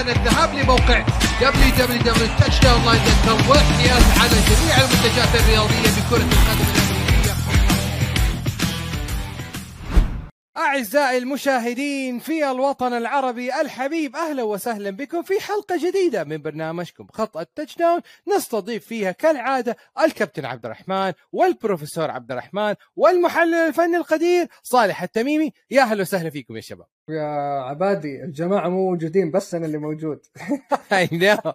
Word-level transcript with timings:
الآن 0.00 0.16
الذهاب 0.16 0.54
لموقع 0.54 1.04
www.touchdownline.com 1.40 3.48
والاحتياز 3.48 4.04
على 4.20 4.36
جميع 4.50 4.74
المنتجات 4.76 5.32
الرياضية 5.40 5.90
بكرة 5.96 6.16
القدم 6.16 6.68
الأمريكية. 6.76 7.34
أعزائي 10.56 11.18
المشاهدين 11.18 12.18
في 12.18 12.50
الوطن 12.50 12.92
العربي 12.92 13.60
الحبيب 13.60 14.16
أهلا 14.16 14.42
وسهلا 14.42 14.90
بكم 14.90 15.22
في 15.22 15.40
حلقة 15.40 15.88
جديدة 15.88 16.24
من 16.24 16.42
برنامجكم 16.42 17.06
خط 17.12 17.36
التاتش 17.36 17.76
داون 17.76 18.00
نستضيف 18.36 18.86
فيها 18.86 19.12
كالعادة 19.12 19.76
الكابتن 20.00 20.44
عبد 20.44 20.64
الرحمن 20.64 21.12
والبروفيسور 21.32 22.10
عبد 22.10 22.32
الرحمن 22.32 22.74
والمحلل 22.96 23.54
الفني 23.54 23.96
القدير 23.96 24.48
صالح 24.62 25.02
التميمي. 25.02 25.52
يا 25.70 25.82
أهلا 25.82 26.00
وسهلا 26.00 26.30
فيكم 26.30 26.56
يا 26.56 26.60
شباب. 26.60 26.86
يا 27.08 27.60
عبادي 27.60 28.24
الجماعة 28.24 28.68
مو 28.68 28.90
موجودين 28.90 29.30
بس 29.30 29.54
أنا 29.54 29.66
اللي 29.66 29.78
موجود. 29.78 30.26
اي 30.92 31.08
نو 31.12 31.52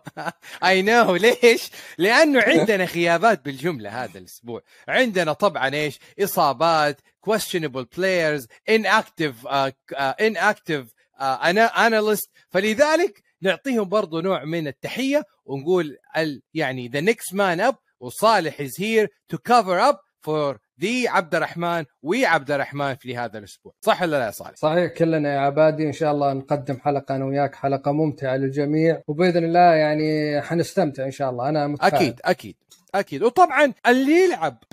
اي 0.64 0.82
نو 0.82 1.16
ليش؟ 1.16 1.72
لأنه 1.98 2.42
عندنا 2.48 2.84
غيابات 2.84 3.46
بالجملة 3.46 4.04
هذا 4.04 4.20
الأسبوع، 4.20 4.62
عندنا 4.88 5.34
طبعا 5.34 5.74
إيش؟ 5.74 6.00
إصابات، 6.20 7.02
questionable 7.30 7.86
players, 7.96 8.46
inactive 8.72 9.46
uh, 9.46 9.72
uh, 9.96 10.14
inactive 10.22 10.86
uh, 11.20 11.38
ana- 11.42 11.76
analyst. 11.76 12.30
فلذلك 12.50 13.24
نعطيهم 13.42 13.90
برضو 13.90 14.20
نوع 14.20 14.46
من 14.46 14.68
التحية 14.68 15.24
ونقول 15.46 15.98
ال 16.18 16.42
يعني 16.54 16.90
the 16.90 17.12
next 17.14 17.34
man 17.36 17.72
up 17.72 17.76
وصالح 18.00 18.62
is 18.62 18.78
here 18.78 19.08
to 19.34 19.38
cover 19.38 19.80
up 19.92 19.98
for 20.28 20.60
the 20.80 21.08
عبد 21.08 21.36
الرحمن 21.36 21.86
وعبد 22.04 22.52
الرحمن 22.52 22.96
في 22.96 23.18
هذا 23.18 23.38
الأسبوع، 23.38 23.74
صح 23.82 24.02
ولا 24.02 24.20
لا 24.20 24.26
يا 24.26 24.32
صالح؟ 24.32 24.56
صحيح 24.56 24.92
كلنا 24.94 25.34
يا 25.34 25.40
عبادي. 25.40 25.88
إن 25.88 25.94
شاء 25.94 26.12
الله 26.12 26.34
نقدم 26.34 26.80
حلقة 26.80 27.16
أنا 27.16 27.26
وياك 27.26 27.56
حلقة 27.56 27.92
ممتعة 27.92 28.36
للجميع. 28.36 29.02
وبإذن 29.08 29.44
الله 29.44 29.60
يعني 29.60 30.42
حنستمتع 30.42 31.06
إن 31.06 31.12
شاء 31.12 31.30
الله. 31.30 31.50
أنا 31.50 31.68
متفائل. 31.68 31.96
أكيد 31.96 32.22
أكيد 32.26 32.56
أكيد. 32.96 33.24
وطبعا 33.24 33.74
اللي 33.88 34.24
يلعب 34.24 34.64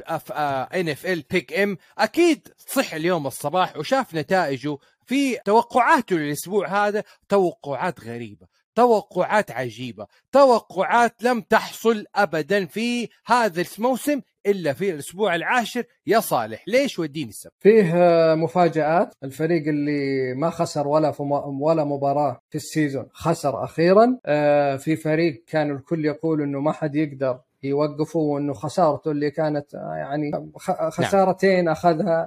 إن 0.75 0.89
إف 0.89 1.07
إل 1.07 1.25
بيك 1.31 1.59
ام 1.59 1.79
أكيد 1.99 2.49
صح 2.59 2.95
اليوم 2.95 3.27
الصباح 3.27 3.77
وشاف 3.77 4.15
نتائجه 4.15 4.79
في 5.07 5.37
توقعاته 5.37 6.17
للأسبوع 6.17 6.87
هذا. 6.87 7.05
توقعات 7.29 8.01
غريبة 8.01 8.47
توقعات 8.75 9.51
عجيبة 9.51 10.07
توقعات 10.33 11.23
لم 11.23 11.41
تحصل 11.41 12.05
ابدا 12.15 12.67
في 12.67 13.09
هذا 13.27 13.65
الموسم 13.79 14.21
إلا 14.51 14.73
في 14.73 14.91
الأسبوع 14.91 15.35
العاشر 15.35 15.85
يا 16.07 16.21
صالح 16.21 16.65
ليش 16.69 16.99
وديني 16.99 17.29
السبب 17.29 17.53
فيه 17.59 17.93
آه، 17.95 18.35
مفاجآت. 18.35 19.15
الفريق 19.25 19.69
اللي 19.69 20.35
ما 20.35 20.51
خسر 20.51 20.89
ولا 20.89 21.13
ولا 21.61 21.85
مباراة 21.85 22.41
في 22.51 22.55
ال 22.57 22.64
season 22.64 23.07
خسر 23.13 23.65
أخيرا. 23.65 24.19
آه، 24.27 24.77
في 24.77 24.97
فريق 24.97 25.45
كان 25.47 25.71
الكل 25.71 26.05
يقول 26.05 26.43
إنه 26.43 26.61
ما 26.61 26.73
حد 26.73 26.95
يقدر 26.97 27.41
يوقفه 27.63 28.19
وإنه 28.21 28.53
خسارته 28.53 29.11
اللي 29.11 29.31
كانت 29.31 29.75
آه، 29.75 29.95
يعني 29.97 30.31
خ- 30.57 30.89
خسارتين 30.89 31.69
أخذها 31.69 32.27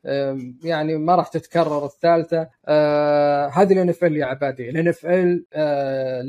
يعني 0.63 0.97
ما 0.97 1.15
راح 1.15 1.27
تتكرر 1.27 1.85
الثالثة. 1.85 2.47
آه، 2.67 3.47
هذه 3.47 3.73
ال 3.73 3.89
NFL 3.89 4.17
يا 4.17 4.25
عبادي. 4.25 4.69
ال 4.69 5.45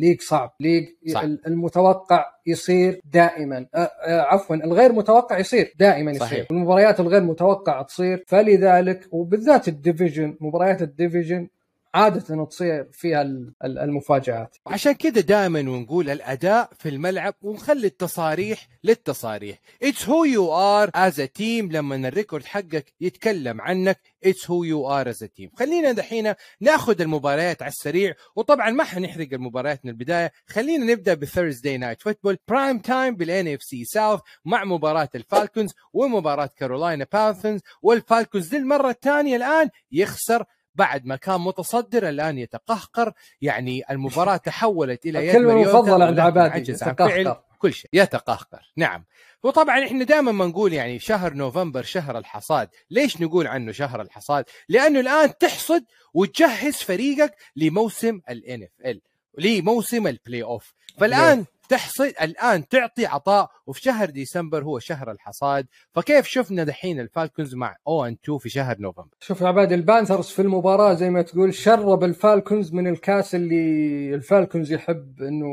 NFL 0.01 0.07
league 0.07 0.21
صعب. 0.21 0.55
league 0.61 0.85
صح. 1.13 1.23
المتوقع 1.47 2.25
يصير 2.47 3.01
دائما. 3.05 3.67
آه، 3.75 3.79
آه، 3.79 4.21
عفوا 4.21 4.57
الغير 4.57 4.93
متوقع 4.93 5.39
يصير 5.39 5.73
دائما 5.79 6.11
يصير. 6.11 6.27
صحيح. 6.27 6.47
المباريات 6.51 7.01
الغير 7.01 7.23
متوقعة 7.23 7.83
تصير. 7.85 8.25
فلذلك 8.27 9.09
وبالذات 9.13 9.69
ال 9.69 9.76
division 9.76 10.37
مباريات 10.41 10.83
ال 10.83 10.90
division 10.90 11.49
عادة 11.95 12.45
تصير 12.45 12.89
فيها 12.93 13.23
ال- 13.23 13.53
ال- 13.65 13.79
المفاجآت. 13.79 14.57
وعشان 14.67 14.93
كده 14.93 15.21
دائما 15.21 15.59
ونقول 15.61 16.11
الأداء 16.11 16.71
في 16.79 16.89
الملعب 16.89 17.35
ونخلي 17.43 17.87
التصاريح 17.87 18.69
للتصاريح. 18.85 19.59
it's 19.83 20.09
who 20.09 20.25
you 20.25 20.53
are 20.55 20.91
as 20.95 21.21
a 21.21 21.25
team 21.27 21.73
لما 21.73 21.97
ال 22.09 22.14
record 22.14 22.45
حقك 22.45 22.93
يتكلم 23.01 23.61
عنك 23.61 24.01
it's 24.25 24.51
who 24.51 24.65
you 24.65 24.89
are 24.91 25.09
as 25.09 25.23
a 25.23 25.27
team 25.27 25.51
خلينا 25.59 25.93
دحين 25.93 26.35
ناخذ 26.61 27.01
المباريات 27.01 27.63
على 27.63 27.69
السريع 27.71 28.15
وطبعا 28.37 28.71
ما 28.71 28.85
حنحرق 28.85 29.29
المباريات 29.33 29.85
من 29.85 29.91
البداية. 29.91 30.33
خلينا 30.47 30.85
نبدأ 30.93 31.15
ب 31.15 31.77
Thursday 31.79 32.03
Night 32.03 32.37
Football 32.49 32.79
prime 32.79 33.17
time 33.17 33.49
بال 33.49 33.63
NFC 33.63 33.85
South 33.85 34.21
مع 34.45 34.65
مباراة 34.65 35.09
الفالكونز 35.15 35.71
ومباراة 35.93 36.51
كارولاينا 36.57 37.07
بانثرز 37.13 37.61
والفالكونز 37.83 38.55
للمرة 38.55 38.91
الثانية 38.91 39.37
الآن 39.37 39.69
يخسر 39.93 40.45
بعد 40.75 41.07
ما 41.07 41.17
كان 41.17 41.41
متصدر 41.41 42.09
الآن 42.09 42.39
يتقهقر 42.39 43.13
يعني 43.41 43.83
المباراة 43.91 44.37
تحولت 44.47 45.07
إلى 45.07 45.19
يد 45.19 45.29
الكلمة 45.29 45.55
مريوتا 45.55 45.79
المفضلة 45.79 46.05
عند 46.05 46.19
عبادي، 46.19 46.73
يتقهقر. 46.73 47.43
كل 47.59 47.73
شيء 47.73 47.91
يتقهقر. 47.93 48.73
نعم. 48.77 49.05
وطبعا 49.43 49.85
إحنا 49.85 50.05
دائما 50.05 50.33
ما 50.33 50.47
نقول 50.47 50.73
يعني 50.73 50.99
شهر 50.99 51.35
نوفمبر 51.35 51.83
شهر 51.83 52.19
الحصاد. 52.19 52.69
ليش 52.91 53.21
نقول 53.21 53.47
عنه 53.47 53.73
شهر 53.73 54.03
الحصاد؟ 54.03 54.45
لأنه 54.69 55.01
الآن 55.01 55.39
تحصد 55.39 55.85
وتجهز 56.15 56.75
فريقك 56.75 57.35
لموسم 57.57 58.21
ال 58.31 58.63
NFL 58.63 59.01
لموسم 59.39 60.07
ال 60.07 60.43
playoff 60.43 60.75
فالآن 60.99 61.45
تحصد 61.73 62.13
الآن 62.23 62.69
تعطي 62.69 63.07
عطاء 63.07 63.51
وفي 63.67 63.81
شهر 63.83 64.11
ديسمبر 64.11 64.65
هو 64.65 64.79
شهر 64.79 65.11
الحصاد. 65.11 65.67
فكيف 65.93 66.27
شفنا 66.27 66.65
دحين 66.65 67.01
الفالكونز 67.01 67.55
مع 67.55 67.77
0 67.89 68.05
and 68.05 68.17
2 68.25 68.39
في 68.39 68.49
شهر 68.49 68.77
نوفمبر؟ 68.81 69.09
شوف 69.21 69.41
يا 69.41 69.47
عبادي 69.47 69.75
البانثرز 69.75 70.27
في 70.27 70.43
المباراة 70.43 70.95
زي 70.95 71.11
ما 71.11 71.23
تقول 71.23 71.55
شرب 71.55 72.05
الفالكونز 72.05 72.73
من 72.73 72.87
الكاس 72.87 73.35
اللي 73.35 74.15
الفالكونز 74.15 74.73
يحب 74.73 75.23
إنه 75.23 75.47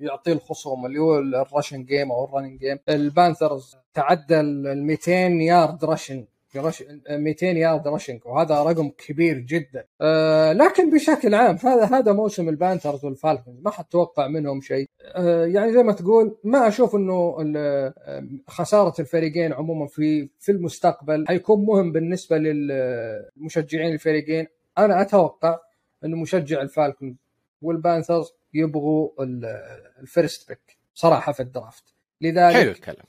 يعطيه 0.00 0.32
الخصوم 0.32 0.86
اللي 0.86 0.98
هو 0.98 1.18
ال 1.18 1.26
rushing 1.26 1.84
game 1.84 2.12
أو 2.12 2.24
ال 2.24 2.28
running 2.28 2.58
game 2.58 2.78
البانثرز 2.88 3.76
تعدى 3.94 4.40
ال 4.40 4.86
200 4.86 5.12
يارد 5.12 5.84
rushing 5.84 6.24
rush 6.58 6.84
200 7.10 7.46
يارد 7.46 7.88
rushing 7.88 8.20
وهذا 8.26 8.62
رقم 8.62 8.88
كبير 8.88 9.38
جدا. 9.38 9.84
آه 10.00 10.52
لكن 10.52 10.90
بشكل 10.90 11.34
عام 11.34 11.56
هذا 11.56 11.84
هذا 11.84 12.12
موسم 12.12 12.48
البانثرز 12.48 13.04
والفالكونز 13.04 13.58
ما 13.62 13.70
حتوقع 13.70 14.26
منهم 14.28 14.60
شيء. 14.60 14.86
آه 15.04 15.44
يعني 15.46 15.72
زي 15.72 15.82
ما 15.82 15.92
تقول 15.92 16.36
ما 16.44 16.68
أشوف 16.68 16.94
إنه 16.96 17.36
آه، 17.56 17.94
خسارة 18.48 18.94
الفريقين 19.00 19.52
عموما 19.52 19.86
في 19.86 20.28
في 20.38 20.52
المستقبل 20.52 21.24
حيكون 21.28 21.64
مهم 21.64 21.92
بالنسبة 21.92 22.38
للمشجعين 22.38 23.92
الفريقين. 23.94 24.46
أنا 24.78 25.02
أتوقع 25.02 25.58
إنه 26.04 26.16
مشجع 26.16 26.62
الفالكونز 26.62 27.16
والبانثرز 27.62 28.32
يبغوا 28.54 29.10
ال- 29.24 29.44
first 30.00 30.48
pick 30.48 30.78
صراحة 30.94 31.32
في 31.32 31.40
ال 31.40 31.48
draft. 31.48 31.94
لذلك 32.20 32.54
حلو 32.56 32.70
الكلام. 32.70 33.04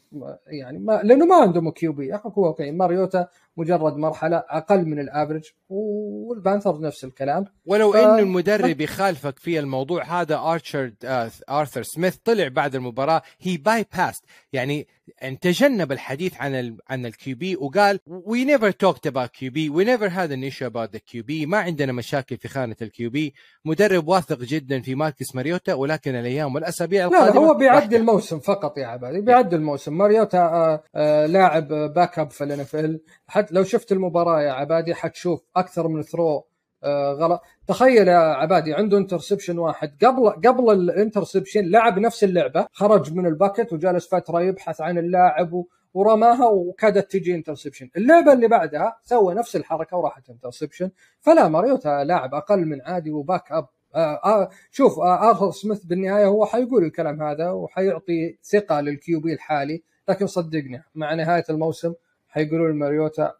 يعني 0.47 0.79
ما 0.79 1.01
لأنه 1.03 1.25
ما 1.25 1.35
عندهم 1.35 1.71
QB. 1.71 2.13
هو 2.13 2.47
okay 2.47 2.71
ماريوتا 2.71 3.27
مجرد 3.59 3.97
مرحلة 3.97 4.43
أقل 4.49 4.85
من 4.85 4.99
ال 4.99 5.05
average 5.05 5.43
والبانثرز 5.69 6.81
نفس 6.81 7.03
الكلام. 7.03 7.45
ولو 7.65 7.91
ف- 7.91 7.95
انه 7.95 8.19
المدرب 8.19 8.81
يخالفك 8.81 9.39
في 9.39 9.59
الموضوع 9.59 10.03
هذا 10.21 10.37
آرشر 10.37 10.91
آه، 11.05 11.29
آرثر 11.49 11.83
سميث 11.83 12.15
طلع 12.15 12.47
بعد 12.47 12.75
المباراة 12.75 13.21
he 13.39 13.57
bypassed 13.57 14.23
يعني 14.53 14.87
إن 15.23 15.39
تجنب 15.39 15.91
الحديث 15.91 16.33
عن 16.41 16.55
ال 16.55 16.77
عن 16.89 17.05
ال 17.05 17.35
QB 17.37 17.55
وقال 17.55 17.99
we 18.07 18.45
never 18.45 18.71
talked 18.71 19.07
about 19.07 19.29
QB 19.29 19.69
we 19.69 19.83
never 19.85 20.07
had 20.07 20.31
an 20.31 20.43
issue 20.43 20.65
about 20.65 20.93
the 20.93 20.99
QB 20.99 21.45
ما 21.45 21.57
عندنا 21.57 21.91
مشاكل 21.93 22.37
في 22.37 22.47
خانة 22.47 22.75
ال 22.81 23.09
QB 23.09 23.33
مدرب 23.65 24.07
واثق 24.07 24.39
جدا 24.39 24.81
في 24.81 24.95
ماركس 24.95 25.35
ماريوتا 25.35 25.73
ولكن 25.73 26.15
الأيام 26.15 26.55
والأسابيع 26.55 27.05
لا 27.05 27.09
لا 27.11 27.17
القادمة 27.23 27.47
هو 27.47 27.53
بيعدي. 27.53 27.95
الموسم 27.95 28.39
فقط 28.39 28.77
يا 28.77 28.87
عبادي 28.87 29.21
بيعدي 29.21 29.55
الموسم. 29.55 29.97
ماريوتا 29.97 30.37
آه، 30.37 30.83
آه، 30.95 31.25
لاعب 31.25 31.67
backup 31.67 32.31
في 32.31 32.75
ال 32.75 32.81
NFL 32.81 32.99
حتى 33.27 33.48
لو 33.51 33.63
شفت 33.63 33.91
المباراة 33.91 34.41
يا 34.41 34.51
عبادي 34.51 34.95
حتشوف 34.95 35.41
أكثر 35.55 35.87
من 35.87 36.01
throw 36.01 36.45
آه، 36.83 37.13
غلط. 37.13 37.41
تخيل 37.67 38.07
يا 38.07 38.17
عبادي 38.17 38.73
عنده 38.73 38.97
interception 38.97 39.57
واحد. 39.59 40.05
قبل 40.05 40.29
قبل 40.29 40.71
ال 40.73 40.80
interception 40.80 41.65
لعب 41.69 41.99
نفس 41.99 42.23
اللعبة 42.23 42.67
خرج 42.73 43.13
من 43.13 43.25
ال 43.25 43.32
pocket 43.32 43.73
وجالس 43.73 44.07
فتره 44.07 44.41
يبحث 44.41 44.81
عن 44.81 44.97
اللاعب 44.97 45.63
ورماها 45.93 46.45
وكادت 46.47 47.11
تجي 47.11 47.35
interception 47.35 47.89
اللعبة 47.97 48.33
اللي 48.33 48.47
بعدها 48.47 48.97
سوى 49.03 49.33
نفس 49.33 49.55
الحركة 49.55 49.97
وراحت 49.97 50.29
interception 50.29 50.91
فلا 51.19 51.47
ماريوتا 51.47 52.03
لاعب 52.03 52.33
أقل 52.33 52.65
من 52.65 52.81
عادي 52.81 53.11
و 53.11 53.51
backup 53.51 53.67
آه 53.95 54.19
آه 54.25 54.49
شوف 54.71 54.99
آه 54.99 55.29
آرثر 55.29 55.51
سميث 55.51 55.83
بالنهاية 55.83 56.25
هو 56.25 56.45
حيقول 56.45 56.83
الكلام 56.83 57.21
هذا 57.23 57.49
وحيعطي 57.51 58.37
ثقة 58.43 58.81
لل 58.81 59.19
QB 59.19 59.33
الحالي 59.33 59.83
لكن 60.09 60.27
صدقني 60.27 60.83
مع 60.95 61.13
نهاية 61.13 61.43
الموسم 61.49 61.93
حيقولوا 62.29 62.69
لماريوتا. 62.71 63.33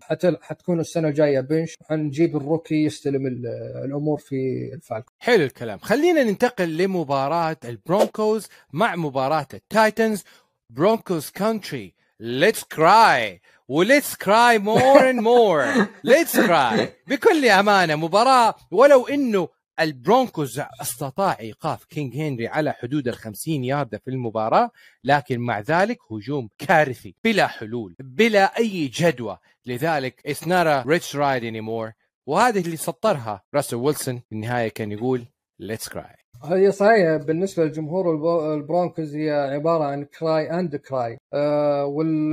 حت... 0.00 0.26
حتكون 0.42 0.80
السنة 0.80 1.08
الجاية 1.08 1.40
bench 1.40 1.76
حنجيب 1.88 2.36
ال 2.36 2.43
rookie 2.43 2.84
يستلم 2.84 3.26
ال- 3.26 3.46
الأمور 3.84 4.18
في 4.18 4.70
الفالكون. 4.74 5.14
حلو 5.18 5.44
الكلام. 5.44 5.78
خلينا 5.78 6.22
ننتقل 6.22 6.76
لمباراة 6.76 7.56
البرونكوز 7.64 8.48
مع 8.72 8.96
مباراة 8.96 9.48
التايتنز. 9.54 10.24
برونكوز 10.70 11.30
country 11.30 11.94
let's 12.20 12.64
cry 12.64 13.40
و 13.68 13.76
let's 13.76 14.14
cry 14.16 14.58
more 14.58 15.10
and 15.10 15.20
more 15.20 15.64
let's 16.04 16.40
cry 16.40 16.88
بكل 17.06 17.48
أمانة 17.48 17.96
مباراة 17.96 18.54
ولو 18.70 19.06
إنه 19.06 19.48
البرونكوز 19.80 20.60
استطاع 20.82 21.36
إيقاف 21.40 21.84
كينج 21.84 22.16
هنري 22.16 22.48
على 22.48 22.72
حدود 22.72 23.08
ال 23.08 23.14
50 23.14 23.64
ياردة 23.64 23.98
في 23.98 24.10
المباراة 24.10 24.70
لكن 25.04 25.40
مع 25.40 25.60
ذلك 25.60 25.98
هجوم 26.12 26.48
كارثي 26.58 27.14
بلا 27.24 27.46
حلول 27.46 27.94
بلا 28.00 28.58
أي 28.58 28.86
جدوى. 28.94 29.38
لذلك 29.66 30.20
it's 30.28 30.44
not 30.46 30.66
a 30.66 30.88
let's 30.88 31.12
ride 31.14 31.42
anymore. 31.44 31.92
وهذه 32.26 32.60
اللي 32.60 32.76
سطرها 32.76 33.42
راسل 33.54 33.76
ويلسون 33.76 34.18
في 34.18 34.32
النهاية 34.32 34.68
كان 34.68 34.92
يقول 34.92 35.24
let's 35.62 35.88
cry. 35.92 36.20
هي 36.44 36.72
صحيح 36.72 37.16
بالنسبة 37.16 37.64
لجمهور 37.64 38.12
الب- 38.14 38.52
البرونكوز 38.60 39.14
هي 39.16 39.30
عبارة 39.30 39.84
عن 39.84 40.04
cry 40.04 40.50
and 40.50 40.76
cry 40.76 41.18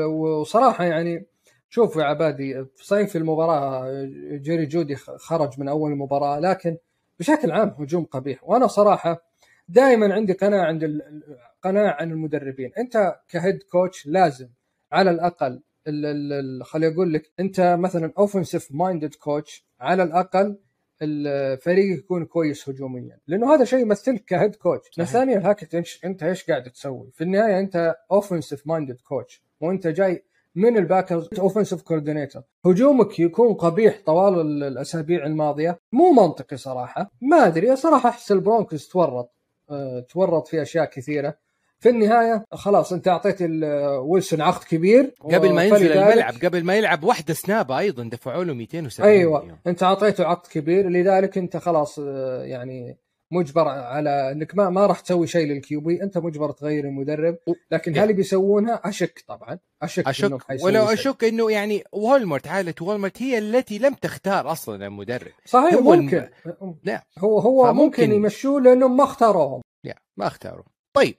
وصراحة 0.06 0.84
يعني 0.84 1.26
شوف 1.70 1.96
يا 1.96 2.04
عبادي 2.04 2.66
صحيح 2.84 3.08
في 3.10 3.18
المباراة 3.18 3.88
جيري 4.32 4.66
جودي 4.66 4.96
خرج 4.96 5.60
من 5.60 5.68
أول 5.70 5.96
مباراه 5.96 6.40
لكن 6.40 6.78
بشكل 7.20 7.52
عام 7.52 7.70
هجوم 7.80 8.04
قبيح. 8.06 8.44
وأنا 8.44 8.68
صراحة 8.68 9.28
دائما 9.70 10.14
عندي 10.14 10.34
قناعة 10.34 10.66
عند 10.68 11.02
قناعة 11.64 12.02
عن 12.02 12.12
المدربين. 12.12 12.72
أنت 12.78 13.16
ك 13.30 13.36
head 13.36 13.64
coach 13.72 14.08
لازم 14.08 14.50
على 14.92 15.12
الأقل 15.12 15.62
ال- 15.88 16.06
ال- 16.06 16.34
ال- 16.34 16.66
خليني 16.66 16.94
أقول 16.94 17.14
لك 17.14 17.32
أنت 17.40 17.76
مثلا 17.80 18.14
offensive 18.18 18.68
minded 18.72 19.16
coach 19.16 19.66
على 19.80 20.04
الأقل 20.04 20.58
الفريق 21.02 21.98
يكون 21.98 22.26
كويس 22.26 22.70
هجوميا. 22.70 23.20
لأنه 23.28 23.54
هذا 23.56 23.64
شيء 23.66 23.80
يمثلك 23.80 24.26
ك 24.26 24.32
head 24.32 24.56
coach. 24.56 25.02
ثانيا 25.02 25.40
هاك 25.50 25.64
إيش- 25.66 26.06
أنت 26.06 26.24
إيش 26.24 26.44
قاعد 26.50 26.64
تسوي؟ 26.64 27.12
في 27.14 27.24
النهاية 27.24 27.60
أنت 27.60 27.96
offensive 28.12 28.68
minded 28.68 29.02
coach 29.02 29.44
وأنت 29.62 29.88
جاي 29.88 30.24
من 30.58 30.78
الباكرز 30.78 31.28
offensive 31.40 31.82
coordinator 31.82 32.42
هجومك 32.66 33.20
يكون 33.20 33.54
قبيح 33.54 34.00
طوال 34.06 34.42
ال- 34.42 34.64
الأسابيع 34.64 35.26
الماضية. 35.26 35.80
مو 35.92 36.12
منطقي 36.12 36.58
صراحة. 36.58 37.12
ما 37.22 37.48
أدري. 37.48 37.76
صراحة 37.76 38.10
أحس 38.10 38.32
البرونكوز 38.32 38.88
تورط. 38.88 39.32
أه 39.72 40.00
تورط 40.00 40.48
في 40.48 40.62
أشياء 40.62 40.86
كثيرة. 40.86 41.36
في 41.80 41.90
النهاية 41.90 42.46
خلاص 42.52 42.94
أنت 42.94 43.08
أعطيت 43.08 43.38
ويلسون 44.02 44.42
عقد 44.42 44.64
كبير. 44.64 45.14
قبل 45.34 45.54
ما 45.54 45.64
ينزل 45.64 45.92
الملعب 45.92 46.34
قبل 46.46 46.64
ما 46.64 46.76
يلعب 46.76 47.04
واحدة 47.04 47.34
سنابه 47.34 47.80
أيضا 47.80 48.04
دفعوا 48.04 48.44
له 48.44 48.54
270 48.54 49.10
أيوه. 49.10 49.42
مليون. 49.44 49.58
أنت 49.68 49.84
أعطيته 49.84 50.26
عقد 50.26 50.48
كبير. 50.52 50.90
لذلك 50.90 51.38
أنت 51.38 51.58
خلاص 51.58 52.00
آه، 52.00 52.44
يعني 52.44 52.98
مجبر 53.32 53.68
على 53.68 54.32
انك 54.32 54.56
ما 54.56 54.70
ما 54.70 54.86
راح 54.86 55.00
تسوي 55.00 55.28
شيء 55.28 55.48
للكيوبي 55.48 56.04
انت 56.04 56.18
مجبر 56.18 56.52
تغير 56.52 56.86
المدرب 56.86 57.38
لكن. 57.72 57.98
هل 57.98 58.14
بيسوونها؟ 58.14 58.82
أشك 58.86 59.24
طبعا 59.28 59.60
أشك 59.82 60.08
أشك. 60.08 60.32
ولو. 60.64 60.84
أشك 60.86 61.24
إنه 61.24 61.52
يعني 61.52 61.84
والمارت 61.92 62.48
عائلة 62.48 62.74
والمارت 62.82 63.22
هي 63.22 63.38
التي 63.38 63.78
لم 63.80 63.94
تختار 63.94 64.52
أصلا 64.52 64.88
المدرب. 64.88 65.32
صحيح 65.46 65.74
هو 65.74 65.94
الم- 65.94 66.04
ممكن 66.04 66.30
لا. 66.84 67.04
هو 67.20 67.40
هو 67.40 67.64
فممكن- 67.64 67.84
ممكن 67.84 68.12
يمشوه 68.12 68.62
لأنهم 68.62 68.98
ما 68.98 69.04
اختاروهم. 69.04 69.62
يا 69.84 69.96
ما 70.18 70.28
اختاروا 70.28 70.64
طيب 70.94 71.16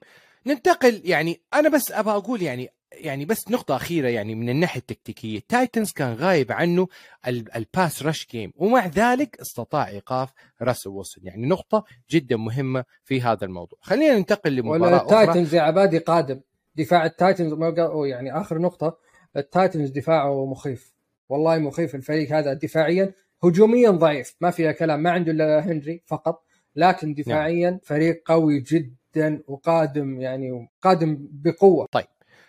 ننتقل 0.46 1.02
يعني 1.04 1.40
أنا 1.54 1.68
بس 1.68 1.92
أبغى 1.92 2.16
أقول 2.16 2.42
يعني 2.42 2.68
يعني 2.92 3.24
بس 3.24 3.50
نقطة 3.50 3.76
أخيرة 3.76 4.08
يعني 4.08 4.34
من 4.34 4.48
الناحية 4.48 4.80
التكتيكية. 4.80 5.40
تايتنز 5.48 5.92
كان 5.92 6.14
غايب 6.14 6.52
عنه 6.52 6.88
ال- 7.26 7.56
ال 7.56 7.65
pass 7.65 8.02
rush 8.02 8.26
game 8.30 8.52
ومع 8.56 8.86
ذلك 8.86 9.40
استطاع 9.40 9.88
إيقاف 9.88 10.32
راسل 10.62 10.90
ويلسون 10.90 11.24
يعني 11.26 11.46
نقطة 11.46 11.84
جدا 12.10 12.36
مهمة 12.36 12.84
في 13.04 13.20
هذا 13.22 13.44
الموضوع. 13.44 13.78
خلينا 13.82 14.18
ننتقل 14.18 14.56
لمباراة 14.56 14.96
أخرى. 14.96 15.20
التايتنز 15.22 15.54
يا 15.54 15.60
عبادي 15.62 15.98
قادم. 15.98 16.40
دفاع 16.76 17.06
التايتنز 17.06 17.52
ما 17.52 17.74
قا- 17.74 17.78
أو 17.78 18.04
يعني 18.04 18.40
آخر 18.40 18.58
نقطة. 18.58 18.98
التايتنز 19.36 19.90
دفاعه 19.90 20.46
مخيف. 20.46 20.92
والله 21.28 21.58
مخيف 21.58 21.94
الفريق 21.94 22.32
هذا 22.32 22.52
دفاعيا. 22.52 23.12
هجوميا 23.44 23.90
ضعيف. 23.90 24.36
ما 24.40 24.50
فيها 24.50 24.72
كلام. 24.72 25.00
ما 25.02 25.10
عنده 25.10 25.32
إلا 25.32 25.60
هنري 25.60 26.02
فقط. 26.06 26.44
لكن 26.76 27.14
دفاعيا 27.14 27.80
فريق 27.82 28.22
قوي 28.26 28.60
جدا 28.60 29.42
وقادم 29.48 30.20
يعني 30.20 30.68
قادم 30.82 31.18
بقوة. 31.20 31.86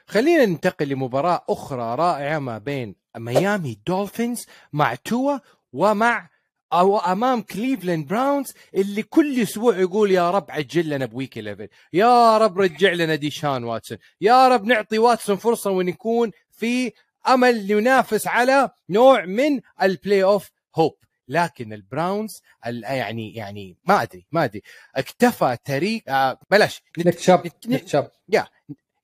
خلينا 0.09 0.45
ننتقل 0.45 0.87
لمباراة 0.89 1.43
أخرى 1.49 1.95
رائعة 1.95 2.39
ما 2.39 2.57
بين 2.57 2.95
ميامي 3.17 3.79
دولفينز 3.87 4.45
مع 4.73 4.95
توا 4.95 5.37
ومع 5.73 6.29
أو 6.73 6.97
أمام 6.99 7.41
كليفلاند 7.41 8.07
براونز 8.07 8.53
اللي 8.75 9.03
كل 9.03 9.41
أسبوع 9.41 9.77
يقول 9.77 10.11
يا 10.11 10.31
رب 10.31 10.45
عجل 10.51 10.89
لنا 10.89 11.05
ب 11.05 11.12
week 11.12 11.37
11 11.37 11.67
يا 11.93 12.37
رب 12.37 12.59
رجع 12.59 12.91
لنا 12.93 13.15
ديشان 13.15 13.63
واتسون. 13.63 13.97
يا 14.21 14.47
رب 14.47 14.65
نعطي 14.65 14.99
واتسون 14.99 15.35
فرصة 15.35 15.71
ونكون 15.71 16.31
في 16.51 16.91
أمل 17.27 17.71
ينافس 17.71 18.27
على 18.27 18.69
نوع 18.89 19.25
من 19.25 19.61
ال 19.81 20.23
playoff 20.23 20.49
hope 20.75 20.95
لكن 21.27 21.73
البراونز 21.73 22.41
ال- 22.67 22.83
يعني 22.83 23.35
يعني 23.35 23.77
ما 23.85 24.01
ادري 24.01 24.25
ما 24.31 24.43
أدري. 24.43 24.61
اكتفى 24.95 25.57
تاريخ 25.65 26.01
آه 26.07 26.39
بلاش. 26.51 26.81
نت- 27.67 27.87
شاب 27.87 28.11
يا. 28.29 28.47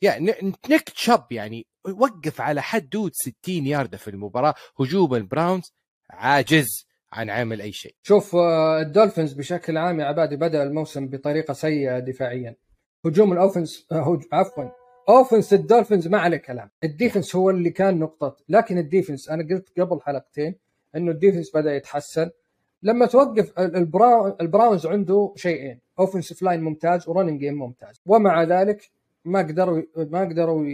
ن- 0.10 0.54
نيك 0.70 0.90
تشاب 0.90 1.32
يعني 1.32 1.68
وقف 1.86 2.42
على 2.42 2.62
حدود 2.62 3.12
60 3.14 3.34
ياردة 3.68 3.98
في 3.98 4.08
المباراة 4.08 4.54
هجوم 4.80 5.16
البراونز 5.16 5.74
عاجز 6.10 6.88
عن 7.14 7.30
عمل 7.30 7.62
أي 7.62 7.72
شيء. 7.72 7.96
شوف 8.04 8.36
آه، 8.36 8.82
الدولفينز 8.82 9.34
بشكل 9.34 9.78
عام 9.78 10.00
يا 10.00 10.06
عبادي 10.06 10.36
بدأ 10.36 10.64
الموسم 10.64 11.08
بطريقة 11.08 11.54
سيئة 11.54 12.00
دفاعيا. 12.00 12.56
هجوم 13.06 13.34
ال 13.34 13.41
offense 13.41 13.88
آه، 13.92 14.14
هج... 14.14 14.22
عفوا 14.34 14.64
offense 15.10 15.54
الدولفينز 15.54 16.08
ما 16.08 16.18
عليه 16.18 16.38
كلام. 16.38 16.70
ال 16.84 16.90
defense 16.90 17.36
هو 17.36 17.50
اللي 17.50 17.70
كان 17.70 18.00
نقطة. 18.00 18.38
لكن 18.50 18.78
ال 18.78 18.84
defense 18.84 19.30
أنا 19.30 19.56
قلت 19.56 19.80
قبل 19.80 20.02
حلقتين 20.02 20.56
إنه 20.96 21.12
ال 21.12 21.17
defense 21.17 21.52
بدأ 21.56 21.76
يتحسن. 21.76 22.30
لما 22.84 23.06
توقف 23.06 23.60
ال- 23.60 23.76
البراون 23.76 24.36
البراونز 24.42 24.86
عنده 24.86 25.34
شيئين. 25.36 25.80
offensive 26.00 26.42
line 26.42 26.62
ممتاز 26.62 27.10
و 27.10 27.14
running 27.14 27.40
game 27.40 27.54
ممتاز. 27.54 28.02
ومع 28.06 28.44
ذلك 28.44 28.92
ما 29.26 29.40
قدروا 29.40 29.82
ما 29.98 30.20
قدروا 30.22 30.66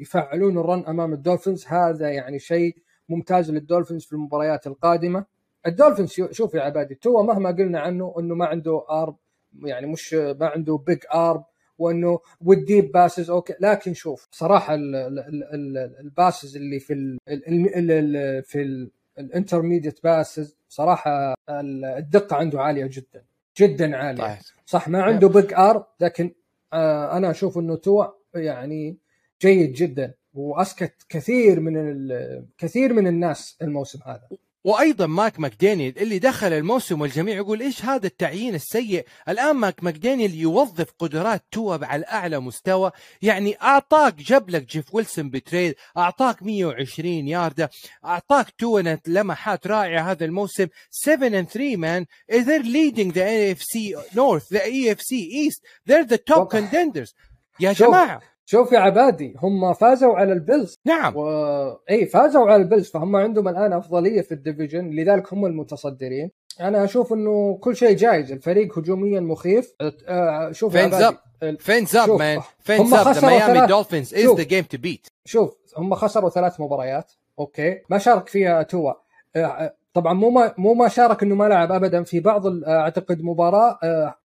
يفعلون 0.00 0.58
ال 0.58 0.64
run 0.64 0.84
أمام 0.88 1.12
الدولفينز. 1.12 1.66
هذا 1.66 2.10
يعني 2.10 2.38
شيء 2.38 2.76
ممتاز 3.08 3.50
للدولفينز 3.50 4.04
في 4.04 4.12
المباريات 4.12 4.66
القادمة. 4.66 5.24
الدولفينز 5.66 6.08
شو- 6.10 6.30
شوف 6.30 6.54
يا 6.54 6.60
عبادي 6.62 6.94
توا 6.94 7.22
مهما 7.22 7.50
قلنا 7.50 7.80
عنه 7.80 8.14
إنه 8.18 8.34
ما 8.34 8.46
عنده 8.46 8.84
arm 8.90 9.16
يعني 9.62 9.86
مش 9.86 10.14
ما 10.14 10.46
عنده 10.46 10.76
big 10.86 10.98
arm 11.14 11.44
وإنه 11.78 12.18
وال 12.40 12.57
deep 12.57 12.92
passes 12.92 13.30
okay. 13.30 13.54
لكن 13.60 13.94
شوف 13.94 14.28
صراحة 14.30 14.74
ال- 14.74 14.94
ال- 14.96 15.18
ال- 15.18 15.44
ال- 15.54 15.96
ال 16.00 16.08
passes 16.08 16.56
اللي 16.56 16.80
في 16.80 16.92
ال 16.92 17.18
ال 17.28 17.76
ال 17.76 17.90
ال 18.16 18.42
في 18.42 18.88
ال 19.18 19.25
intermediate 19.25 20.04
passes 20.04 20.56
صراحة 20.68 21.34
ال- 21.50 21.84
الدقة 21.84 22.36
عنده 22.36 22.60
عالية 22.62 22.86
جدا 22.92 23.22
جدا 23.58 23.96
عالية. 23.96 24.22
طيب. 24.22 24.36
صح 24.66 24.88
ما 24.88 25.02
عنده 25.02 25.28
big 25.28 25.52
arm 25.54 25.86
لكن 26.00 26.32
أنا 26.72 27.30
أشوف 27.30 27.58
إنه 27.58 27.76
توا 27.76 28.04
يعني 28.34 28.98
جيد 29.42 29.72
جدا 29.72 30.14
وأسكت 30.34 31.06
كثير 31.08 31.60
من 31.60 32.08
كثير 32.58 32.92
من 32.92 33.06
الناس 33.06 33.58
الموسم 33.62 33.98
هذا. 34.06 34.28
وأيضا 34.64 35.06
ماك 35.06 35.40
ماكدانيال 35.40 35.98
اللي 35.98 36.18
دخل 36.18 36.52
الموسم 36.52 37.00
والجميع 37.00 37.36
يقول 37.36 37.60
إيش 37.60 37.84
هذا 37.84 38.06
التعيين 38.06 38.54
السيء؟ 38.54 39.06
الآن 39.28 39.56
ماك 39.56 39.84
ماكدانيال 39.84 40.34
يوظف 40.34 40.86
قدرات 40.98 41.44
توا 41.50 41.86
على 41.86 42.04
أعلى 42.04 42.40
مستوى. 42.40 42.90
يعني 43.22 43.56
أعطاك 43.62 44.14
جاب 44.14 44.50
لك 44.50 44.62
جيف 44.70 44.94
ويلسون 44.94 45.30
ب 45.30 45.37
trade 45.37 45.74
أعطاك 45.96 46.42
120 46.42 47.28
ياردة 47.28 47.70
أعطاك 48.04 48.50
توا 48.58 48.96
لمحات 49.06 49.66
رائعة 49.66 50.10
هذا 50.10 50.24
الموسم. 50.24 50.66
7 50.90 51.28
and 51.28 51.48
3 51.48 51.76
man 51.76 52.06
they're 52.30 52.62
leading 52.62 53.12
the 53.12 53.20
AFC 53.20 53.94
North 54.14 54.48
the 54.48 54.58
AFC 54.58 55.12
East 55.12 55.62
they're 55.86 56.04
the 56.04 56.18
top 56.18 56.50
contenders. 56.50 57.14
يا. 57.60 57.72
جماعة 57.72 58.29
شوف 58.50 58.72
يا 58.72 58.78
عبادي 58.78 59.34
هم 59.42 59.72
فازوا 59.72 60.14
على 60.14 60.32
البيلز. 60.32 60.74
نعم. 60.86 61.16
و... 61.16 61.22
إي 61.90 62.06
فازوا 62.06 62.50
على 62.50 62.62
البيلز 62.62 62.90
فهم 62.90 63.16
عندهم 63.16 63.48
الآن 63.48 63.72
أفضلية 63.72 64.20
في 64.22 64.32
ال 64.32 64.38
division 64.38 64.90
لذلك 64.90 65.32
هم 65.32 65.46
المتصدرين. 65.46 66.30
أنا 66.60 66.84
أشوف 66.84 67.12
إنه 67.12 67.58
كل 67.60 67.76
شيء 67.76 67.96
جايز 67.96 68.32
الفريق 68.32 68.78
هجوميا 68.78 69.20
مخيف. 69.20 69.74
آه، 70.08 70.52
شوف 70.52 70.74
يا 70.74 70.80
Fins 70.88 70.94
عبادي، 70.94 71.16
up. 71.16 71.18
ال- 71.42 71.58
fins 71.58 71.96
up 71.96 72.06
شوف، 72.06 72.18
man 72.18 72.36
هم 72.36 72.42
fins 72.60 72.94
up 72.94 72.98
the 72.98 73.12
خسروا 73.12 73.30
ميامي 73.30 73.66
دولفينز 73.66 74.14
is 74.14 74.20
شوف. 74.22 74.38
the 74.38 74.44
team 74.44 74.64
to 74.64 74.78
beat 74.78 75.06
شوف 75.24 75.56
هم 75.76 75.94
خسروا 75.94 76.30
ثلاث 76.30 76.60
مباريات 76.60 77.12
okay. 77.38 77.78
ما 77.90 77.98
شارك 77.98 78.28
فيها 78.28 78.62
توا 78.62 78.92
آه، 79.36 79.74
طبعا 79.94 80.12
مو 80.14 80.30
ما 80.30 80.54
مو 80.58 80.74
ما 80.74 80.88
شارك 80.88 81.22
إنه 81.22 81.34
ما 81.34 81.44
لعب 81.44 81.72
ابدا 81.72 82.02
في 82.02 82.20
بعض 82.20 82.42
أعتقد 82.68 83.22
مباراة. 83.22 83.78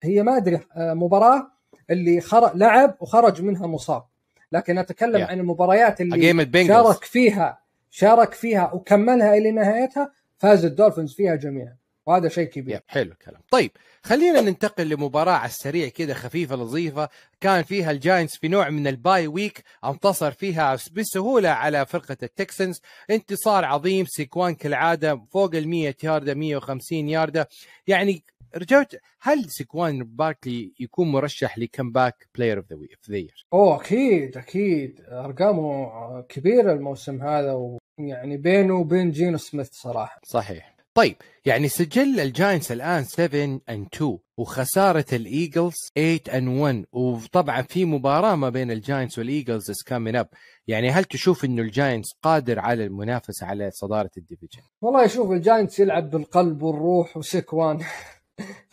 هي 0.04 0.24
ما 0.24 0.38
أدري 0.38 0.60
مباراة 0.78 1.57
اللي 1.90 2.22
خرج 2.22 2.52
لعب 2.56 2.98
وخرج 3.00 3.42
منها 3.42 3.68
مصاب. 3.68 4.04
لكن 4.52 4.78
أتكلم 4.78 5.26
Yeah. 5.26 5.30
عن 5.30 5.40
المباريات 5.40 6.02
اللي 6.02 6.68
شارك 6.68 7.04
فيها 7.04 7.60
شارك 7.92 8.34
فيها 8.34 8.74
وكملها 8.74 9.38
إلى 9.38 9.52
نهايتها 9.52 10.12
فاز 10.38 10.66
الدولفينز 10.66 11.14
فيها 11.14 11.36
جميعا. 11.36 11.76
وهذا 12.06 12.30
شيء 12.30 12.48
كبير. 12.48 12.76
yep 12.76 12.82
حلو 12.88 13.12
الكلام. 13.12 13.42
طيب 13.52 13.72
خلينا 14.04 14.42
ننتقل 14.42 14.90
لمباراة 14.90 15.32
على 15.34 15.50
السريع 15.50 15.88
كده 15.88 16.14
خفيفة 16.14 16.56
لطيفة. 16.56 17.10
كان 17.42 17.64
فيها 17.64 17.92
الجاينتس 17.92 18.38
في 18.38 18.48
نوع 18.48 18.70
من 18.70 18.88
ال 18.88 18.98
bye 18.98 19.28
week 19.28 19.64
انتصر 19.86 20.32
فيها 20.32 20.78
بسهولة 20.94 21.50
على 21.50 21.86
فرقة 21.86 22.18
التكسنز. 22.24 22.82
انتصار 23.10 23.66
عظيم 23.66 24.06
سيكوان 24.06 24.56
كالعادة 24.56 25.22
فوق 25.32 25.56
ال 25.56 25.68
100 25.68 25.96
ياردة 26.04 26.34
150 26.34 27.10
ياردة. 27.10 27.50
يعني 27.88 28.24
رجعت 28.56 28.94
هل 29.22 29.50
سكوان 29.50 30.04
باركلي 30.04 30.74
يكون 30.80 31.12
مرشح 31.12 31.58
ل 31.58 31.65
comeback 31.65 32.28
player 32.36 32.58
of 32.58 32.72
the 33.10 33.18
year 33.18 33.46
أوه 33.54 33.82
أكيد 33.82 34.38
أكيد. 34.38 35.02
أرقامه 35.12 36.22
كبيرة 36.22 36.74
الموسم 36.74 37.22
هذا 37.22 37.54
ويعني 38.00 38.38
بينه 38.38 38.74
وبين 38.74 39.12
جينو 39.12 39.38
سميث 39.38 39.70
صراحة. 39.72 40.20
صحيح. 40.24 40.78
طيب 40.98 41.16
يعني 41.46 41.68
سجل 41.68 42.20
الجاينتس 42.20 42.72
الآن 42.72 43.04
7 43.04 43.44
and 43.44 43.88
2 43.94 44.18
وخسارة 44.38 45.06
الإيجلز 45.14 45.74
8 45.96 46.20
and 46.34 46.48
1 46.48 46.86
وطبعا 46.92 47.62
في 47.62 47.86
مباراة 47.86 48.36
ما 48.36 48.50
بين 48.50 48.72
الجاينتس 48.72 49.20
والإيجلز 49.20 49.70
is 49.70 49.84
coming 49.86 50.16
up 50.16 50.30
يعني 50.68 50.90
هل 50.90 51.04
تشوف 51.04 51.46
إنه 51.46 51.62
الجاينتس 51.62 52.10
قادر 52.22 52.60
على 52.60 52.86
المنافسة 52.86 53.46
على 53.48 53.72
صدارة 53.72 54.10
ال 54.18 54.22
division؟ 54.22 54.62
والله 54.82 55.08
شوف 55.08 55.32
الجاينتس 55.32 55.80
يلعب 55.80 56.10
بالقلب 56.10 56.62
والروح 56.62 57.18
وسكوان 57.18 57.80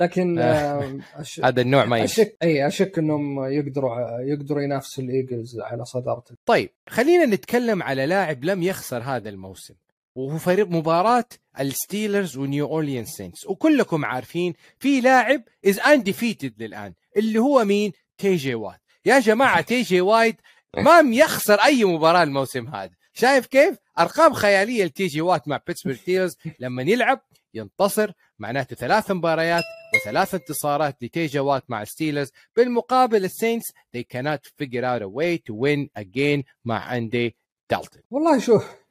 لكن 0.01 0.39
آه، 0.39 0.99
أش... 1.15 1.41
هذا 1.41 1.61
النوع 1.61 1.85
ما 1.85 2.05
اشك 2.05 2.37
اي 2.43 2.67
أشك 2.67 2.99
إنهم 2.99 3.45
يقدروا 3.45 4.21
يقدروا 4.21 4.63
ينافسوا 4.63 5.05
الإيجلز 5.05 5.61
على 5.61 5.85
صدارة 5.85 6.25
طيب 6.47 6.71
خلينا 6.89 7.27
نتكلم 7.27 7.83
على 7.83 8.07
لاعب 8.07 8.45
لم 8.45 8.63
يخسر 8.63 9.03
هذا 9.03 9.29
الموسم 9.29 9.75
وهو 10.15 10.39
فريق 10.39 10.69
مباراة 10.69 11.25
الستيلرز 11.61 12.37
ونيو 12.37 12.67
اورليان 12.67 13.05
سينتس. 13.05 13.47
وكلكم 13.47 14.05
عارفين 14.05 14.55
في 14.79 15.01
لاعب 15.01 15.43
is 15.67 15.81
undefeated 15.81 16.63
للآن 16.63 16.95
اللي 17.17 17.39
هو 17.39 17.65
مين؟ 17.65 17.93
تي 18.19 18.37
جي 18.37 18.55
وات 18.55 18.81
يا 19.07 19.21
جماعة 19.21 19.61
تي 19.61 19.83
جي 19.83 20.01
وات 20.01 20.37
ما 20.77 21.01
يخسر 21.01 21.55
أي 21.55 21.85
مباراة 21.85 22.23
الموسم 22.23 22.69
هذا. 22.69 22.91
شايف 23.13 23.47
كيف؟ 23.47 23.77
أرقام 23.99 24.33
خيالية 24.33 24.85
لتي 24.85 25.07
جي 25.07 25.21
وات 25.21 25.49
مع 25.49 25.61
بيتسبرغ 25.67 25.95
ستيلرز 25.95 26.37
لما 26.59 26.83
يلعب 26.83 27.21
ينتصر 27.55 28.13
معناته 28.39 28.77
ثلاث 28.77 29.11
مباريات 29.11 29.65
وثلاث 29.95 30.35
انتصارات 30.35 31.03
لتي 31.03 31.26
جي 31.26 31.41
وات 31.41 31.71
مع 31.71 31.83
الستيلرز 31.83 32.33
بالمقابل 32.57 33.25
السينتس 33.25 33.73
they 33.97 34.03
cannot 34.17 34.41
figure 34.63 34.85
out 34.85 35.03
a 35.03 35.09
way 35.09 35.39
to 35.39 35.55
win 35.55 36.03
again 36.03 36.43
مع 36.65 36.97
اندي 36.97 37.37
دالتون 37.71 38.03
والله 38.11 38.39
شوف 38.39 38.85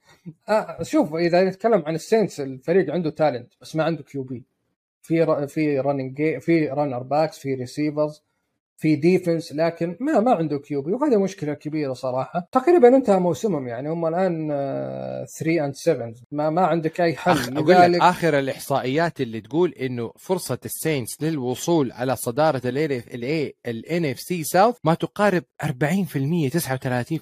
آه 0.49 0.83
شوف 0.83 1.15
إذا 1.15 1.43
نتكلم 1.43 1.83
عن 1.85 1.95
السينتس 1.95 2.39
الفريق 2.39 2.91
عنده 2.91 3.09
talent 3.09 3.53
بس 3.61 3.75
ما 3.75 3.83
عنده 3.83 4.03
QB 4.03 4.43
في. 5.01 5.47
في 5.47 5.79
running 5.79 6.37
في 6.39 6.67
runner 6.67 7.03
backs 7.03 7.39
في 7.39 7.53
receivers 7.53 8.23
في 8.77 8.95
defense 8.95 9.53
لكن 9.53 9.97
ما 9.99 10.19
ما 10.19 10.31
عنده 10.31 10.59
QB 10.59 10.93
وهذا 10.93 11.17
مشكلة 11.17 11.53
كبيرة 11.53 11.93
صراحة. 11.93 12.47
تقريبا 12.51 12.87
انتهى 12.87 13.19
موسمهم 13.19 13.67
يعني 13.67 13.89
هم 13.89 14.05
الآن 14.05 14.47
3 15.39 15.65
and 15.65 15.73
7 15.75 16.13
ما 16.31 16.49
ما 16.49 16.65
عندك 16.65 17.01
أي 17.01 17.15
حل 17.15 17.31
أخ... 17.31 17.49
أقول 17.49 17.93
لك 17.93 18.01
آخر 18.01 18.39
الإحصائيات 18.39 19.21
اللي 19.21 19.41
تقول 19.41 19.73
إنه 19.73 20.11
فرصة 20.17 20.59
السينتس 20.65 21.17
للوصول 21.21 21.91
على 21.91 22.15
صدارة 22.15 22.61
ال 22.65 24.05
NFC 24.05 24.19
South 24.19 24.75
ما 24.83 24.93
تقارب 24.93 25.43
40% 25.63 25.67
39% 25.67 25.69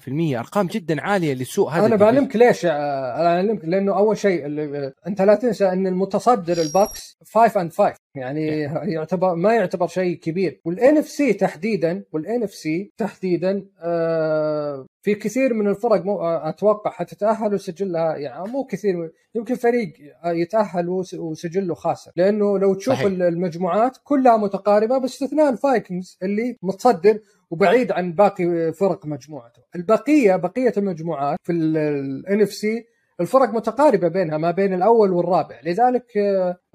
أرقام 0.08 0.66
جدا 0.66 1.00
عالية 1.00 1.34
لسوء 1.34 1.70
هذا 1.70 1.86
أنا 1.86 1.96
بعلمك 1.96 2.36
ليش 2.36 2.66
أنا 2.66 3.24
بعلمك 3.24 3.64
لأنه 3.64 3.96
أول 3.96 4.16
شيء 4.18 4.46
اللي... 4.46 4.92
أنت 5.06 5.22
لا 5.22 5.34
تنسى 5.34 5.68
إن 5.68 5.86
المتصدر 5.86 6.62
الباكس 6.62 7.18
5 7.34 7.60
and 7.60 7.72
5 7.72 7.94
يعني 8.14 8.46
يعتبر 8.92 9.34
ما 9.34 9.54
يعتبر 9.54 9.86
شيء 9.86 10.16
كبير. 10.16 10.60
وال 10.64 10.98
NFC 10.98 11.32
تحديدا 11.32 12.04
وال 12.12 12.42
NFC 12.42 12.92
تحديدا 12.96 13.66
آه 13.80 14.86
في 15.02 15.14
كثير 15.14 15.54
من 15.54 15.68
الفرق 15.68 16.04
مو 16.04 16.22
أتوقع 16.22 16.90
حتتاهل 16.90 17.54
وسجلها 17.54 18.16
يعني 18.16 18.48
مو 18.48 18.64
كثير 18.64 19.10
يمكن 19.34 19.54
فريق 19.54 19.92
يتاهل 20.26 20.88
وسجله 21.18 21.74
خاسر 21.74 22.12
لأنه 22.16 22.58
لو 22.58 22.74
تشوف 22.74 22.94
صحيح. 22.94 23.06
المجموعات 23.06 23.98
كلها 24.04 24.36
متقاربة 24.36 24.98
باستثناء 24.98 25.50
الفايكنجز 25.50 26.18
اللي 26.22 26.56
متصدر 26.62 27.18
وبعيد 27.50 27.92
عن 27.92 28.12
باقي 28.12 28.72
فرق 28.72 29.06
مجموعته. 29.06 29.62
البقية 29.76 30.36
بقية 30.36 30.72
المجموعات 30.76 31.38
في 31.42 31.52
ال 31.52 32.42
NFC 32.42 32.84
الفرق 33.20 33.48
متقاربة 33.54 34.08
بينها 34.08 34.38
ما 34.38 34.50
بين 34.50 34.74
الأول 34.74 35.12
والرابع. 35.12 35.60
لذلك 35.64 36.06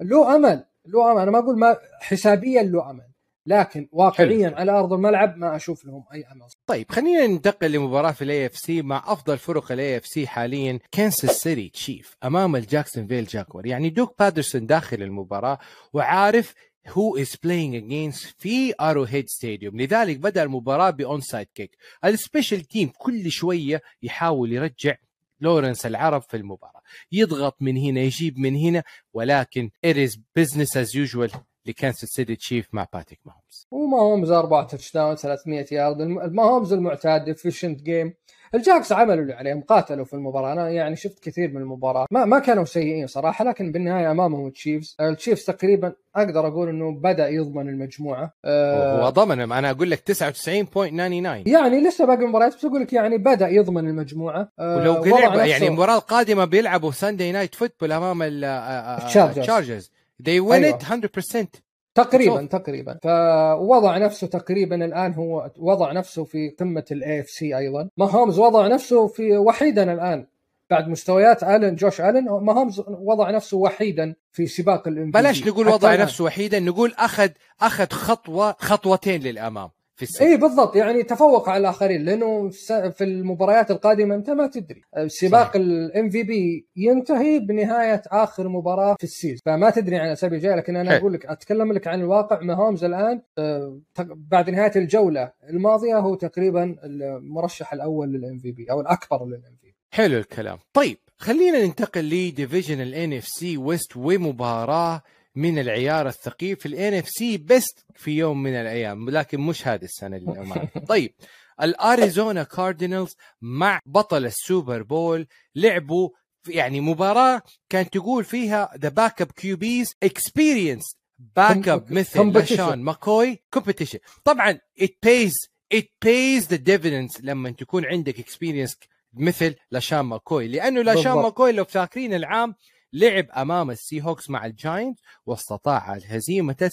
له 0.00 0.36
أمل 0.36 0.64
امل 0.96 1.22
أنا 1.22 1.30
ما 1.30 1.38
أقول 1.38 1.58
ما 1.58 1.76
حسابيا 2.00 2.60
امل 2.60 3.08
لكن 3.46 3.88
واقعيا 3.92 4.48
حلو. 4.48 4.56
على 4.56 4.72
أرض 4.72 4.92
الملعب 4.92 5.36
ما 5.36 5.56
أشوف 5.56 5.84
لهم 5.84 6.04
أي 6.12 6.24
أمل. 6.32 6.46
طيب 6.66 6.90
خلينا 6.90 7.26
ننتقل 7.26 7.72
لمباراة 7.72 8.10
في 8.10 8.22
ال 8.24 8.46
AFC 8.46 8.82
مع 8.82 9.04
أفضل 9.06 9.38
فرق 9.38 9.72
ال 9.72 9.96
AFC 9.96 10.26
حاليا 10.26 10.78
كانساس 10.92 11.30
سيتي 11.30 11.68
تشيف 11.68 12.16
أمام 12.24 12.56
الجاكسون 12.56 13.06
فيل 13.06 13.24
جاكورز. 13.24 13.66
يعني 13.66 13.90
دوك 13.90 14.14
بادرسون 14.18 14.66
داخل 14.66 15.02
المباراة 15.02 15.58
وعارف 15.92 16.54
هو 16.88 17.16
is 17.16 17.36
playing 17.44 17.74
against 17.74 18.34
في 18.38 18.74
Arrowhead 18.80 19.28
Stadium 19.28 19.80
لذلك 19.80 20.18
بدأ 20.18 20.42
المباراة 20.42 20.90
ب 20.90 21.20
onside 21.20 21.46
kick 21.54 21.76
ال 22.04 22.11
special 22.11 22.60
team 22.64 22.90
كل 22.98 23.30
شوية 23.30 23.82
يحاول 24.02 24.52
يرجع 24.52 24.94
لورنس 25.40 25.86
العرب 25.86 26.22
في 26.22 26.36
المباراة. 26.36 26.82
يضغط 27.12 27.56
من 27.60 27.76
هنا 27.76 28.00
يجيب 28.00 28.38
من 28.38 28.56
هنا 28.56 28.82
ولكن 29.12 29.70
it 29.86 29.96
is 29.96 30.16
business 30.40 30.76
as 30.76 30.94
usual. 30.94 31.30
لكانساس 31.66 32.08
سيتي 32.08 32.36
تشيف 32.36 32.68
مع 32.72 32.86
باتريك 32.92 33.20
ماهومز. 33.24 33.66
وماهومز 33.70 34.30
أربع 34.30 34.62
touchdown 34.62 35.16
300 35.16 35.66
يارد 35.72 36.02
ماهومز 36.02 36.72
المعتاد 36.72 37.28
efficient 37.28 37.82
game 37.82 38.14
الجاكس 38.54 38.92
عملوا 38.92 39.22
اللي 39.22 39.32
عليهم 39.32 39.60
قاتلوا 39.60 40.04
في 40.04 40.14
المباراة. 40.14 40.52
أنا 40.52 40.70
يعني 40.70 40.96
شفت 40.96 41.24
كثير 41.24 41.50
من 41.50 41.56
المباراة. 41.56 42.06
ما 42.10 42.24
ما 42.24 42.38
كانوا 42.38 42.64
سيئين 42.64 43.06
صراحة 43.06 43.44
لكن 43.44 43.72
بالنهاية 43.72 44.10
أمامهم 44.10 44.46
التشيفز. 44.46 44.96
التشيفز 45.00 45.44
تقريبا 45.44 45.92
أقدر 46.16 46.46
أقول 46.46 46.68
إنه 46.68 46.90
بدأ 47.00 47.28
يضمن 47.28 47.68
المجموعة. 47.68 48.32
أه 48.44 49.02
هو 49.02 49.08
ضمن 49.08 49.40
أنا 49.40 49.70
أقول 49.70 49.90
لك 49.90 49.98
99.99 49.98 51.48
يعني 51.48 51.80
لسه 51.88 52.06
باقي 52.06 52.26
مباريات 52.26 52.56
بس 52.56 52.64
أقول 52.64 52.80
لك 52.80 52.92
يعني 52.92 53.18
بدأ 53.18 53.48
يضمن 53.48 53.88
المجموعة. 53.88 54.52
أه 54.58 54.76
ولو 54.76 55.04
لعب 55.04 55.34
يعني 55.34 55.66
المباراة 55.66 55.96
القادمة 55.96 56.44
بيلعبوا 56.44 56.92
Sunday 56.92 57.32
Night 57.32 57.54
Football 57.54 57.92
أمام 57.92 58.22
التشارجرز. 58.22 59.90
They 60.22 60.40
win 60.40 60.52
أيوة. 60.52 60.78
it 60.78 60.82
100% 60.82 61.46
تقريبا 61.94 62.46
تقريبا. 62.46 62.98
فوضع 63.02 63.98
نفسه 63.98 64.26
تقريبا 64.26 64.84
الآن 64.84 65.14
هو 65.14 65.50
وضع 65.58 65.92
نفسه 65.92 66.24
في 66.24 66.48
قمة 66.50 66.84
ال 66.90 67.20
AFC 67.20 67.58
أيضا. 67.58 67.88
ما 67.96 68.10
هومز 68.10 68.38
وضع 68.38 68.66
نفسه 68.66 69.06
في 69.06 69.36
وحيدا 69.36 69.92
الآن. 69.92 70.26
بعد 70.70 70.88
مستويات 70.88 71.42
آلن 71.42 71.74
جوش 71.74 72.00
آلن 72.00 72.24
ما 72.24 72.52
هومز 72.52 72.82
وضع 72.88 73.30
نفسه 73.30 73.56
وحيدا 73.56 74.14
في 74.32 74.46
سباق 74.46 74.88
ال 74.88 74.99
M 74.99 75.10
بلاش 75.10 75.46
نقول 75.46 75.68
وضع 75.68 75.94
نفسه 75.94 76.24
وحيدا 76.24 76.60
نقول 76.60 76.94
أخذ 76.98 77.28
أخذ 77.60 77.86
خطوة 77.86 78.56
خطوتين 78.58 79.22
للأمام. 79.22 79.68
في 79.98 80.04
السنة. 80.04 80.28
اي 80.28 80.36
بالضبط. 80.36 80.76
يعني 80.76 81.02
تفوق 81.02 81.48
على 81.48 81.60
الآخرين 81.60 82.04
لأنه 82.04 82.48
في 82.90 83.04
المباريات 83.04 83.70
القادمة 83.70 84.14
أنت 84.14 84.30
ما 84.30 84.46
تدري. 84.46 84.82
سباق 85.06 85.56
ال 85.56 86.10
MVP 86.10 86.66
ينتهي 86.76 87.38
بنهاية 87.38 88.02
آخر 88.06 88.48
مباراة 88.48 88.94
في 88.98 89.04
ال 89.04 89.08
season. 89.08 89.38
فما 89.46 89.70
تدري 89.70 89.96
عن 89.96 90.06
الاسابيع 90.06 90.38
الجايه 90.38 90.54
لكن 90.54 90.76
أنا 90.76 90.96
أقول 90.96 91.12
لك 91.12 91.26
أتكلم 91.26 91.72
لك 91.72 91.86
عن 91.86 92.00
الواقع. 92.00 92.40
ما 92.40 92.54
هومز 92.54 92.84
الآن 92.84 93.22
آه، 93.38 93.80
بعد 94.14 94.50
نهاية 94.50 94.72
الجولة 94.76 95.32
الماضية 95.50 95.98
هو 95.98 96.14
تقريبا 96.14 96.76
المرشح 96.84 97.72
الأول 97.72 98.08
لل 98.12 98.38
MVP 98.38 98.70
أو 98.70 98.80
الأكبر 98.80 99.26
لل 99.26 99.56
MV 99.60 99.66
P. 99.66 99.74
حلو 99.90 100.18
الكلام. 100.18 100.58
طيب 100.72 100.96
خلينا 101.16 101.64
ننتقل 101.66 102.04
لديفيجن 102.04 102.80
الان 102.80 103.12
اف 103.12 103.26
سي 103.26 103.56
ويست 103.56 103.96
ومباراة 103.96 105.02
من 105.34 105.58
العيار 105.58 106.08
الثقيل 106.08 106.56
في 106.56 106.66
الان 106.66 106.94
اف 106.94 107.08
سي 107.08 107.36
بيست 107.36 107.84
في 107.94 108.10
يوم 108.10 108.42
من 108.42 108.54
الأيام 108.54 109.10
لكن 109.10 109.40
مش 109.40 109.68
هذه 109.68 109.84
السنة 109.84 110.16
اللي 110.16 110.68
طيب 110.88 111.14
الاريزونا 111.62 112.42
كاردينالز 112.42 113.16
مع 113.42 113.80
بطل 113.86 114.26
السوبر 114.26 114.82
بول 114.82 115.26
لعبوا 115.54 116.10
يعني 116.48 116.80
مباراة 116.80 117.42
كانت 117.68 117.92
تقول 117.92 118.24
فيها 118.24 118.70
ذا 118.78 118.88
باك 118.88 119.22
اب 119.22 119.30
كيوبيز 119.32 119.94
اكسبيرينس 120.02 120.96
باك 121.18 121.68
اب 121.68 121.92
مثل 121.92 122.32
لاشان 122.32 122.82
ماكوي 122.82 123.42
كومبيتيشن 123.50 123.98
طبعا 124.24 124.58
ات 124.82 124.96
بيز 125.02 125.34
ات 125.72 125.90
بيز 126.04 126.48
ذا 126.48 126.56
ديفيدنس 126.56 127.20
لما 127.20 127.50
تكون 127.50 127.84
عندك 127.84 128.18
اكسبيرينس 128.20 128.76
مثل 129.14 129.54
لاشان 129.70 130.00
ماكوي 130.00 130.48
لأنه 130.48 130.82
لاشان 130.82 131.12
ماكوي 131.12 131.52
لو 131.52 131.64
فاكرين 131.64 132.14
العام 132.14 132.54
لعب 132.92 133.26
أمام 133.30 133.70
السي 133.70 134.02
هوكس 134.02 134.30
مع 134.30 134.46
الجاينتس 134.46 134.98
واستطاع 135.26 135.98
هزيمه 136.06 136.70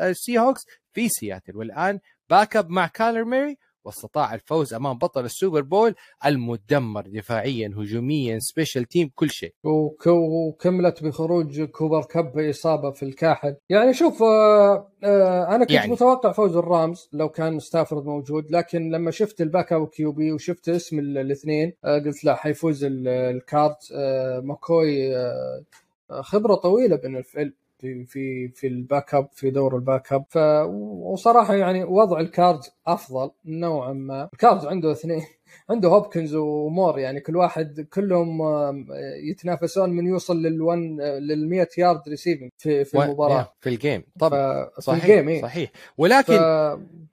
السي 0.00 0.38
هوكس 0.38 0.62
في 0.92 1.08
سياتل. 1.08 1.56
والآن 1.56 1.98
backup 2.30 2.70
مع 2.70 2.86
كايلر 2.86 3.24
موري 3.24 3.56
واستطاع 3.84 4.34
الفوز 4.34 4.74
أمام 4.74 4.98
بطل 4.98 5.24
السوبر 5.24 5.60
بول 5.60 5.94
المدمر 6.26 7.02
دفاعيا 7.06 7.74
هجوميا 7.76 8.38
special 8.38 8.84
team 8.84 9.10
كل 9.14 9.30
شيء. 9.30 9.54
وكملت 10.06 11.02
بخروج 11.04 11.62
كوبر 11.62 12.02
كاب 12.04 12.32
بإصابة 12.32 12.90
في 12.90 13.02
الكاحل. 13.02 13.56
يعني 13.68 13.94
شوف 13.94 14.22
آه 14.22 14.88
آه 15.04 15.54
أنا 15.54 15.64
كنت 15.64 15.70
يعني. 15.70 15.92
متوقع 15.92 16.32
فوز 16.32 16.56
الرامز 16.56 17.08
لو 17.12 17.28
كان 17.28 17.58
ستافورد 17.58 18.04
موجود 18.06 18.50
لكن 18.50 18.90
لما 18.90 19.10
شفت 19.10 19.40
ال 19.40 19.45
backup 19.45 19.72
QB 19.72 20.32
وشفت 20.32 20.68
اسم 20.68 20.98
الاثنين 20.98 21.72
آه 21.84 21.98
قلت 21.98 22.24
لا 22.24 22.34
حيفوز 22.34 22.84
الكارت 22.88 23.92
آه 23.94 24.40
ماكوي 24.40 25.16
آه 25.16 25.64
خبرة 26.10 26.54
طويلة 26.54 26.96
بين 26.96 27.16
الفيلم 27.16 27.52
في 27.78 28.48
في 28.48 28.66
ال 28.66 29.14
backup 29.14 29.28
في 29.32 29.50
دور 29.50 29.76
ال 29.76 30.12
backup 30.12 30.24
وصراحة 31.12 31.54
يعني 31.54 31.84
وضع 31.84 32.20
الكاردز 32.20 32.70
أفضل 32.86 33.30
نوعا 33.44 33.92
ما. 33.92 34.28
الكاردز 34.32 34.66
عنده 34.66 34.92
اثنين. 34.92 35.22
عنده 35.70 35.88
هوبكنز 35.88 36.34
ومور 36.34 36.98
يعني 36.98 37.20
كل 37.20 37.36
واحد 37.36 37.86
كلهم 37.92 38.38
يتنافسون 39.30 39.90
من 39.90 40.06
يوصل 40.06 40.34
لل1 40.42 40.74
لل 41.20 41.48
100 41.48 41.68
yard 41.78 42.02
receiving 42.08 42.50
في 42.58 42.84
في 42.84 42.98
المباراة. 43.04 43.54
في 43.60 43.68
ال 43.68 43.74
game 43.74 44.00
ف- 44.00 44.18
طبعا 44.20 44.64
في 44.74 44.80
صحيح 44.80 45.04
ال 45.04 45.09
game 45.09 45.28
إيه. 45.28 45.42
صحيح. 45.42 45.70
ف... 45.70 45.92
ولكن 45.98 46.34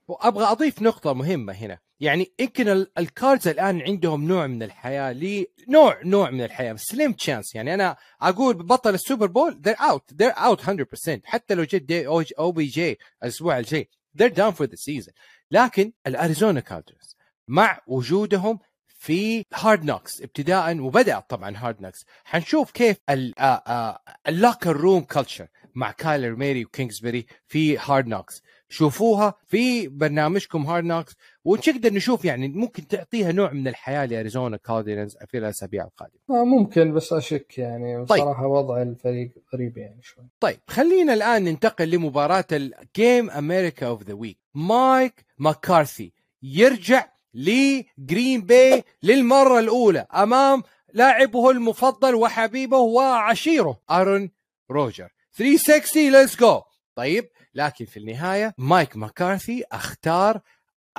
أبغى 0.09 0.45
أضيف 0.45 0.81
نقطة 0.81 1.13
مهمة 1.13 1.53
هنا. 1.53 1.77
يعني 1.99 2.31
يمكن 2.39 2.67
ال- 2.67 2.91
الكاردز 2.97 3.47
الآن 3.47 3.81
عندهم 3.81 4.27
نوع 4.27 4.47
من 4.47 4.63
الحياة 4.63 5.11
لي 5.11 5.47
نوع 5.69 5.97
نوع 6.05 6.29
من 6.29 6.41
الحياة 6.43 6.75
slim 6.77 7.11
chance 7.13 7.55
يعني 7.55 7.73
أنا 7.73 7.95
أقول 8.21 8.53
بطل 8.63 8.93
السوبر 8.93 9.27
بول 9.27 9.61
they're 9.67 9.79
out 9.81 10.15
they're 10.23 10.37
out 10.37 10.61
100% 10.61 11.19
حتى 11.23 11.53
لو 11.55 11.63
جت 11.63 11.91
أو 12.39 12.51
بي 12.51 12.65
جي 12.65 12.97
الأسبوع 13.23 13.59
الجاي 13.59 13.89
they're 14.21 14.31
down 14.35 14.51
for 14.53 14.65
the 14.67 14.77
season. 14.77 15.11
لكن 15.51 15.91
الأريزونا 16.07 16.59
كاردز 16.59 17.14
مع 17.47 17.79
وجودهم 17.87 18.59
في 18.87 19.45
هارد 19.53 19.85
نوكس 19.85 20.21
ابتداء 20.21 20.79
وبدات 20.79 21.29
طبعا 21.29 21.53
هارد 21.57 21.81
نوكس 21.81 22.05
حنشوف 22.23 22.71
كيف 22.71 22.97
ال 24.27 24.34
locker 24.34 24.77
room 24.77 25.01
culture 25.01 25.47
مع 25.75 25.91
كايلر 25.91 26.35
موري 26.35 26.65
وكينغسبري 26.65 27.25
في 27.47 27.77
هارد 27.77 28.07
نوكس 28.07 28.41
شوفوها 28.69 29.33
في 29.45 29.87
برنامجكم 29.87 30.65
هارد 30.65 30.83
نوكس 30.83 31.15
ونقدر 31.45 31.93
نشوف 31.93 32.25
يعني 32.25 32.47
ممكن 32.47 32.87
تعطيها 32.87 33.31
نوع 33.31 33.51
من 33.51 33.67
الحياة 33.67 34.05
لأريزونا 34.05 34.57
كاردينالز 34.57 35.17
في 35.27 35.37
الأسابيع 35.37 35.83
القادمة. 35.83 36.19
آه، 36.29 36.43
ممكن 36.43 36.93
بس 36.93 37.13
أشك 37.13 37.57
يعني. 37.57 38.05
طيب. 38.05 38.21
بصراحه 38.21 38.47
وضع 38.47 38.81
الفريق 38.81 39.31
غريب 39.53 39.77
يعني 39.77 40.01
شوي. 40.01 40.25
طيب 40.39 40.59
خلينا 40.67 41.13
الآن 41.13 41.43
ننتقل 41.43 41.89
لمباراة 41.89 42.45
ال 42.51 42.67
game 42.67 43.29
أمريكا 43.29 43.87
of 43.87 44.03
the 44.03 44.13
week 44.13 44.37
مايك 44.55 45.25
ماكارثي 45.37 46.13
يرجع 46.43 47.14
لجرين 47.35 48.41
باي 48.41 48.83
للمرة 49.03 49.59
الأولى 49.59 50.07
أمام 50.15 50.63
لاعبه 50.93 51.51
المفضل 51.51 52.15
وحبيبه 52.15 52.77
وعشيره 52.77 53.79
أرون 53.91 54.31
روجرز. 54.71 55.09
360 55.33 56.11
let's 56.11 56.35
go 56.35 56.61
طيب 56.95 57.29
لكن 57.55 57.85
في 57.85 57.97
النهاية 57.97 58.53
مايك 58.57 58.97
ماكارثي 58.97 59.63
أختار 59.71 60.41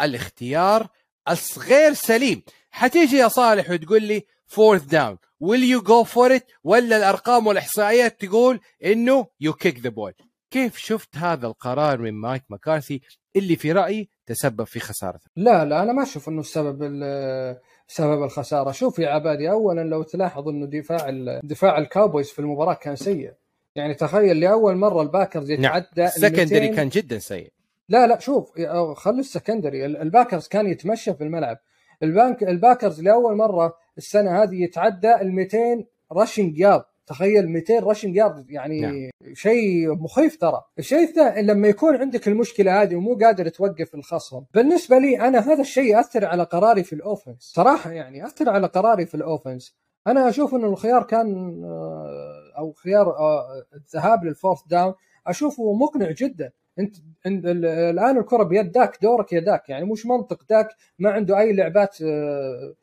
الاختيار 0.01 0.89
الغير 1.29 1.93
سليم. 1.93 2.43
حتيجي 2.71 3.17
يا 3.17 3.29
صالح 3.29 3.71
وتقول 3.71 4.03
لي 4.03 4.27
fourth 4.47 4.85
down 4.85 5.19
will 5.45 5.63
you 5.75 5.87
go 5.87 6.05
for 6.05 6.39
it 6.39 6.43
ولا 6.65 6.97
الأرقام 6.97 7.47
والاحصائيات 7.47 8.21
تقول 8.25 8.61
إنه 8.85 9.27
you 9.45 9.53
kick 9.53 9.77
the 9.77 9.91
ball. 9.91 10.27
كيف 10.51 10.79
شفت 10.79 11.17
هذا 11.17 11.47
القرار 11.47 11.99
من 11.99 12.15
مايك 12.15 12.45
مكارثي 12.51 13.01
اللي 13.37 13.57
في 13.57 13.73
رأيي 13.73 14.09
تسبب 14.27 14.65
في 14.65 14.81
خسارته 14.81 15.31
لا 15.37 15.65
لا 15.65 15.83
أنا 15.83 15.93
ما 15.93 16.03
أشوف 16.03 16.29
إنه 16.29 16.41
السبب 16.41 16.83
ال- 16.83 17.59
سبب 17.89 18.23
الخسارة. 18.23 18.71
شوف 18.73 18.99
يا 18.99 19.09
عبادي 19.09 19.51
اولا 19.51 19.81
لو 19.81 20.03
تلاحظ 20.03 20.49
إنه 20.49 20.67
دفاع 20.67 21.11
دفاع 21.45 21.79
الكاوبويز 21.79 22.31
في 22.31 22.39
المباراة 22.39 22.75
كان 22.75 22.97
سيء. 22.97 23.33
يعني 23.75 23.95
تخيل 23.95 24.41
لأول 24.41 24.77
مرة 24.77 25.03
الباكرز 25.03 25.53
نعم. 25.53 25.61
يتعدى 25.77 25.87
ال 26.03 26.07
ال 26.07 26.12
secondary 26.12 26.61
200 26.61 26.77
كان 26.77 26.89
جدا 26.89 27.19
سيء. 27.19 27.53
لا 27.89 28.07
لا 28.07 28.19
شوف 28.19 28.53
خلي 28.97 29.21
ال 29.21 29.27
secondary. 29.27 29.87
ال- 29.87 29.97
الباكرز 29.97 30.49
كان 30.49 30.67
يتمشى 30.67 31.15
في 31.15 31.25
الملعب. 31.25 31.59
البانك 32.03 32.43
الباكرز 32.43 33.03
لأول 33.03 33.37
مرة 33.37 33.75
السنة 33.99 34.43
هذه 34.43 34.63
يتعدى 34.63 35.15
ال 35.15 35.33
200 35.33 35.85
rushing 36.13 36.59
yard 36.59 36.85
تخيل 37.07 37.49
200 37.49 37.79
rushing 37.81 38.17
yard 38.17 38.51
يعني 38.51 38.81
نعم. 38.81 39.11
شيء 39.35 39.95
مخيف 39.95 40.37
ترى. 40.37 40.63
الشيء 40.79 41.03
الثاني 41.03 41.43
لما 41.47 41.69
يكون 41.69 41.97
عندك 41.97 42.29
المشكلة 42.29 42.83
هذه 42.83 42.97
ومو 42.97 43.15
قادر 43.23 43.49
توقف 43.49 43.95
الخصم 43.95 44.43
بالنسبة 44.55 44.99
لي 44.99 45.21
أنا 45.21 45.39
هذا 45.39 45.61
الشيء 45.61 45.85
يأثر 45.97 46.25
على 46.25 46.43
قراري 46.43 46.83
في 46.85 46.93
ال 46.93 46.98
offense 46.98 47.37
صراحة 47.55 47.91
يعني 47.93 48.19
يأثر 48.19 48.49
على 48.51 48.67
قراري 48.67 49.07
في 49.07 49.15
ال 49.15 49.22
offense 49.22 49.75
أنا 50.07 50.29
أشوف 50.29 50.55
إنه 50.55 50.67
الخيار 50.67 51.03
كان 51.03 51.61
آه، 51.65 52.53
أو 52.59 52.73
خيار 52.73 53.09
آه، 53.19 53.47
الذهاب 53.75 54.25
لل 54.25 54.33
fourth 54.33 54.59
down 54.71 54.95
أشوفه 55.27 55.73
مقنع 55.73 56.11
جدا. 56.11 56.51
أنت 56.79 56.97
أنت 57.27 57.45
ال- 57.47 57.65
الآن 57.67 58.19
الكرة 58.19 58.43
بيد 58.43 58.73
داك 58.73 58.99
دورك 59.03 59.33
يا 59.33 59.41
داك. 59.41 59.69
يعني 59.69 59.85
مش 59.85 60.07
منطق. 60.07 60.45
داك 60.51 60.69
ما 60.99 61.11
عنده 61.11 61.39
أي 61.39 61.53
لعبات 61.53 61.97
آه، 62.03 62.75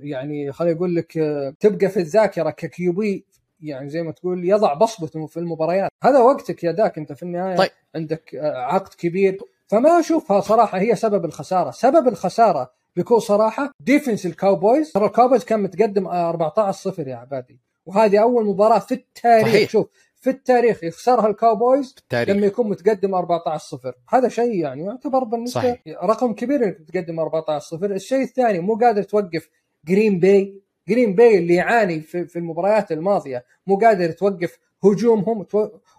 يعني 0.00 0.52
خليني 0.52 0.76
أقول 0.76 0.94
لك 0.94 1.12
تبقى 1.60 1.88
في 1.88 2.00
الذاكرة 2.00 2.50
ك 2.50 2.75
QB 2.75 3.26
يعني 3.68 3.88
زي 3.88 4.02
ما 4.02 4.12
تقول 4.12 4.48
يضع 4.48 4.74
بصمته 4.74 5.26
في 5.26 5.36
المباريات. 5.36 5.90
هذا 6.04 6.18
وقتك 6.20 6.64
يا 6.64 6.72
داك 6.72 6.98
انت 6.98 7.12
في 7.12 7.22
النهاية. 7.22 7.56
طيب. 7.56 7.70
عندك 7.94 8.34
آه، 8.34 8.56
عقد 8.56 8.94
كبير. 8.94 9.38
فما 9.66 10.00
أشوفها 10.00 10.40
صراحة 10.40 10.78
هي 10.78 10.96
سبب 10.96 11.24
الخسارة. 11.24 11.70
سبب 11.70 12.08
الخسارة 12.08 12.70
بكل 12.96 13.22
صراحة 13.22 13.70
defense 13.80 14.26
الكاوبويز 14.26 14.92
ترى 14.92 15.06
الكاوبويز 15.06 15.44
كان 15.44 15.62
متقدم 15.62 16.06
آه، 16.06 16.28
14 16.28 16.90
0 16.90 17.08
يا 17.08 17.16
عبادي. 17.16 17.60
وهذه 17.86 18.18
أول 18.22 18.46
مباراة 18.46 18.78
في 18.78 18.94
التاريخ. 18.94 19.46
صحيح. 19.48 19.70
شوف 19.70 19.86
في 20.20 20.30
التاريخ 20.30 20.84
يخسرها 20.84 21.26
الكاوبويز 21.26 21.94
لما 22.12 22.46
يكون 22.46 22.68
متقدم 22.68 23.14
14 23.14 23.64
0 23.78 23.94
هذا 24.08 24.28
شيء 24.28 24.54
يعني 24.54 24.84
يعتبر 24.84 25.24
بالنسبة 25.24 25.60
صحيح. 25.60 25.82
رقم 26.04 26.32
كبير 26.32 26.64
إنك 26.64 26.78
تقدم 26.92 27.20
14 27.20 27.76
0 27.76 27.90
الشيء 27.90 28.22
الثاني 28.22 28.58
مو 28.58 28.74
قادر 28.74 29.02
توقف 29.02 29.48
جرين 29.84 30.18
باي 30.18 30.62
جرين 30.88 31.14
باي 31.14 31.38
اللي 31.38 31.54
يعاني 31.54 32.00
في, 32.00 32.26
في 32.26 32.38
المباريات 32.38 32.92
الماضية 32.92 33.44
مو 33.66 33.76
قادر 33.76 34.10
توقف 34.10 34.58
هجومهم. 34.84 35.46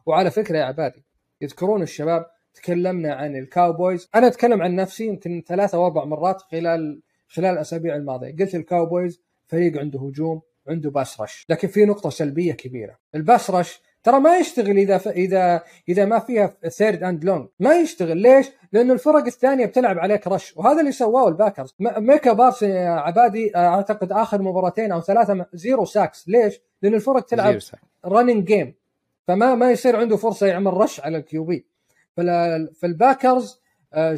وعلى 0.05 0.31
فكرة 0.31 0.57
يا 0.57 0.63
عبادي 0.63 1.05
يذكرون 1.41 1.81
الشباب 1.81 2.25
تكلمنا 2.53 3.13
عن 3.13 3.35
الكاوبويز 3.35 4.09
أنا 4.15 4.27
أتكلم 4.27 4.61
عن 4.61 4.75
نفسي 4.75 5.05
يمكن 5.05 5.43
ثلاثة 5.47 5.77
أو 5.77 5.85
أربع 5.85 6.05
مرات 6.05 6.41
خلال 6.41 7.01
خلال 7.27 7.53
الأسابيع 7.53 7.95
الماضية 7.95 8.35
قلت 8.39 8.55
الكاوبويز 8.55 9.21
فريق 9.47 9.77
عنده 9.79 9.99
هجوم 9.99 10.41
عنده 10.67 10.89
pass 10.89 11.21
rush 11.21 11.45
لكن 11.49 11.67
في 11.67 11.85
نقطة 11.85 12.09
سلبية 12.09 12.53
كبيرة 12.53 12.97
ال 13.15 13.22
pass 13.22 13.49
rush 13.49 13.81
ترى 14.05 14.19
ما 14.19 14.37
يشتغل 14.37 14.77
إذا 14.77 14.97
ف... 14.97 15.07
إذا 15.07 15.61
إذا 15.89 16.05
ما 16.05 16.19
فيها 16.19 16.47
third 16.77 17.03
and 17.03 17.25
long 17.25 17.47
ما 17.59 17.75
يشتغل 17.79 18.17
ليش؟ 18.17 18.47
لأنه 18.71 18.93
الفرق 18.93 19.25
الثانية 19.25 19.65
بتلعب 19.65 19.99
عليك 19.99 20.27
rush 20.27 20.57
وهذا 20.57 20.79
اللي 20.79 20.91
سواه 20.91 21.27
الباكرز. 21.27 21.75
ميكا 21.79 22.33
بارسونز 22.33 22.61
يا 22.63 22.89
عبادي 22.89 23.55
آه، 23.55 23.59
أعتقد 23.67 24.11
آخر 24.11 24.41
مباراتين 24.41 24.91
أو 24.91 25.01
ثلاثة 25.01 25.33
م- 25.33 25.45
zero 25.53 25.85
sacks 25.85 26.27
ليش؟ 26.29 26.61
لأن 26.81 26.93
الفرق 26.93 27.25
تلعب. 27.25 27.47
running 28.05 28.45
game 28.45 28.73
فما 29.27 29.55
ما 29.55 29.71
يصير 29.71 29.95
عنده 29.95 30.17
فرصة 30.17 30.47
يعمل 30.47 30.73
rush 30.73 30.99
على 30.99 31.17
ال 31.17 31.33
QB 31.33 31.65
فال- 32.17 32.73
فالباكرز 32.75 33.61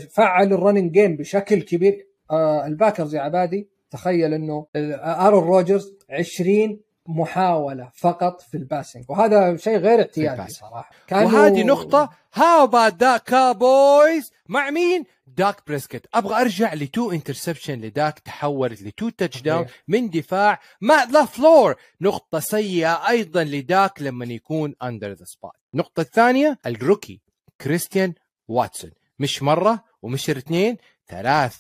فعل 0.10 0.54
ال 0.54 0.59
running 0.59 0.92
game 0.92 1.16
بشكل 1.16 1.62
كبير 1.62 2.08
آه، 2.32 2.66
الباكرز 2.66 3.16
يا 3.16 3.22
عبادي 3.22 3.68
تخيل 3.92 4.34
إنه 4.34 4.66
آه، 4.76 5.28
آرون 5.28 5.44
روجرز 5.44 5.94
20 6.10 6.80
محاولة 7.08 7.92
فقط 7.94 8.42
في 8.42 8.58
ال 8.58 8.64
passing 8.64 9.06
وهذا 9.10 9.58
شيء 9.58 9.78
غير 9.78 10.00
اعتيادي. 10.00 10.52
صراحة. 10.52 10.92
وهذه 11.12 11.64
نقطة. 11.64 12.10
how 12.34 12.64
about 12.64 12.94
the 12.94 13.18
كابويز 13.18 14.32
مع 14.50 14.70
مين؟ 14.70 15.04
داك 15.28 15.68
بريسكت 15.68 16.06
أبغى 16.14 16.42
أرجع 16.42 16.74
ل 16.74 16.83
two 16.83 17.12
interception 17.12 17.82
لداك 17.82 18.20
تحولت 18.20 18.82
ل 18.82 19.10
two 19.10 19.42
touchdown. 19.42 19.66
من 19.88 20.10
دفاع 20.10 20.60
مات 20.82 21.06
لافلور 21.06 21.76
نقطة 22.02 22.40
سيئة 22.40 23.10
أيضا 23.10 23.44
لداك 23.44 24.02
لما 24.02 24.26
يكون 24.26 24.76
under 24.84 25.12
the 25.12 25.26
spot 25.26 25.52
النقطة 25.74 26.02
الثانية 26.02 26.60
ال 26.66 26.74
rookie 26.74 27.22
كريستيان 27.62 28.14
واتسون 28.48 28.92
مش 29.20 29.44
مرة 29.44 29.84
ومش 30.02 30.30
اثنين 30.30 30.78
ثلاث 31.08 31.56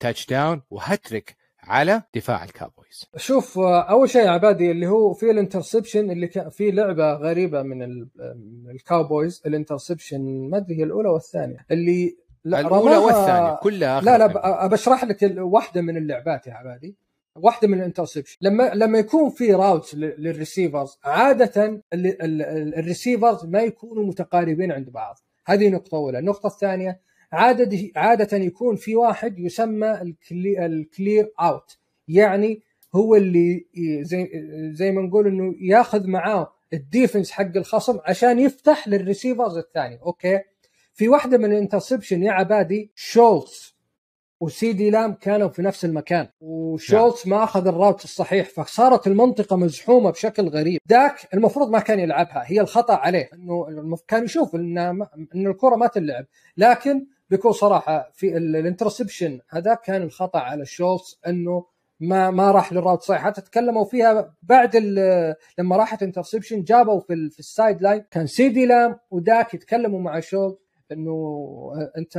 touchdown 0.00 0.62
وهاتريك 0.70 1.36
على 1.70 2.02
دفاع 2.14 2.44
الكابويز 2.44 3.04
شوف 3.16 3.58
آه، 3.58 3.80
أول 3.82 4.10
شيء 4.10 4.28
عبادي 4.28 4.70
اللي 4.70 4.86
هو 4.86 5.12
في 5.12 5.30
ال 5.30 5.36
interception 5.36 6.10
اللي 6.10 6.26
كان 6.26 6.50
في 6.50 6.70
لعبة 6.70 7.12
غريبة 7.12 7.62
من 7.62 7.82
ال- 7.82 8.08
من 8.64 8.70
الكاوبويز 8.70 9.42
ال 9.46 9.54
interception 9.54 10.48
ما 10.50 10.56
أدري 10.56 10.78
هي 10.78 10.82
الأولى 10.84 11.08
والثانية 11.08 11.66
اللي 11.70 12.16
لا، 12.44 12.60
الأولى 12.60 12.96
والثانية 12.96 13.54
كلها 13.62 14.00
لا 14.00 14.18
لا 14.18 14.24
اثنين. 14.26 14.36
ب- 14.42 14.44
ابى 14.44 14.74
اشرح 14.74 15.04
لك 15.04 15.34
واحدة 15.38 15.80
من 15.82 15.96
اللعبات 15.96 16.46
يا 16.46 16.52
عبادي 16.54 16.96
واحدة 17.36 17.68
من 17.68 17.78
ال 17.78 17.82
interception. 17.82 18.36
لما 18.40 18.70
لما 18.74 18.98
يكون 18.98 19.30
في 19.30 19.54
routes 19.54 19.94
لل 19.94 20.13
receivers 20.13 20.98
عادة 21.04 21.64
ال- 21.66 21.82
ال- 21.92 22.42
ال- 22.42 22.74
ال 22.78 22.85
receivers 22.85 23.44
ما 23.46 23.60
يكونوا 23.60 24.04
متقاربين 24.04 24.72
عند 24.72 24.90
بعض. 24.90 25.18
هذه 25.46 25.68
نقطة 25.68 25.96
أولى. 25.96 26.18
النقطة 26.18 26.46
الثانية 26.46 27.00
عاده 27.32 27.78
عادة 27.96 28.36
يكون 28.36 28.76
في 28.76 28.96
واحد 28.96 29.38
يسمى 29.38 29.90
ال 30.02 30.13
clea- 30.13 30.66
ال 30.66 30.77
clear 30.77 31.32
out 31.40 31.78
يعني 32.08 32.62
هو 32.94 33.16
اللي 33.16 33.66
زي 34.02 34.30
زي 34.72 34.90
ما 34.92 35.02
نقول 35.02 35.26
إنه 35.26 35.54
ياخذ 35.60 36.06
معاه 36.06 36.52
ال 36.72 36.79
defense 36.79 37.30
حق 37.30 37.56
الخصم 37.56 37.98
عشان 38.04 38.38
يفتح 38.38 38.88
لل 38.88 39.00
receivers 39.00 39.56
الثاني. 39.56 39.98
أوكي؟ 40.02 40.40
في 40.94 41.08
واحدة 41.08 41.38
من 41.38 41.52
ال 41.52 41.57
interception 41.57 42.22
يا 42.22 42.32
عبادي 42.32 42.90
شولتز 42.94 43.74
وسي 44.40 44.72
دي 44.72 44.90
لام 44.90 45.12
كانوا 45.14 45.48
في 45.48 45.62
نفس 45.62 45.84
المكان. 45.84 46.28
وشولتس 46.40 47.26
ما 47.26 47.44
أخذ 47.44 47.66
ال 47.66 47.72
route 47.72 48.04
الصحيح 48.04 48.48
فصارت 48.48 49.06
المنطقة 49.06 49.56
مزحومة 49.56 50.10
بشكل 50.10 50.48
غريب. 50.48 50.80
داك 50.88 51.14
المفروض 51.34 51.70
ما 51.70 51.78
كان 51.80 51.98
يلعبها 52.00 52.42
هي 52.46 52.60
الخطأ 52.60 52.94
عليه. 52.94 53.30
إنه 53.34 53.96
كان 54.08 54.24
يشوف 54.24 54.54
إن 54.54 54.78
إن 55.34 55.46
الكرة 55.46 55.76
ما 55.76 55.86
تلعب. 55.86 56.26
لكن 56.56 57.06
بكل 57.30 57.54
صراحة 57.54 58.10
في 58.14 58.36
ال- 58.36 58.56
ال 58.56 58.62
interception 58.62 59.40
هذا 59.50 59.74
كان 59.74 60.02
الخطأ 60.02 60.38
على 60.38 60.66
شولتس 60.66 61.18
إنه 61.26 61.64
ما 62.00 62.30
ما 62.30 62.50
راح 62.50 62.72
لل 62.72 62.81
route 62.81 63.02
صحيح 63.02 63.22
حتى 63.22 63.40
تكلموا 63.40 63.84
فيها 63.84 64.34
بعد 64.42 64.76
لما 65.58 65.76
راحت 65.76 66.02
interception 66.02 66.62
جابوا 66.62 67.00
في 67.00 67.30
في 67.30 67.38
ال 67.38 67.82
sideline 67.82 68.04
كان 68.10 68.26
سيدي 68.26 68.66
لام 68.66 68.96
وداك 69.10 69.54
يتكلموا 69.54 70.00
مع 70.00 70.20
شولتس 70.20 70.58
إنه 70.92 71.14
أنت 71.98 72.16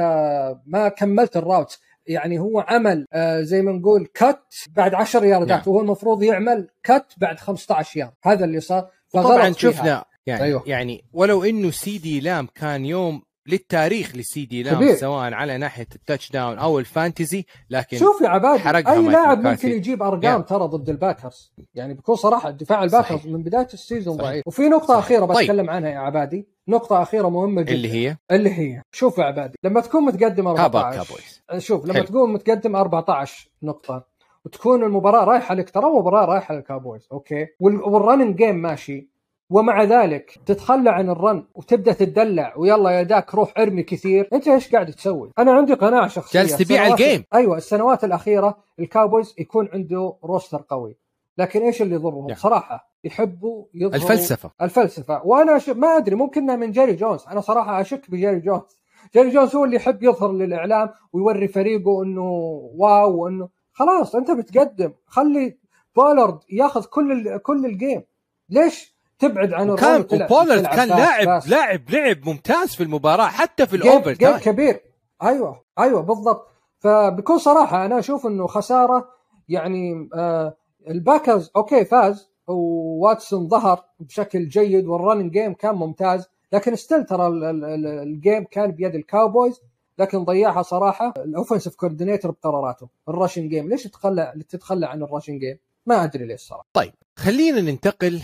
ما 0.66 0.88
كملت 0.90 1.38
ال 1.38 1.45
route 1.45 1.80
يعني 2.08 2.40
هو 2.40 2.60
عمل 2.60 3.06
آه، 3.14 3.42
زي 3.42 3.62
ما 3.62 3.72
نقول 3.72 4.06
cut 4.14 4.40
بعد 4.76 4.94
10 4.94 5.26
ياردات 5.26 5.50
نعم. 5.50 5.62
وهو 5.68 5.82
المفروض 5.82 6.24
يعمل 6.24 6.68
cut 6.84 7.06
بعد 7.18 7.40
15 7.40 8.00
يارد 8.00 8.12
هذا 8.24 8.46
اللي 8.46 8.60
صار 8.60 8.90
طبعا. 9.14 9.52
شفنا 9.52 10.06
يعني 10.26 10.44
أيوه. 10.44 10.64
يعني 10.66 11.04
ولو 11.14 11.44
إنه 11.44 11.72
CeeDee 11.72 12.20
Lamb 12.20 12.48
كان 12.56 12.86
يوم 12.86 13.22
للتاريخ 13.48 14.16
ل 14.16 14.46
CeeDee 14.46 14.64
Lamb. 14.64 14.96
سواء 14.96 15.34
على 15.34 15.58
ناحية 15.58 15.88
ال 15.96 16.32
touchdown 16.32 16.58
أو 16.60 16.80
ال 16.80 16.88
fantasy 16.88 17.46
لكن 17.70 17.98
شوف 17.98 18.22
يا 18.22 18.30
حرقها 18.58 18.94
أي 18.94 19.08
لاعب. 19.08 19.48
ممكن 19.48 19.70
يجيب 19.70 20.04
أرقام. 20.04 20.42
ترى 20.42 20.64
ضد 20.64 20.90
الباكرز 20.90 21.54
يعني 21.76 21.94
بكل 21.94 22.18
صراحة 22.18 22.50
دفاع 22.52 22.84
الباكرز. 22.84 23.28
من 23.28 23.44
بداية 23.44 23.68
ال 23.74 23.79
season. 23.79 24.18
ضعيف 24.18 24.48
وفي 24.48 24.62
نقطة 24.70 24.86
صحيح. 24.88 24.98
أخيرة 25.06 25.26
طيب. 25.26 25.38
بتكلم 25.38 25.70
عنها 25.70 25.90
يا 25.90 26.00
عبادي 26.00 26.48
نقطة 26.68 27.02
أخيرة 27.02 27.30
مهمة 27.30 27.62
جدا 27.62 27.74
اللي 27.74 27.92
هي 27.92 28.18
اللي 28.32 28.50
هي 28.50 28.82
شوف 28.92 29.18
يا 29.18 29.24
عبادي 29.24 29.58
لما 29.64 29.82
تكون 29.82 30.04
متقدم 30.06 30.48
هابا 30.48 30.62
14 30.64 31.04
كاوبويز 31.04 31.42
شوف 31.66 31.86
لما 31.86 31.94
حلو. 31.94 32.04
تكون 32.04 32.34
متقدم 32.34 32.76
14 32.76 33.50
نقطة 33.64 34.06
وتكون 34.46 34.84
المباراة 34.84 35.24
رايحة 35.24 35.56
لك 35.56 35.70
ترى 35.70 35.86
مباراة 35.86 36.26
رايحة 36.26 36.56
للكاوبويز 36.56 37.08
okay 37.12 37.48
وال- 37.60 37.82
وال 37.84 37.95
running 37.95 38.36
game 38.36 38.56
ماشي 38.56 39.10
ومع 39.52 39.84
ذلك 39.84 40.40
تتخلى 40.46 40.90
عن 40.90 41.10
ال 41.10 41.19
run 41.19 41.46
وتبدأ 41.56 41.94
تدلع 41.94 42.54
ويلا 42.58 42.90
يا 42.90 43.04
Dak 43.04 43.36
روح 43.36 43.54
ارمي 43.58 43.84
كثير. 43.84 44.30
أنت 44.34 44.48
إيش 44.48 44.72
قاعد 44.72 44.92
تسوي؟ 44.92 45.32
أنا 45.40 45.52
عندي 45.52 45.74
قناعة 45.74 46.08
شخصية. 46.08 46.40
جالس 46.40 46.58
تبيع 46.58 46.88
ال 46.88 46.94
game. 46.94 47.24
أيوه 47.34 47.58
السنوات 47.58 48.04
الأخيرة 48.04 48.58
الكاوبويز 48.80 49.36
يكون 49.40 49.70
عنده 49.74 50.14
roster 50.24 50.64
قوي. 50.70 50.98
لكن 51.38 51.62
إيش 51.62 51.82
اللي 51.82 51.96
يضرهم؟ 51.96 52.28
نعم. 52.28 52.38
صراحة 52.38 52.92
يحبوا 53.04 53.66
يظهروا 53.74 53.96
الفلسفة. 53.96 54.52
الفلسفة. 54.62 55.22
وأنا 55.26 55.60
ش... 55.60 55.70
ما 55.70 55.98
أدري 55.98 56.16
ممكنها 56.16 56.56
من 56.56 56.72
جيري 56.72 56.94
جونز. 56.94 57.26
أنا 57.32 57.42
صراحة 57.42 57.82
أشك 57.82 58.12
بجيري 58.12 58.40
جونز. 58.40 58.82
جيري 59.14 59.30
جونز 59.30 59.56
هو 59.56 59.64
اللي 59.66 59.76
يحب 59.76 60.04
يظهر 60.04 60.32
للإعلام 60.32 60.90
ويوري 61.14 61.48
فريقه 61.48 62.04
إنه 62.04 62.22
wow 62.76 63.24
وإنه 63.24 63.50
خلاص 63.74 64.16
أنت 64.16 64.32
بتقدم. 64.32 64.94
خلي 65.06 65.58
بولارد 65.96 66.40
ياخذ 66.52 66.86
كل 66.86 67.12
ال... 67.12 67.42
كل 67.42 67.66
ال 67.66 67.72
game. 67.72 68.04
ليش؟ 68.50 68.91
تبعد 69.22 69.54
عن 69.54 69.70
وبولارد 69.70 70.08
تلعب 70.08 70.76
كان 70.76 70.88
لاعب. 70.88 71.42
لاعب 71.48 71.90
لعب 71.90 72.18
ممتاز 72.30 72.76
في 72.76 72.84
المباراة 72.84 73.28
حتى 73.28 73.68
في 73.68 73.76
الأوفر 73.76 74.14
game 74.14 74.38
كبير. 74.38 74.82
أيوه 75.24 75.64
أيوه 75.80 76.02
بالضبط. 76.02 76.48
فبكل 76.80 77.40
صراحة 77.40 77.86
أنا 77.86 78.00
أشوف 78.00 78.28
إنه 78.28 78.48
خسارة 78.48 79.10
يعني 79.50 80.10
آه 80.16 80.58
الباكرز 80.88 81.52
okay 81.56 81.86
فاز 81.86 82.30
وواتسون 82.48 83.48
ظهر 83.48 83.84
بشكل 84.00 84.48
جيد 84.48 84.86
وال 84.86 84.96
running 84.96 85.32
game 85.32 85.54
كان 85.54 85.76
ممتاز 85.76 86.28
لكن 86.52 86.76
still 86.76 87.04
ترى 87.06 87.28
ال- 87.28 87.44
ال- 87.44 87.66
ال- 87.66 87.88
ال 87.88 87.99
game 87.99 88.44
كان 88.52 88.72
بيد 88.72 88.96
الكاوبويز 88.96 89.62
لكن 90.00 90.24
ضيعها 90.26 90.62
صراحة 90.62 91.14
ال 91.18 91.23
offensive 91.23 91.76
coordinator 91.76 92.32
بقراراته. 92.32 92.88
ال 93.10 93.15
rushing 93.15 93.50
game 93.50 93.70
ليش 93.70 93.84
تتخلى 93.84 94.34
تتخلى 94.50 94.86
عن 94.88 95.04
ال 95.04 95.08
rushing 95.08 95.40
game 95.40 95.58
ما 95.86 96.04
أدري 96.04 96.26
ليش 96.26 96.42
صراحة. 96.42 96.66
طيب 96.74 96.94
خلينا 97.16 97.62
ننتقل 97.62 98.22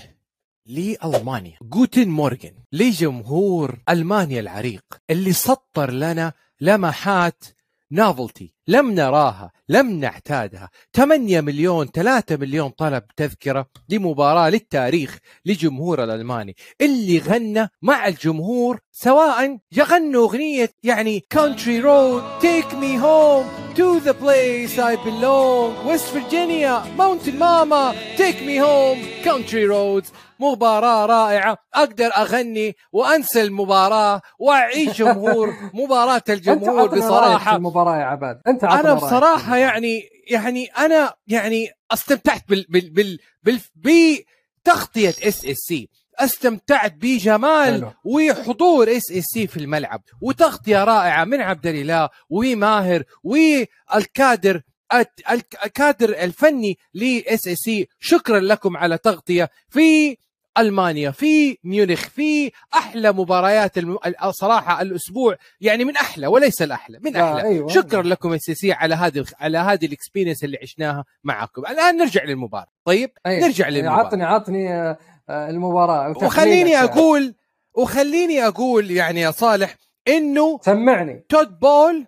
لألمانيا. 0.68 1.58
جوتن 1.62 2.10
مورغن 2.10 2.54
لجمهور 2.72 3.80
ألمانيا 3.90 4.40
العريق 4.40 4.84
اللي 5.10 5.34
سطر 5.34 5.92
لنا 5.92 6.34
لمحات 6.62 7.44
نافلتي. 7.92 8.57
لم 8.68 8.92
نراها 8.92 9.52
لم 9.70 10.00
نعتادها. 10.00 10.70
8 10.96 11.42
مليون 11.42 11.88
3 11.88 12.36
مليون 12.38 12.70
طلب 12.70 13.04
تذكرة 13.18 13.66
لمباراة 13.90 14.50
للتاريخ 14.50 15.18
لجمهور 15.46 16.04
الألماني. 16.04 16.56
اللي 16.82 17.20
غنى 17.20 17.70
مع 17.82 18.08
الجمهور 18.08 18.80
سواء 18.92 19.58
يغنوا 19.72 20.26
أغنية 20.28 20.70
يعني 20.84 21.24
country 21.36 21.82
road 21.84 22.22
take 22.44 22.72
me 22.74 22.96
home 22.98 23.46
to 23.76 24.00
the 24.08 24.14
place 24.14 24.80
I 24.80 24.96
belong 25.06 25.86
West 25.88 26.08
Virginia 26.14 26.74
mountain 26.98 27.38
mama 27.38 27.94
take 28.18 28.40
me 28.46 28.58
home 28.58 29.00
country 29.24 29.66
roads. 29.68 30.12
مباراة 30.40 31.06
رائعة 31.06 31.58
أقدر 31.76 32.06
أغني 32.18 32.76
وأنسى 32.92 33.42
المباراة 33.44 34.22
وأعيش 34.40 34.98
جمهور 34.98 35.54
مباراة 35.74 36.22
الجمهور 36.30 36.88
بصراحة. 36.88 37.56
المباراة 37.56 37.98
يا 37.98 38.04
عباد. 38.04 38.42
انت 38.64 38.74
أنا 38.86 38.94
بصراحة. 38.94 39.58
يعني 39.58 40.02
يعني 40.30 40.66
أنا 40.66 41.14
يعني 41.28 41.70
استمتعت 41.92 42.50
بال 42.50 42.66
بال 42.70 42.90
بال, 42.90 43.20
بال 43.76 44.24
بتغطية 44.64 45.10
SSC 45.10 45.90
استمتعت 46.20 46.94
بجمال 46.94 47.74
حلو. 47.82 47.94
وحضور 48.04 48.98
SSC 48.98 49.48
في 49.48 49.58
الملعب 49.58 50.02
وتغطية 50.22 50.84
رائعة 50.84 51.24
من 51.26 51.42
عبد 51.42 51.68
الإله 51.68 52.10
وماهر 52.30 53.04
والكادر 53.24 54.62
الكادر 55.66 56.10
الفني 56.10 56.78
ل 56.94 57.48
SSC 57.48 57.88
شكرا 58.00 58.40
لكم 58.40 58.78
على 58.78 58.98
تغطية 58.98 59.50
في 59.70 60.18
ألمانيا 60.60 61.12
في 61.12 61.58
ميونخ 61.64 62.08
في 62.08 62.52
أحلى 62.74 63.12
مباريات 63.12 63.78
الم... 63.78 63.98
الصراحه 64.24 64.82
الأسبوع 64.82 65.36
يعني 65.62 65.86
من 65.86 65.96
أحلى 65.96 66.28
وليس 66.28 66.62
الأحلى 66.62 67.00
من 67.04 67.16
أحلى 67.16 67.42
أيوة. 67.42 67.68
شكرا 67.70 68.02
لكم 68.02 68.34
SSC 68.34 68.72
على 68.72 68.96
هذه 68.96 69.26
على 69.40 69.58
هذه 69.58 69.86
ال 69.86 69.91
experience 69.91 70.44
اللي 70.44 70.58
عشناها 70.62 71.06
معكم 71.24 71.62
الآن 71.62 71.98
نرجع 71.98 72.24
للمباراة 72.24 72.68
طيب 72.86 73.12
أي. 73.26 73.40
نرجع 73.40 73.70
للمباراة 73.70 74.06
عطني 74.06 74.24
عطني 74.24 74.74
آه، 74.74 74.98
آه، 75.30 75.50
المباراة 75.50 76.10
وخليني 76.10 76.72
يعني. 76.72 76.86
أقول 76.86 77.36
وخليني 77.74 78.48
أقول 78.48 78.92
يعني 78.92 79.22
يا 79.22 79.32
صالح 79.32 79.76
إنه 80.08 80.60
سمعني 80.62 81.26
تود 81.30 81.60
بولز 81.60 82.06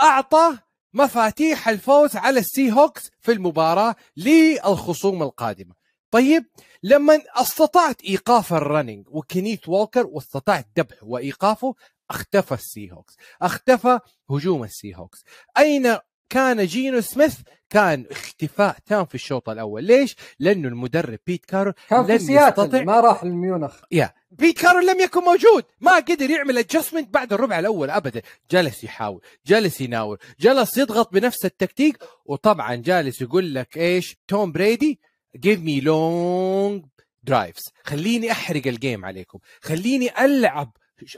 أعطى 0.00 0.58
مفاتيح 0.94 1.68
الفوز 1.68 2.16
على 2.16 2.40
السي 2.40 2.72
هوكس 2.72 3.10
في 3.20 3.32
المباراة 3.32 3.94
للخصوم 4.16 5.22
القادمة 5.22 5.77
طيب 6.10 6.44
لما 6.82 7.18
استطعت 7.36 8.02
إيقاف 8.02 8.52
ال 8.52 8.59
running 8.59 9.06
وكينيث 9.08 9.68
ووكر 9.68 10.06
واستطعت 10.06 10.66
ذبحه 10.78 11.06
وإيقافه 11.06 11.74
اختفى 12.10 12.54
السي 12.54 12.92
هوكس 12.92 13.16
اختفى 13.42 13.98
هجوم 14.30 14.64
السي 14.64 14.94
هوكس 14.96 15.24
أين 15.58 15.98
كان 16.30 16.66
جينو 16.66 17.00
سميث؟ 17.00 17.34
كان 17.70 18.06
اختفاء 18.10 18.76
تام 18.86 19.04
في 19.04 19.14
الشوط 19.14 19.48
الأول. 19.48 19.84
ليش؟ 19.84 20.16
لأنه 20.38 20.68
المدرب 20.68 21.18
بيت 21.26 21.44
كارول 21.44 21.72
كان 21.88 22.06
في 22.06 22.18
سياتل 22.18 22.62
يستطع 22.62 22.82
ما 22.82 23.00
راح 23.00 23.22
الميونخ 23.22 23.80
يا 23.92 24.12
بيت 24.30 24.58
كارول 24.60 24.86
لم 24.86 25.00
يكن 25.00 25.20
موجود. 25.20 25.64
ما 25.80 25.96
قدر 25.96 26.30
يعمل 26.30 26.58
adjustment 26.58 27.14
بعد 27.14 27.32
الربع 27.32 27.58
الأول 27.58 27.90
ابدا. 27.90 28.22
جلس 28.50 28.84
يحاول 28.84 29.20
جلس 29.46 29.80
يناور 29.80 30.18
جلس 30.40 30.76
يضغط 30.76 31.12
بنفس 31.12 31.44
التكتيك. 31.44 31.98
وطبعا 32.24 32.74
جالس 32.74 33.22
يقول 33.22 33.54
لك 33.54 33.76
إيش؟ 33.78 34.16
توم 34.28 34.52
بريدي 34.52 35.00
give 35.36 35.60
me 35.60 35.80
long 35.80 36.84
drives 37.22 37.68
خليني 37.84 38.32
أحرق 38.32 38.66
ال 38.66 38.74
game 38.74 39.04
عليكم. 39.04 39.38
خليني 39.62 40.24
ألعب 40.24 40.72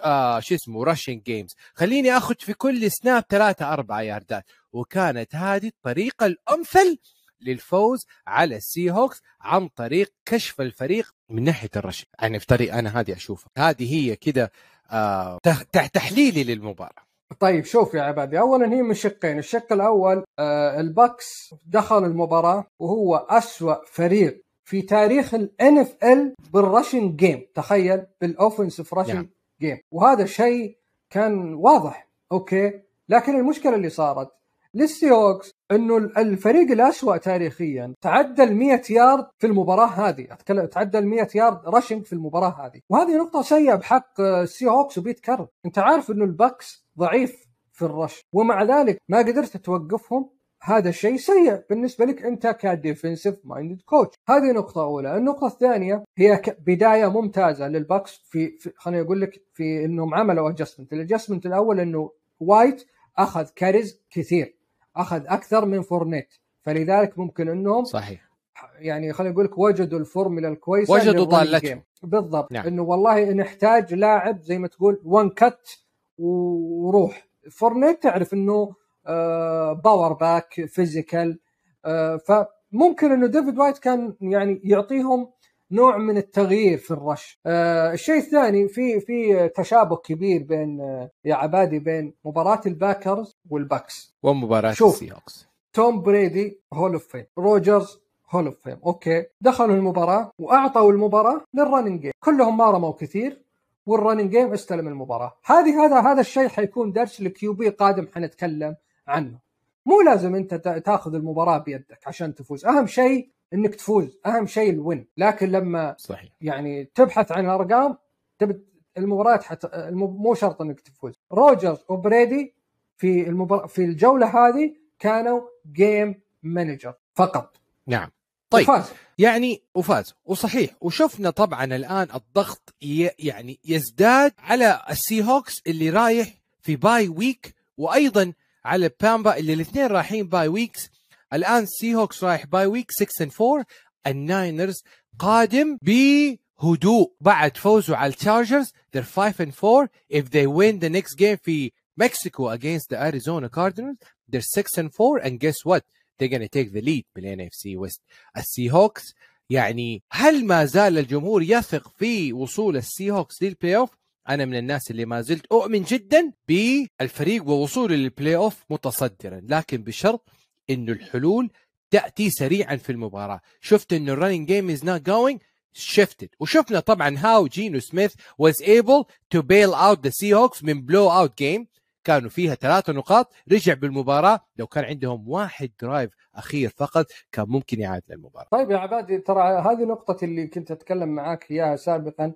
آه 0.04 0.40
شو 0.40 0.54
اسمه 0.54 0.84
rushing 0.84 1.22
games 1.22 1.54
خليني 1.74 2.16
آخذ 2.16 2.34
في 2.38 2.54
كل 2.54 2.90
snap 2.90 3.24
ثلاثة 3.28 3.72
أربعة 3.72 4.00
ياردات 4.00 4.44
وكانت 4.72 5.34
هذه 5.34 5.66
الطريقة 5.66 6.26
الأمثل 6.26 6.98
للفوز 7.40 8.06
على 8.26 8.56
السي 8.56 8.90
هوكس 8.90 9.22
عن 9.40 9.68
طريق 9.68 10.12
كشف 10.24 10.60
الفريق 10.60 11.14
من 11.28 11.44
ناحية 11.44 11.70
ال 11.76 11.82
rush 11.82 12.06
يعني 12.22 12.40
في 12.40 12.46
طريق 12.46 12.74
أنا 12.74 13.00
هذه 13.00 13.12
أشوفها. 13.12 13.50
هذه 13.58 13.94
هي 13.94 14.16
كده 14.16 14.52
آه 14.90 15.38
تح- 15.42 15.62
تح- 15.62 15.86
تحليلي 15.86 16.44
للمباراة. 16.44 17.09
طيب 17.38 17.64
شوف 17.64 17.94
يا 17.94 18.02
عبادي 18.02 18.38
اولا 18.40 18.72
هي 18.72 18.82
من 18.82 18.94
شقين. 18.94 19.38
الشق 19.38 19.72
الأول 19.72 20.24
آه 20.38 20.80
البكس 20.80 21.54
دخل 21.66 22.04
المباراة 22.04 22.64
وهو 22.78 23.16
أسوأ 23.16 23.74
فريق 23.86 24.42
في 24.64 24.82
تاريخ 24.82 25.34
ال 25.34 26.34
NFL 26.52 26.68
بال 26.68 26.79
rushing 26.79 27.16
game. 27.16 27.46
تخيل 27.54 28.06
بال 28.20 28.34
offensive 28.34 28.94
rushing 28.94 29.14
نعم. 29.14 29.30
game. 29.60 29.78
وهذا 29.90 30.24
شيء 30.26 30.76
كان 31.10 31.54
واضح 31.54 32.08
أوكي؟ 32.32 32.72
لكن 33.08 33.36
المشكلة 33.36 33.74
اللي 33.74 33.88
صارت 33.88 34.28
للسي 34.74 35.12
هوكس 35.12 35.50
إنه 35.72 35.96
الفريق 35.96 36.70
الأسوأ 36.70 37.16
تاريخيا. 37.16 37.94
تعدى 38.00 38.42
ال 38.42 38.56
100 38.56 38.82
يارد 38.90 39.26
في 39.38 39.46
المباراة 39.46 39.86
هذه. 39.86 40.26
اتكلم 40.30 40.66
تعدى 40.66 40.98
ال 40.98 41.06
100 41.06 41.28
يارد 41.34 41.60
rushing 41.66 42.04
في 42.04 42.12
المباراة 42.12 42.66
هذه. 42.66 42.80
وهذه 42.90 43.16
نقطة 43.16 43.42
سيئة 43.42 43.74
بحق 43.74 44.20
السي 44.20 44.66
هوكس 44.66 44.98
وبيت 44.98 45.20
كارول. 45.20 45.46
أنت 45.66 45.78
عارف 45.78 46.10
إنه 46.10 46.24
البكس 46.24 46.86
ضعيف 46.98 47.46
في 47.72 47.84
ال 47.84 47.92
rush 47.92 48.24
ومع 48.32 48.62
ذلك 48.62 48.98
ما 49.08 49.18
قدرت 49.18 49.56
توقفهم. 49.56 50.30
هذا 50.62 50.90
شيء 50.90 51.16
سيء 51.16 51.62
بالنسبة 51.70 52.04
لك 52.04 52.22
أنت 52.22 52.46
ك 52.46 52.55
defensive 52.55 53.34
minded 53.44 53.80
coach. 53.82 54.14
هذه 54.28 54.52
نقطة 54.52 54.82
أولى. 54.82 55.16
النقطة 55.16 55.46
الثانية 55.46 56.04
هي 56.18 56.42
بداية 56.66 57.20
ممتازة 57.20 57.68
للبكس 57.68 58.20
في, 58.30 58.58
في 58.58 58.72
خليني 58.76 59.02
أقول 59.02 59.20
لك 59.20 59.42
في 59.54 59.84
إنهم 59.84 60.14
عملوا 60.14 60.48
adjustment 60.48 60.92
ال 60.92 60.97
adjustment 60.97 61.46
الأول 61.46 61.80
إنه 61.80 62.10
وايت 62.40 62.86
أخذ 63.18 63.48
carries 63.56 64.02
كثير. 64.10 64.59
أخذ 64.96 65.22
أكثر 65.26 65.64
من 65.64 65.82
فورنيت 65.82 66.34
فلذلك 66.62 67.18
ممكن 67.18 67.48
إنهم 67.48 67.84
صحيح 67.84 68.30
يعني 68.78 69.12
خليني 69.12 69.34
أقول 69.34 69.44
لك 69.44 69.58
وجدوا 69.58 69.98
الفورمولا 69.98 70.48
الكويسة 70.48 70.92
وجدوا. 70.92 71.58
game. 71.58 71.82
بالضبط 72.02 72.52
نعم. 72.52 72.62
نعم. 72.62 72.72
إنه 72.72 72.82
والله 72.82 73.32
نحتاج 73.32 73.94
لاعب 73.94 74.42
زي 74.42 74.58
ما 74.58 74.68
تقول 74.68 75.00
one 75.04 75.30
cut 75.30 75.84
وروح 76.18 77.28
فورنيت 77.50 78.02
تعرف 78.02 78.34
إنه 78.34 78.74
آه 79.06 79.72
power 79.72 80.12
back 80.12 80.64
physical 80.66 81.38
آه 81.84 82.16
فممكن 82.16 83.12
إنه 83.12 83.26
رشاد 83.26 83.58
وايت 83.58 83.78
كان 83.78 84.16
يعني 84.20 84.60
يعطيهم 84.64 85.30
نوع 85.72 85.96
من 85.96 86.16
التغيير 86.16 86.78
في 86.78 86.90
ال 86.90 86.98
rush. 86.98 87.38
آه 87.46 87.92
الشيء 87.92 88.16
الثاني 88.18 88.68
في 88.68 89.00
في 89.00 89.48
تشابه 89.48 89.96
كبير 89.96 90.42
بين 90.42 90.80
آه 90.80 91.10
يا 91.24 91.34
عبادي 91.34 91.78
بين 91.78 92.14
مباراة 92.24 92.60
الباكرز 92.66 93.36
والبكس. 93.50 94.14
ومباراة 94.22 94.72
شوف. 94.72 94.94
السي 94.94 95.12
هوكس 95.12 95.48
توم 95.72 96.02
بريدي 96.02 96.60
hall 96.72 96.92
of 96.92 97.06
fame 97.06 97.24
روجرز 97.38 98.00
hall 98.30 98.46
of 98.46 98.54
fame 98.60 98.76
okay. 98.86 99.24
دخلوا 99.40 99.76
المباراة 99.76 100.30
وأعطوا 100.38 100.92
المباراة 100.92 101.44
لل 101.54 101.64
running 101.64 102.00
game 102.00 102.12
كلهم 102.24 102.56
ما 102.56 102.70
رموا 102.70 102.92
كثير 102.92 103.42
وال 103.86 103.96
running 103.96 104.30
game 104.30 104.52
استلم 104.52 104.88
المباراة. 104.88 105.32
هذه 105.44 105.84
هذا 105.86 106.00
هذا 106.00 106.20
الشيء 106.20 106.48
حيكون 106.48 106.92
درس 106.92 107.20
ل 107.20 107.52
QB 107.52 107.68
قادم 107.68 108.06
حنتكلم 108.14 108.76
عنه. 109.06 109.38
مو 109.86 110.00
لازم 110.00 110.34
أنت 110.34 110.54
تا- 110.54 110.78
تاخذ 110.78 111.14
المباراة 111.14 111.58
بيدك 111.58 111.98
عشان 112.06 112.34
تفوز. 112.34 112.66
أهم 112.66 112.86
شيء 112.86 113.28
إنك 113.54 113.74
تفوز. 113.74 114.18
أهم 114.26 114.46
شيء 114.46 114.70
ال 114.70 114.77
win. 114.77 115.06
لكن 115.16 115.50
لما 115.50 115.94
صحيح. 115.98 116.28
يعني 116.40 116.84
تبحث 116.94 117.32
عن 117.32 117.46
ارقام 117.46 117.96
تب 118.38 118.62
المباريات 118.98 119.42
حت... 119.42 119.66
مو 119.92 120.34
شرط 120.34 120.62
إنك 120.62 120.80
تفوز. 120.80 121.14
روجرز 121.32 121.78
وبريدي 121.88 122.54
في 122.96 123.28
المبار... 123.28 123.68
في 123.68 123.84
الجولة 123.84 124.26
هذه 124.48 124.74
كانوا 124.98 125.40
game 125.72 126.20
manager 126.42 126.94
فقط. 127.14 127.56
نعم. 127.86 128.10
طيب. 128.50 128.68
وفاز. 128.68 128.84
يعني 129.18 129.62
وفاز. 129.74 130.14
وصحيح. 130.24 130.70
وشفنا 130.80 131.30
طبعا 131.30 131.64
الآن 131.64 132.08
الضغط 132.14 132.74
ي- 132.82 133.10
يعني 133.18 133.58
يزداد 133.64 134.32
على 134.38 134.82
ال 134.90 135.22
Seahawks 135.24 135.62
اللي 135.66 135.90
رايح 135.90 136.28
في 136.62 136.76
bye 136.76 137.08
week 137.08 137.54
وأيضا 137.76 138.32
على 138.64 138.90
Tampa 139.02 139.36
اللي 139.36 139.52
الاثنين 139.52 139.86
رايحين 139.86 140.28
bye 140.28 140.48
weeks 140.48 140.90
الآن 141.32 141.66
Seahawks 141.66 142.24
رايح 142.24 142.46
bye 142.46 142.66
week 142.66 142.90
6 142.90 143.24
and 143.24 143.40
4 143.40 143.64
ال 144.06 144.17
Niners 144.17 144.82
قادم 145.18 145.78
بهدوء 145.82 147.12
بعد 147.20 147.56
فوزه 147.56 147.96
على 147.96 148.10
ال 148.12 148.19
Chargers 148.19 148.72
they're 148.96 149.00
5 149.00 149.44
and 149.44 149.54
4 149.64 149.88
if 150.12 150.24
they 150.30 150.46
win 150.46 150.78
the 150.80 150.90
next 150.90 151.16
game 151.18 151.38
في 151.42 151.72
مكسيكو 151.96 152.56
against 152.56 152.88
the 152.90 152.96
Arizona 152.96 153.48
Cardinals 153.48 153.96
they're 154.32 154.40
6 154.40 154.78
and 154.78 154.90
4 154.94 155.18
and 155.24 155.40
guess 155.40 155.64
what? 155.64 155.82
They're 156.18 156.28
gonna 156.28 156.48
take 156.48 156.72
the 156.72 156.82
lead 156.82 157.04
بال 157.16 157.40
NFC 157.40 157.54
West 157.54 158.00
ال 158.36 158.70
Seahawks 158.70 159.02
يعني 159.50 160.02
هل 160.10 160.44
ما 160.44 160.64
زال 160.64 160.98
الجمهور 160.98 161.42
يثق 161.42 161.88
في 161.98 162.32
وصول 162.32 162.76
السي 162.76 163.10
هوكس 163.10 163.42
لل 163.42 163.76
playoff 163.76 163.90
أنا 164.28 164.44
من 164.44 164.56
الناس 164.58 164.90
اللي 164.90 165.04
ما 165.04 165.20
زلت 165.20 165.46
أؤمن 165.52 165.82
جدا 165.82 166.32
بالفريق 166.48 167.48
ووصوله 167.48 167.94
لل 167.96 168.36
playoff 168.36 168.64
متصدرا. 168.70 169.40
لكن 169.48 169.82
بشرط 169.82 170.28
انه 170.70 170.92
الحلول 170.92 171.50
تأتي 171.90 172.30
سريعا 172.30 172.76
في 172.76 172.92
المباراة. 172.92 173.40
شفت 173.60 173.92
انه 173.92 174.12
ال 174.12 174.16
running 174.16 174.46
game 174.46 174.70
is 174.70 174.84
not 174.84 175.00
going 175.00 175.40
shifted 175.76 176.28
وشفنا 176.40 176.80
طبعا 176.80 177.18
how 177.18 177.46
Geno 177.46 177.80
Smith 177.80 178.14
was 178.42 178.54
able 178.62 179.04
to 179.34 179.42
bail 179.42 179.74
out 179.74 180.02
the 180.02 180.10
Seahawks 180.10 180.64
من 180.64 180.86
blow 180.86 181.08
out 181.08 181.30
game. 181.36 181.66
كانوا 182.04 182.30
فيها 182.30 182.54
ثلاثة 182.54 182.92
نقاط. 182.92 183.32
رجع 183.52 183.74
بالمباراة. 183.74 184.40
لو 184.56 184.66
كان 184.66 184.84
عندهم 184.84 185.28
واحد 185.28 185.70
درايف 185.82 186.10
أخير 186.34 186.68
فقط 186.68 187.06
كان 187.32 187.46
ممكن 187.48 187.80
يعادل 187.80 188.04
المباراة. 188.10 188.46
طيب 188.50 188.70
يا 188.70 188.76
عبادي 188.76 189.18
ترى 189.18 189.42
هذه 189.42 189.84
نقطة 189.84 190.24
اللي 190.24 190.46
كنت 190.46 190.70
أتكلم 190.70 191.08
معاك 191.08 191.50
إياها 191.50 191.76
سابقا 191.76 192.32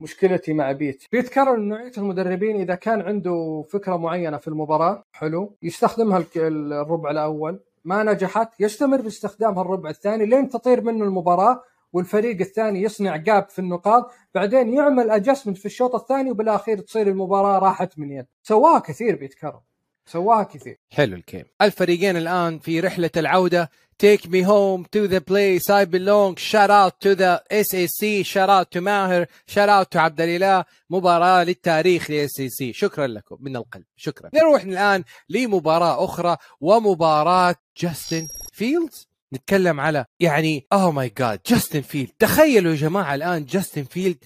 مشكلتي 0.00 0.52
مع 0.52 0.72
بيت. 0.72 1.04
بيت 1.12 1.28
كارل 1.28 1.60
نوعية 1.60 1.92
المدربين 1.98 2.60
إذا 2.60 2.74
كان 2.74 3.00
عنده 3.00 3.64
فكرة 3.70 3.96
معينة 3.96 4.36
في 4.36 4.48
المباراة 4.48 5.04
حلو 5.12 5.56
يستخدمها 5.62 6.24
الربع 6.36 7.10
الأول. 7.10 7.60
ما 7.84 8.02
نجحت. 8.02 8.60
يستمر 8.60 9.00
باستخدامها 9.00 9.62
الربع 9.62 9.90
الثاني 9.90 10.26
لين 10.26 10.48
تطير 10.48 10.80
منه 10.80 11.04
المباراة 11.04 11.62
والفريق 11.92 12.40
الثاني 12.40 12.82
يصنع 12.82 13.16
gap 13.16 13.48
في 13.48 13.58
النقاط. 13.58 14.10
بعدين 14.34 14.74
يعمل 14.74 15.10
adjustment 15.10 15.58
في 15.58 15.66
الشوط 15.66 15.94
الثاني 15.94 16.30
وبالأخير 16.30 16.80
تصير 16.80 17.06
المباراة 17.08 17.58
راحت 17.58 17.98
من 17.98 18.12
يد. 18.12 18.26
سواها 18.42 18.78
كثير 18.78 19.16
Pete 19.16 19.34
Carroll 19.34 19.60
سواها 20.06 20.42
كثير. 20.42 20.80
حلو 20.90 21.16
ال 21.16 21.22
game 21.22 21.44
الفريقين 21.62 22.16
الآن 22.16 22.58
في 22.58 22.80
رحلة 22.80 23.10
العودة 23.16 23.70
Take 23.98 24.28
me 24.28 24.42
home 24.42 24.86
to 24.92 25.08
the 25.08 25.20
place 25.20 25.68
I 25.68 25.84
belong. 25.84 26.36
Shout 26.36 26.70
out 26.70 27.00
to 27.00 27.16
the 27.16 27.42
SAC 27.50 28.24
shout 28.24 28.48
out 28.48 28.70
to 28.70 28.80
ماهر 28.80 29.26
shout 29.48 29.68
out 29.68 29.90
to 29.90 29.96
عبد 29.96 30.20
الإله 30.20 30.64
مباراة 30.90 31.44
للتاريخ 31.44 32.10
ل 32.10 32.28
SAC 32.28 32.70
شكرا 32.70 33.06
لكم 33.06 33.36
من 33.40 33.56
القلب. 33.56 33.84
شكرا. 33.96 34.30
نروح 34.34 34.62
الآن 34.62 35.04
لمباراة 35.28 36.04
أخرى 36.04 36.36
ومباراة 36.60 37.54
Justin 37.76 38.28
Fields 38.52 39.08
نتكلم 39.34 39.80
على 39.80 40.04
يعني 40.20 40.66
oh 40.72 40.90
my 40.90 41.12
God 41.18 41.40
Justin 41.46 41.80
Field 41.80 42.10
تخيلوا 42.18 42.72
يا 42.72 42.76
جماعة 42.76 43.14
الآن 43.14 43.44
Justin 43.44 43.84
Field 43.84 44.24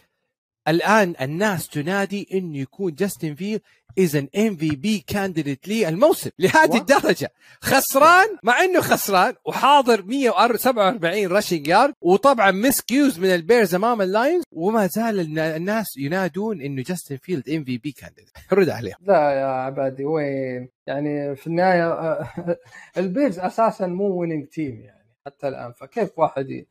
الآن 0.68 1.14
الناس 1.20 1.68
تنادي 1.68 2.28
انه 2.34 2.58
يكون 2.58 2.94
Justin 2.94 3.34
Field 3.34 3.60
is 3.98 4.16
an 4.16 4.28
MVP 4.38 5.04
candidate 5.06 5.68
لي 5.68 5.88
الموسم 5.88 6.30
لهذه 6.38 6.76
الدرجة. 6.76 7.32
خسران 7.60 8.26
مع 8.42 8.60
إنه 8.64 8.80
خسران 8.80 9.34
وحاضر 9.44 10.02
147 10.02 11.26
rushing 11.26 11.68
yard 11.68 11.94
وطبعا 12.00 12.50
miscues 12.50 13.18
من 13.18 13.34
ال 13.34 13.41
Bears 13.41 13.74
أمام 13.74 14.02
ال 14.02 14.09
Lions 14.09 14.44
وما 14.52 14.86
زال 14.86 15.20
النا- 15.20 15.56
الناس 15.56 15.86
ينادون 15.98 16.60
إنه 16.60 16.82
Justin 16.82 17.16
Field 17.16 17.48
MVP 17.50 17.92
candidate 17.92 18.30
رد 18.52 18.68
عليهم 18.68 18.96
لا 19.00 19.30
يا 19.32 19.46
عبادي 19.46 20.04
وين؟ 20.04 20.68
يعني 20.86 21.36
في 21.36 21.46
النهاية 21.46 22.18
ال 22.98 23.05
Bears 23.05 23.38
أساسا 23.38 23.86
مو 23.86 24.04
winning 24.20 24.46
team 24.46 24.80
يعني 24.80 25.08
حتى 25.26 25.48
الآن. 25.48 25.72
فكيف 25.72 26.18
واحد. 26.18 26.64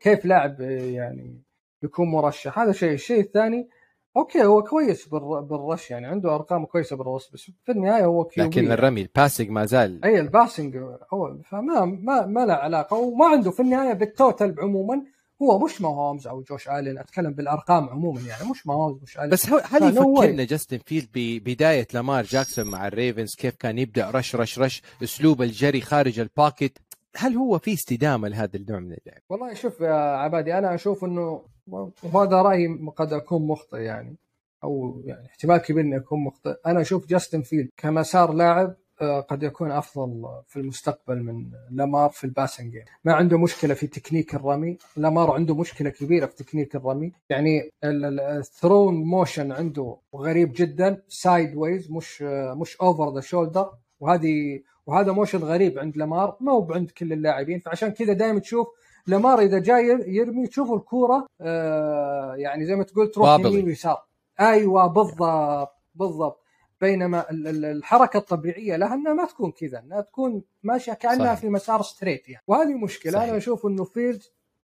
كيف 0.00 0.24
لاعب 0.24 0.60
يعني 0.60 1.42
يكون 1.82 2.08
مرشح. 2.08 2.58
هذا 2.58 2.72
شيء 2.72 2.92
الشيء 2.92 3.20
الثاني 3.20 3.68
okay 4.16 4.44
هو 4.44 4.62
كويس 4.62 5.06
بالر- 5.08 5.40
بال 5.40 5.57
rush 5.57 5.90
يعني 5.90 6.06
عنده 6.06 6.34
أرقام 6.34 6.64
كويسة 6.64 6.96
بال 6.96 7.07
rush 7.07 7.30
بس 7.30 7.50
في 7.64 7.72
النهاية 7.72 8.04
هو 8.04 8.24
QB 8.24 8.44
لكن 8.44 8.72
الرمي 8.72 9.02
ال 9.02 9.08
passing 9.08 9.50
ما 9.50 9.64
زال. 9.66 10.04
أي 10.04 10.20
ال 10.20 10.27
passing 10.27 10.76
هو 11.12 11.36
فما 11.50 11.84
ما 11.84 12.26
ما 12.26 12.46
له 12.46 12.52
علاقة 12.54 12.96
وما 12.96 13.26
عنده 13.26 13.50
في 13.50 13.60
النهاية 13.60 13.92
بال 13.92 14.10
total 14.10 14.54
عموما 14.60 15.02
هو 15.42 15.58
مش 15.58 15.80
Mahomes 15.82 16.26
أو 16.26 16.42
Josh 16.42 16.68
Allen 16.68 16.98
أتكلم 16.98 17.32
بالأرقام 17.32 17.88
عموما 17.88 18.20
يعني 18.20 18.50
مش 18.50 18.66
Mahomes 18.66 19.02
مش 19.02 19.18
Allen. 19.18 19.30
بس 19.30 19.46
هل 19.50 19.82
يفكرنا 19.82 20.44
Justin 20.44 20.78
Field 20.86 21.08
ببدايه 21.14 21.86
Lamar 21.94 22.24
Jackson 22.24 22.66
مع 22.66 22.86
ال 22.86 22.93
Ravens 22.93 23.34
كيف 23.34 23.56
كان 23.56 23.78
يبدأ 23.78 24.10
rush 24.10 24.36
rush 24.36 24.58
rush 24.58 24.82
أسلوب 25.02 25.42
الجري 25.42 25.80
خارج 25.80 26.20
ال 26.20 26.28
pocket 26.28 26.78
هل 27.16 27.36
هو 27.36 27.58
في 27.58 27.72
استدامة 27.72 28.28
لهذا 28.28 28.56
النوع 28.56 28.78
من 28.78 28.86
اللعب؟ 28.86 29.20
والله 29.28 29.54
شوف 29.54 29.80
يا 29.80 29.94
عبادي 29.94 30.58
أنا 30.58 30.74
أشوف 30.74 31.04
إنه 31.04 31.42
وهذا 31.66 32.42
رأيي 32.42 32.78
قد 32.96 33.12
أكون 33.12 33.46
مخطئ 33.46 33.78
يعني 33.78 34.16
أو 34.64 35.02
يعني 35.04 35.26
احتمال 35.26 35.56
كبير 35.56 35.84
إني 35.84 35.96
أكون 35.96 36.24
مخطئ. 36.24 36.54
أنا 36.66 36.80
أشوف 36.80 37.06
Justin 37.06 37.42
Field 37.42 37.68
كمسار 37.76 38.32
لاعب 38.32 38.74
آه، 39.00 39.20
قد 39.20 39.42
يكون 39.42 39.70
أفضل 39.70 40.24
في 40.46 40.56
المستقبل 40.56 41.22
من 41.22 41.50
Lamar 41.70 42.10
في 42.10 42.24
ال 42.24 42.30
passing 42.30 42.72
game 42.72 42.84
ما 43.04 43.14
عنده 43.14 43.38
مشكلة 43.38 43.74
في 43.74 43.86
تكنيك 43.86 44.34
الرمي. 44.34 44.78
Lamar 44.96 45.30
عنده 45.30 45.54
مشكلة 45.54 45.90
كبيرة 45.90 46.26
في 46.26 46.36
تكنيك 46.36 46.76
الرمي. 46.76 47.12
يعني 47.30 47.70
ال 47.84 47.96
throwing 47.96 48.94
motion 48.94 49.52
عنده 49.52 49.96
غريب 50.16 50.52
جدا 50.56 51.02
sideways 51.08 51.90
مش 51.90 52.22
آه، 52.22 52.54
مش 52.54 52.76
over 52.76 53.14
the 53.14 53.20
shoulder 53.20 53.70
وهذه 54.00 54.60
وهذا 54.86 55.12
motion 55.12 55.38
غريب 55.38 55.78
عند 55.78 55.96
Lamar 55.96 56.36
ما 56.40 56.52
هو 56.52 56.72
عند 56.72 56.90
كل 56.90 57.12
اللاعبين. 57.12 57.60
فعشان 57.60 57.88
كذا 57.88 58.12
دائما 58.12 58.40
تشوف 58.40 58.68
لامار 59.06 59.40
إذا 59.40 59.58
جاي 59.58 59.84
يرمي 60.06 60.46
تشوف 60.46 60.72
الكورة 60.72 61.26
آه 61.40 62.34
يعني 62.36 62.66
زي 62.66 62.76
ما 62.76 62.84
تقول 62.84 63.10
تروح. 63.10 63.40
يمين 63.40 63.64
ويسار 63.66 64.02
أيوه 64.40 64.86
بالضبط 64.86 65.72
بالضبط 65.94 66.42
بينما 66.80 67.30
ال- 67.30 67.48
ال- 67.48 67.64
الحركة 67.64 68.16
الطبيعية 68.16 68.76
لها 68.76 68.94
إنها 68.94 69.12
ما 69.12 69.24
تكون 69.26 69.50
كذا 69.52 69.78
إنها 69.78 70.00
تكون 70.00 70.42
ماشية 70.62 70.92
كأنها 70.92 71.26
صحيح. 71.26 71.38
في 71.40 71.48
مسار 71.48 71.82
straight 71.82 72.28
يعني 72.28 72.44
وهذه 72.46 72.74
مشكلة 72.74 73.12
صحيح. 73.12 73.28
أنا 73.28 73.36
أشوف 73.36 73.66
إنه 73.66 73.84
Field 73.84 74.22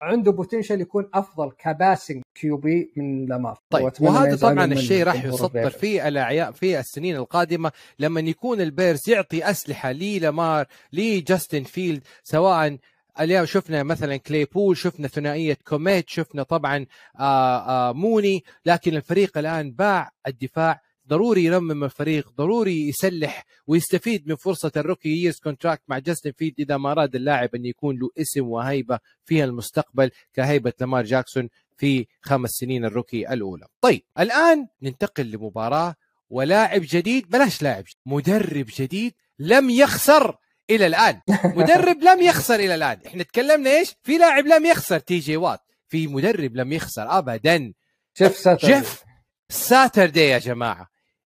عنده 0.02 0.32
potential 0.32 0.82
يكون 0.82 1.10
أفضل 1.14 1.52
ك 1.52 2.22
passing 2.36 2.58
QB 2.58 2.94
من 2.98 3.26
Lamar 3.26 3.60
طيب 3.70 3.92
وهذا 4.02 4.36
طبعا 4.38 4.66
الشيء 4.66 5.04
راح 5.04 5.26
يسطر. 5.26 5.70
في 5.70 6.08
الأعياء 6.08 6.52
في 6.52 6.80
السنين 6.80 7.16
القادمة 7.16 7.72
لما 8.00 8.22
يكون 8.22 8.62
ال 8.62 8.70
Bears 8.70 9.10
يعطي 9.10 9.50
أسلحة 9.50 9.92
ل 9.92 10.04
Lamar 10.04 10.66
ل 10.94 11.04
Justin 11.04 11.64
Field 11.64 12.04
سواء 12.24 12.78
اليوم 13.20 13.46
شفنا 13.46 13.84
مثلا 13.84 14.18
Claypool 14.18 14.78
شفنا 14.78 15.08
ثنائية 15.08 15.58
Kmet 15.68 16.10
شفنا 16.10 16.44
طبعا 16.44 16.86
آآ 17.20 17.58
آآ 17.68 17.92
Mooney 17.92 18.44
لكن 18.66 18.96
الفريق 18.96 19.38
الآن 19.38 19.72
باع 19.72 20.12
الدفاع 20.28 20.82
ضروري 21.08 21.44
يرمم 21.44 21.84
الفريق 21.84 22.32
ضروري 22.38 22.88
يسلح 22.88 23.46
ويستفيد 23.68 24.28
من 24.28 24.36
فرصة 24.36 24.72
ال 24.78 24.82
rookie 24.82 25.10
years 25.10 25.40
contract 25.40 25.84
مع 25.88 26.00
Justin 26.00 26.32
Field 26.32 26.54
إذا 26.60 26.78
ما 26.78 26.92
أراد 26.92 27.16
اللاعب 27.16 27.56
أن 27.56 27.66
يكون 27.66 28.00
له 28.00 28.10
اسم 28.18 28.48
وهيبة 28.48 29.00
في 29.26 29.44
المستقبل 29.44 30.12
كهيبة 30.34 30.74
Lamar 30.80 31.06
Jackson 31.06 31.50
في 31.78 32.08
خمس 32.22 32.50
سنين 32.50 32.86
ال 32.86 32.92
rookie 32.92 33.34
الأولى. 33.34 33.66
طيب 33.82 34.02
الآن 34.20 34.68
ننتقل 34.82 35.32
لمباراة 35.32 35.96
ولاعب 36.30 36.82
جديد 36.84 37.30
بلاش 37.30 37.62
لاعب 37.62 37.84
جديد. 37.84 37.96
مدرب 38.06 38.66
جديد 38.78 39.14
لم 39.40 39.70
يخسر 39.70 40.38
إلى 40.70 40.88
الآن. 40.88 41.22
مدرب 41.44 42.04
لم 42.04 42.22
يخسر 42.22 42.56
إلى 42.56 42.76
الآن. 42.76 43.00
إحنا 43.08 43.24
تكلمنا 43.24 43.70
إيش؟ 43.70 43.96
في 44.04 44.18
لاعب 44.18 44.48
لم 44.48 44.66
يخسر 44.66 45.00
TJ 45.00 45.38
Watt. 45.38 45.60
في 45.90 46.08
مدرب 46.08 46.56
لم 46.56 46.74
يخسر 46.74 47.18
ابدا. 47.18 47.74
Jeff 48.18 48.38
Satur- 48.38 48.68
Jeff 48.68 49.04
Saturday 49.50 50.22
يا 50.22 50.38
جماعة. 50.38 50.88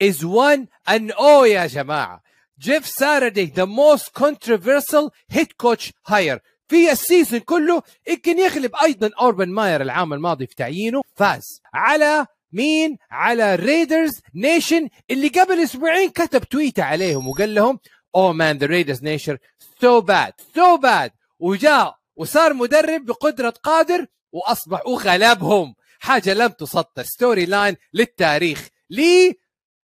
Is 0.03 0.17
one 0.23 0.67
and 0.89 1.11
oh 1.17 1.45
يا 1.45 1.67
جماعة. 1.67 2.21
Jeff 2.59 2.87
Saturday 2.87 3.53
the 3.55 3.65
most 3.65 4.23
controversial 4.23 5.09
head 5.33 5.47
coach 5.63 5.91
hire. 6.09 6.39
في 6.67 6.91
ال 6.91 6.98
season 6.98 7.39
كله 7.39 7.81
يمكن 8.07 8.39
يغلب 8.39 8.71
أيضا 8.83 9.09
Urban 9.19 9.49
Meyer 9.49 9.81
العام 9.81 10.13
الماضي 10.13 10.47
في 10.47 10.55
تعيينه. 10.55 11.01
فاز. 11.15 11.61
على 11.73 12.25
مين؟ 12.51 12.97
على 13.11 13.55
Raiders 13.55 14.21
Nation 14.35 14.89
اللي 15.11 15.27
قبل 15.27 15.63
أسبوعين 15.63 16.09
كتب 16.09 16.43
تويته 16.43 16.83
عليهم 16.83 17.27
وقال 17.27 17.55
لهم 17.55 17.79
oh 18.13 18.33
man 18.33 18.57
the 18.57 18.67
Raiders 18.67 19.01
nation 19.01 19.37
so 19.81 20.01
bad 20.01 20.33
so 20.55 20.77
bad. 20.77 21.11
وجاء 21.39 21.97
وصار 22.15 22.53
مدرب 22.53 23.05
بقدرة 23.05 23.49
قادر 23.49 24.07
واصبح 24.31 24.87
وغلبهم 24.87 25.75
حاجة 25.99 26.33
لم 26.33 26.47
تسطر. 26.47 27.03
storyline 27.03 27.75
للتاريخ. 27.93 28.67
ل 28.89 29.35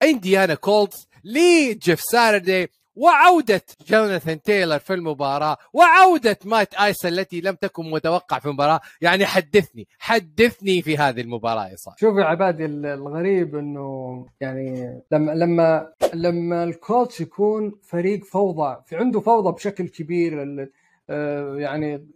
Indiana 0.02 0.55
Colts 0.55 1.07
ل 1.24 1.40
Jeff 1.40 2.00
Saturday 2.00 2.68
وعودة 2.96 3.62
Jonathan 3.88 4.42
Taylor 4.42 4.79
في 4.78 4.94
المباراة 4.94 5.56
وعودة 5.72 6.38
Matt 6.44 6.74
Ice 6.74 7.07
التي 7.06 7.40
لم 7.40 7.54
تكن 7.54 7.90
متوقع 7.90 8.38
في 8.38 8.46
المباراة. 8.46 8.80
يعني 9.00 9.26
حدثني 9.26 9.88
حدثني 9.98 10.82
في 10.82 10.96
هذه 10.98 11.20
المباراة 11.20 11.68
يا 11.68 11.76
صاحبي. 11.76 11.98
شوف 12.00 12.16
يا 12.18 12.24
عبادي 12.24 12.64
ال- 12.64 12.87
الغريب 12.87 13.56
إنه 13.56 14.26
يعني 14.40 15.00
لما 15.12 15.32
لما 15.32 15.92
لما 16.14 16.64
ال 16.64 16.74
coach 16.74 17.20
يكون 17.20 17.72
فريق 17.82 18.24
فوضى 18.24 18.76
في 18.87 18.96
عنده 18.96 19.20
فوضى 19.20 19.52
بشكل 19.52 19.88
كبير 19.88 20.68
آه، 21.11 21.56
يعني 21.56 22.06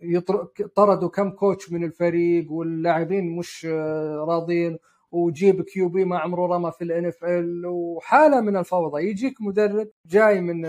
طردوا 0.77 1.09
كم 1.09 1.31
coach 1.31 1.73
من 1.73 1.85
الفريق 1.85 2.53
واللاعبين 2.53 3.37
مش 3.37 3.67
آه، 3.71 4.25
راضين 4.29 4.79
وجيب 5.13 5.63
QB 5.63 6.05
ما 6.05 6.19
عمره 6.19 6.47
رمى 6.57 6.73
في 6.73 6.85
ال 6.85 7.07
NFL 7.07 7.67
وحالة 7.67 8.41
من 8.41 8.57
الفوضى. 8.57 9.03
يجيك 9.03 9.43
مدرب 9.43 9.89
جاي 10.07 10.41
من 10.41 10.61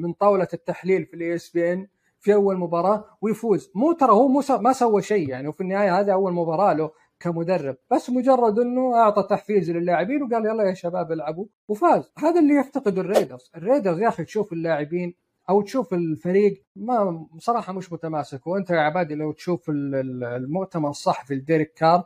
من 0.00 0.12
طاولة 0.12 0.48
التحليل 0.54 1.06
في 1.06 1.14
ال 1.14 1.34
ESPN 1.34 1.86
في 2.20 2.34
أول 2.34 2.56
مباراة 2.56 3.04
ويفوز. 3.22 3.70
مو 3.74 3.92
ترى 3.92 4.12
هو 4.12 4.28
مو 4.28 4.42
ما 4.60 4.72
سوى 4.72 5.02
شيء 5.02 5.28
يعني 5.28 5.48
وفي 5.48 5.60
النهاية 5.60 6.00
هذا 6.00 6.12
أول 6.12 6.32
مباراة 6.32 6.72
له 6.72 6.90
كمدرب. 7.20 7.76
بس 7.90 8.10
مجرد 8.10 8.58
إنه 8.58 8.94
أعطى 8.96 9.26
تحفيز 9.30 9.70
للاعبين 9.70 10.22
وقال 10.22 10.46
يلا 10.46 10.64
يا 10.64 10.74
شباب 10.74 11.12
العبوا 11.12 11.46
وفاز. 11.68 12.12
هذا 12.18 12.40
اللي 12.40 12.54
يفتقده 12.54 13.00
ال 13.00 13.06
Raiders. 13.06 13.50
ال 13.56 13.62
Raiders 13.62 14.00
يا 14.00 14.08
أخي 14.08 14.24
تشوف 14.24 14.52
اللاعبين 14.52 15.14
أو 15.52 15.62
تشوف 15.62 15.94
الفريق 15.94 16.62
ما 16.76 17.26
بصراحه 17.32 17.72
مش 17.72 17.92
متماسك. 17.92 18.46
وأنت 18.46 18.70
يا 18.70 18.80
عبادي 18.80 19.14
لو 19.14 19.32
تشوف 19.32 19.70
ال- 19.70 19.94
ال- 19.94 20.24
المؤتمر 20.24 20.90
الصحفي 20.90 21.34
ل 21.34 21.40
Derek 21.40 21.72
Carr 21.72 22.04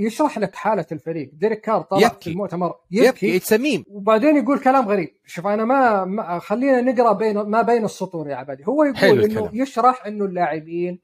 يشرح 0.00 0.38
لك 0.38 0.54
حالة 0.54 0.86
الفريق. 0.92 1.30
Derek 1.32 1.60
Carr 1.60 1.82
طلع 1.82 2.00
يبكي. 2.00 2.20
في 2.24 2.30
المؤتمر. 2.30 2.74
يبكي 2.90 3.06
يبكي. 3.08 3.36
It's 3.36 3.52
a 3.52 3.58
meme 3.58 3.84
وبعدين 3.88 4.36
يقول 4.36 4.58
كلام 4.58 4.88
غريب. 4.88 5.08
شوف 5.26 5.46
أنا 5.46 5.64
ما, 5.64 6.04
ما 6.04 6.38
خلينا 6.38 6.80
نقرأ 6.80 7.12
بين 7.12 7.38
ما 7.40 7.62
بين 7.62 7.84
السطور 7.84 8.28
يا 8.28 8.36
عبادي. 8.36 8.64
هو 8.66 8.84
يقول 8.84 9.24
إنه. 9.24 9.50
يشرح 9.52 10.06
إنه 10.06 10.24
اللاعبين 10.24 10.98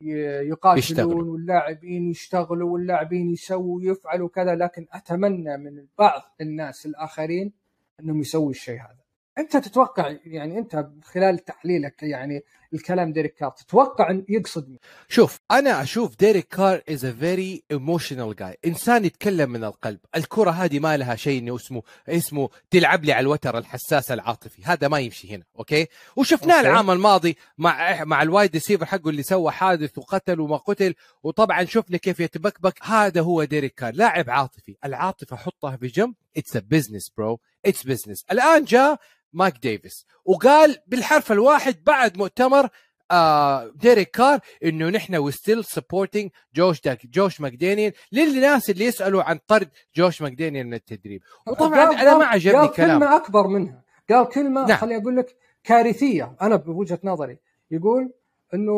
يقاتلون 0.00 0.78
يشتغلوا. 0.78 1.32
واللاعبين 1.32 2.10
يشتغلوا 2.10 2.70
واللاعبين 2.72 3.30
يسووا 3.30 3.76
ويفعلوا 3.76 4.28
كذا 4.28 4.54
لكن 4.54 4.86
أتمنى 4.92 5.56
من 5.56 5.84
بعض 5.98 6.22
الناس 6.40 6.86
الآخرين 6.86 7.52
إنهم 8.00 8.20
يسووا 8.20 8.50
الشيء 8.50 8.74
هذا. 8.80 9.05
انت 9.38 9.56
تتوقع 9.56 10.16
يعني 10.24 10.58
انت 10.58 10.86
خلال 11.04 11.38
تحليلك 11.38 12.02
يعني 12.02 12.42
الكلام 12.74 13.12
ديريك 13.12 13.34
كار 13.34 13.50
تتوقع 13.50 14.10
إن 14.10 14.24
يقصد 14.28 14.68
مين؟ 14.68 14.78
شوف 15.08 15.40
أنا 15.50 15.82
أشوف 15.82 16.16
ديريك 16.16 16.48
كار 16.48 16.82
is 16.88 17.04
a 17.04 17.12
very 17.12 17.62
emotional 17.70 18.36
guy 18.36 18.58
إنسان 18.66 19.04
يتكلم 19.04 19.50
من 19.50 19.64
القلب. 19.64 19.98
الكرة 20.16 20.50
هذه 20.50 20.78
ما 20.78 20.96
لها 20.96 21.16
شيء 21.16 21.40
إنه 21.42 21.56
اسمه 21.56 21.82
اسمه 22.08 22.48
تلعب 22.70 23.04
لي 23.04 23.12
على 23.12 23.20
الوتر 23.24 23.58
الحساس 23.58 24.10
العاطفي. 24.10 24.62
هذا 24.64 24.88
ما 24.88 24.98
يمشي 24.98 25.34
هنا 25.34 25.44
okay؟ 25.58 25.86
وشفناه 26.16 26.56
okay. 26.56 26.68
العام 26.68 26.90
الماضي 26.90 27.36
مع 27.58 28.04
مع 28.04 28.22
ال 28.22 28.28
wide 28.28 28.52
receiver 28.52 28.86
حقه 28.86 29.10
اللي 29.10 29.22
سوى 29.22 29.50
حادث 29.50 29.98
وقتل 29.98 30.40
وما 30.40 30.56
قتل. 30.56 30.94
وطبعا 31.22 31.64
شفنا 31.64 31.96
كيف 31.96 32.20
يتبكبك. 32.20 32.78
هذا 32.82 33.20
هو 33.20 33.44
ديريك 33.44 33.74
كار 33.74 33.94
لاعب 33.94 34.30
عاطفي. 34.30 34.76
العاطفة 34.84 35.36
حطها 35.36 35.76
في 35.76 35.86
جنب. 35.86 36.14
it's 36.36 36.56
a 36.56 36.60
business 36.60 37.10
bro 37.16 37.40
it's 37.66 37.82
business 37.82 38.24
الآن 38.32 38.64
جاء 38.64 38.96
مايك 39.32 39.54
ديفيس 39.62 40.06
وقال 40.24 40.76
بالحرف 40.86 41.32
الواحد 41.32 41.76
بعد 41.84 42.18
مؤتمر 42.18 42.68
آه 43.10 43.72
ديريك 43.74 44.10
كار 44.10 44.40
إنه 44.64 44.88
نحن 44.88 45.16
we 45.16 45.32
still 45.32 45.64
supporting 45.64 46.30
جوش 46.54 46.80
داك 46.80 47.06
جوش 47.06 47.40
ماكدانيال 47.40 47.92
للناس 48.12 48.70
اللي 48.70 48.84
يسألوا 48.84 49.22
عن 49.22 49.38
طرد 49.46 49.68
جوش 49.96 50.22
ماكدانيال 50.22 50.66
من 50.66 50.74
التدريب. 50.74 51.22
وطبعا 51.46 51.92
أنا 52.02 52.18
ما 52.18 52.24
عجبني 52.24 52.58
قال 52.58 52.72
كلام 52.72 53.00
كلمه 53.00 53.16
أكبر 53.16 53.46
منها. 53.46 53.82
قال 54.10 54.28
كلمة. 54.28 54.66
نعم. 54.66 54.78
خليني 54.78 55.02
أقول 55.02 55.16
لك 55.16 55.36
كارثية. 55.64 56.36
أنا 56.42 56.56
بوجهة 56.56 56.98
نظري. 57.04 57.38
يقول 57.70 58.12
إنه 58.54 58.72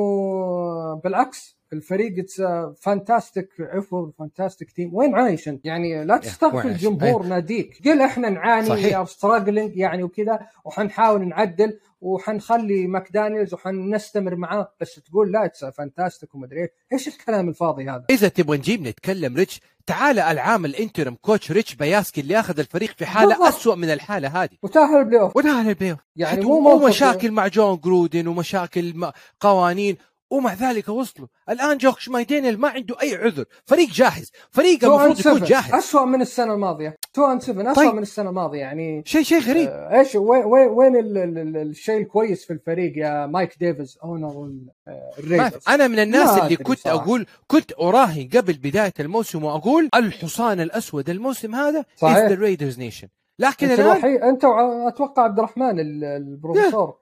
بالعكس 1.04 1.57
الفريق 1.72 2.18
it's 2.18 2.42
fantastic 2.80 3.48
effort 3.74 4.14
fantastic 4.18 4.70
team 4.70 4.94
وين 4.94 5.14
عايش 5.14 5.48
أنت؟ 5.48 5.64
يعني 5.64 6.04
لا 6.04 6.16
تستغفل؟ 6.16 6.76
جمهور 6.76 7.22
ناديك 7.26 7.80
قل 7.84 8.00
إحنا 8.00 8.28
نعاني. 8.28 9.06
struggling 9.06 9.76
يعني 9.76 10.02
وكذا 10.02 10.40
وحنحاول 10.64 11.28
نعدل 11.28 11.78
وحنخلي 12.00 12.86
ماكدانيلز 12.86 13.54
وحنستمر 13.54 14.36
معاه 14.36 14.72
بس 14.80 14.94
تقول 14.94 15.32
لا 15.32 15.44
it's 15.44 15.64
fantastic 15.64 16.34
ومدري 16.34 16.68
إيش 16.92 17.08
الكلام 17.08 17.48
الفاضي 17.48 17.90
هذا؟ 17.90 18.04
إذا 18.10 18.28
تبغى 18.28 18.56
نجيب 18.56 18.82
نتكلم 18.82 19.36
ريتش 19.36 19.60
تعال 19.86 20.18
العام 20.18 20.64
ال 20.64 20.71
interim 20.71 21.14
coach 21.14 21.52
ريتش 21.52 21.74
بيساكيا 21.74 22.20
اللي 22.20 22.40
أخذ 22.40 22.58
الفريق 22.58 22.90
في 22.90 23.06
حالة 23.06 23.28
بالضبط. 23.28 23.48
أسوأ 23.48 23.74
من 23.74 23.90
الحالة 23.90 24.42
هذه 24.42 24.50
وتأهل 24.62 24.96
ال 24.96 25.20
playoff 25.20 25.36
ونهى 25.36 25.68
ال 25.68 25.90
playoff. 25.90 25.98
يعني 26.16 26.44
مو 26.44 26.74
ومشاكل 26.74 27.30
مع 27.30 27.46
جون 27.46 27.80
جرودن 27.84 28.26
ومشاكل 28.26 29.10
قوانين 29.40 29.96
ومع 30.30 30.54
ذلك 30.54 30.88
وصلوا. 30.88 31.28
الآن 31.50 31.78
جوش 31.78 32.08
ماكدانيال 32.08 32.58
ما 32.60 32.68
عنده 32.68 32.96
أي 33.02 33.14
عذر. 33.16 33.44
فريق 33.66 33.88
جاهز. 33.88 34.32
فريق 34.50 34.76
2 34.76 34.92
المفروض 34.92 35.20
يكون 35.20 35.34
7 35.38 35.48
جاهز. 35.48 35.74
اسوء 35.74 36.04
من 36.04 36.20
السنة 36.22 36.54
الماضية. 36.54 36.96
2 37.14 37.40
7 37.40 37.72
اسوء 37.72 37.84
طيب. 37.84 37.94
من 37.94 38.02
السنة 38.02 38.28
الماضية. 38.30 38.58
يعني 38.58 39.02
شيء 39.06 39.22
شيء 39.22 39.40
غريب. 39.40 39.68
آه، 39.68 39.98
إيش؟ 39.98 40.14
وين 40.14 40.44
وين 40.44 40.68
وين 40.68 40.96
ال- 40.96 41.18
ال- 41.18 41.38
ال- 41.38 41.56
الشيء 41.56 41.98
الكويس 41.98 42.44
في 42.44 42.52
الفريق 42.52 42.92
يا 42.96 43.26
مايك 43.26 43.58
ديفيز 43.60 43.98
owner 44.04 44.50
آه، 44.88 45.10
الريدرز. 45.18 45.62
أنا 45.68 45.88
من 45.88 45.98
الناس 45.98 46.38
اللي 46.38 46.56
كنت 46.56 46.78
صراحة. 46.78 46.98
أقول 47.02 47.26
كنت 47.46 47.72
أراهن 47.80 48.28
قبل 48.34 48.52
بداية 48.52 48.94
الموسم 49.00 49.44
وأقول 49.44 49.88
الحصان 49.94 50.60
الأسود 50.60 51.10
الموسم 51.10 51.54
هذا 51.54 51.84
صحيح. 51.96 52.16
the 52.16 52.34
Raiders 52.34 52.78
Nation 52.78 53.08
لكن 53.38 53.70
أنت 53.70 53.80
الآن 53.80 54.22
أنت 54.22 54.44
أتوقع 54.88 55.22
عبد 55.22 55.38
الرحمن 55.38 55.80
ال- 55.80 56.04
البروفيسور. 56.04 56.96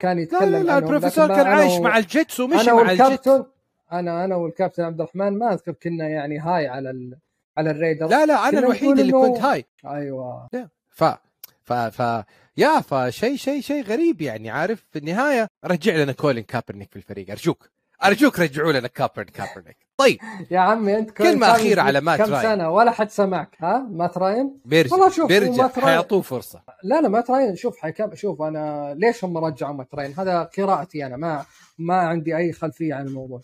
كان 0.00 0.16
لا 0.16 0.22
يتكلم 0.22 0.50
لا 0.52 0.62
لا 0.62 0.72
عنهم، 0.72 0.84
البروفيسور 0.84 1.26
كان 1.28 1.46
عايش 1.46 1.72
و- 1.72 1.82
مع 1.82 1.98
الجيتس 1.98 2.40
ومشي 2.40 2.70
مع 2.72 2.82
الجيتس. 2.82 3.00
والكابتن 3.00 3.44
أنا 3.92 4.24
أنا 4.24 4.36
والكابتن 4.36 4.82
عبد 4.82 5.00
الرحمن 5.00 5.38
ما 5.38 5.52
أذكر 5.52 5.72
كنا 5.72 6.08
يعني 6.08 6.38
high 6.38 6.66
على 6.68 6.90
ال... 6.90 7.16
على 7.56 7.70
الريدرز. 7.70 8.10
لا 8.10 8.26
لا 8.26 8.48
أنا 8.48 8.58
الوحيد 8.58 8.98
اللي 8.98 9.12
كنت 9.12 9.38
high. 9.38 9.64
أيوه. 9.86 10.48
ف 10.88 11.04
ف 11.62 11.72
ف 11.72 12.24
يا 12.56 12.80
فشيء 12.80 13.36
شيء 13.36 13.60
شيء 13.60 13.84
غريب 13.84 14.20
يعني 14.20 14.50
عارف 14.50 14.84
في 14.92 14.98
النهاية 14.98 15.46
رجع 15.64 15.96
لنا 15.96 16.12
كولين 16.12 16.44
كابرنيك 16.44 16.90
في 16.90 16.96
الفريق 16.96 17.30
أرجوك. 17.30 17.70
أرجوك 18.04 18.38
رجعوا 18.40 18.72
لنا 18.72 18.88
كابرن 18.88 19.24
كابرنيك. 19.24 19.76
طيب 20.00 20.18
يا 20.50 20.58
عمي 20.58 20.98
أنت 20.98 21.10
كل- 21.10 21.24
كلمة 21.24 21.46
كان 21.46 21.54
أخيرة 21.56 21.82
على 21.82 22.00
مات 22.00 22.18
كم 22.22 22.32
راين. 22.34 22.42
سنة؟ 22.42 22.70
ولا 22.70 22.90
حد 22.90 23.10
سمعك 23.10 23.56
ها؟ 23.60 23.86
مات 23.90 24.18
راين؟ 24.18 24.58
بيرجع 24.64 24.92
والله 24.96 25.10
شوف، 25.10 25.28
بيرجع. 25.28 25.62
راين- 25.62 25.84
حيعطوه 25.84 26.22
فرصة. 26.22 26.62
لا 26.82 27.00
لا 27.00 27.08
مات 27.08 27.20
راين 27.20 27.56
شوف 27.56 27.76
حكم 27.78 28.14
شوف 28.14 28.42
أنا 28.42 28.94
ليش 28.98 29.24
هم 29.24 29.38
رجعوا 29.38 29.74
مات 29.74 29.84
راين 29.84 30.14
هذا 30.18 30.42
قراءتي 30.56 31.06
أنا 31.06 31.16
ما 31.16 31.44
ما 31.78 31.94
عندي 31.96 32.36
أي 32.36 32.52
خلفية 32.52 32.94
عن 32.94 33.06
الموضوع. 33.06 33.40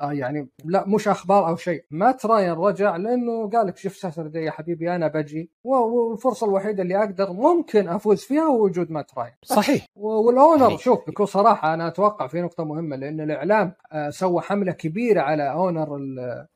آه 0.00 0.12
يعني 0.12 0.48
لا 0.64 0.84
مش 0.88 1.08
أخبار 1.08 1.48
أو 1.48 1.56
شيء. 1.56 1.84
مات 1.90 2.26
راين 2.26 2.52
رجع 2.52 2.96
لأنه 2.96 3.50
قال 3.50 3.66
لك 3.66 3.76
شوف 3.76 3.96
ساتردي 3.96 4.38
يا 4.38 4.50
حبيبي 4.50 4.94
أنا 4.94 5.08
بجي. 5.08 5.50
والفرصة 5.64 6.46
الوحيدة 6.46 6.82
اللي 6.82 6.98
أقدر 6.98 7.32
ممكن 7.32 7.88
أفوز 7.88 8.20
فيها 8.24 8.42
هو 8.42 8.64
وجود 8.64 8.90
مات 8.90 9.10
راين 9.18 9.32
صحيح. 9.42 9.86
وال 9.96 10.19
owner 10.19 10.76
شوف 10.76 11.06
بكل 11.10 11.28
صراحة 11.28 11.74
أنا 11.74 11.88
أتوقع 11.88 12.26
في 12.26 12.40
نقطة 12.40 12.64
مهمة 12.64 12.96
لأن 12.96 13.20
الإعلام 13.20 13.72
آه، 13.92 14.10
سوى 14.10 14.40
حملة 14.40 14.72
كبيرة 14.72 15.20
على 15.20 15.52
owner 15.52 15.96
ال- 15.96 16.46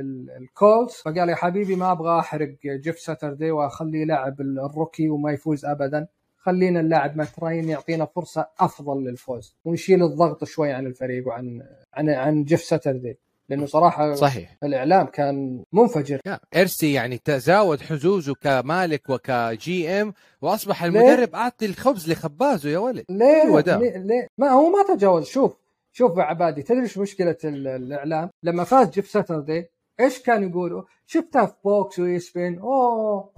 ال- 0.00 0.30
الكولز. 0.30 0.92
فقال 0.92 1.28
يا 1.28 1.34
حبيبي 1.34 1.76
ما 1.76 1.92
أبغى 1.92 2.18
أحرق 2.18 2.54
جيف 2.64 2.98
ساتردي 2.98 3.50
واخليه 3.50 4.02
يلعب 4.02 4.40
ال- 4.40 4.60
ال 4.70 4.75
rookie 4.75 5.08
وما 5.10 5.32
يفوز 5.32 5.64
ابدا. 5.64 6.06
خلينا 6.46 6.80
اللاعب 6.80 7.16
مات 7.16 7.28
راين 7.42 7.68
يعطينا 7.68 8.04
فرصة 8.04 8.48
أفضل 8.60 9.04
للفوز 9.04 9.56
ونشيل 9.64 10.02
الضغط 10.02 10.44
شوي 10.44 10.72
عن 10.72 10.86
الفريق 10.86 11.28
وعن 11.28 11.62
عن 11.94 12.08
عن 12.10 12.44
جيف 12.44 12.60
ساتردي 12.62 13.18
لأنه 13.48 13.66
صراحة 13.66 14.14
صحيح. 14.14 14.56
الإعلام 14.64 15.06
كان 15.06 15.64
منفجر. 15.72 16.20
يا 16.26 16.40
إرسي 16.56 16.92
يعني 16.92 17.18
تزاود 17.18 17.80
حظوظه 17.80 18.34
كمالك 18.34 19.10
وك 19.10 19.88
GM 19.88 20.12
وأصبح؟ 20.42 20.82
المدرب 20.84 21.34
اعطي 21.34 21.66
الخبز 21.66 22.10
لخبازه 22.10 22.70
يا 22.70 22.78
ولد. 22.78 23.04
ليه؟ 23.10 23.60
ده. 23.60 23.78
ليه, 23.78 23.96
ليه؟ 23.98 24.26
ما 24.38 24.48
هو 24.50 24.68
ما 24.70 24.94
تجاوز. 24.94 25.26
شوف 25.26 25.56
شوف 25.92 26.18
يا 26.18 26.22
عبادي 26.22 26.62
تدري 26.62 26.82
إيش 26.82 26.98
مشكلة 26.98 27.36
ال- 27.44 27.66
الإعلام؟ 27.68 28.30
لما 28.42 28.64
فاز 28.64 28.90
جيف 28.90 29.08
ساتردي 29.10 29.66
إيش 30.00 30.22
كانوا 30.22 30.50
يقولوا؟ 30.50 30.82
شفتها 31.06 31.46
في 31.46 31.54
فوكس 31.64 31.98
وإي 31.98 32.18
إس 32.18 32.28
بي 32.28 32.48
إن 32.48 32.58
أوه 32.58 33.30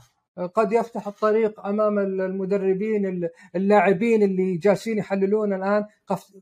قد 0.46 0.72
يفتح 0.72 1.06
الطريق 1.06 1.66
أمام 1.66 1.98
ال- 1.98 2.20
المدربين 2.20 3.06
ال- 3.06 3.28
اللاعبين 3.56 4.22
اللي 4.22 4.56
جالسين 4.56 4.98
يحللون 4.98 5.52
الآن. 5.52 5.84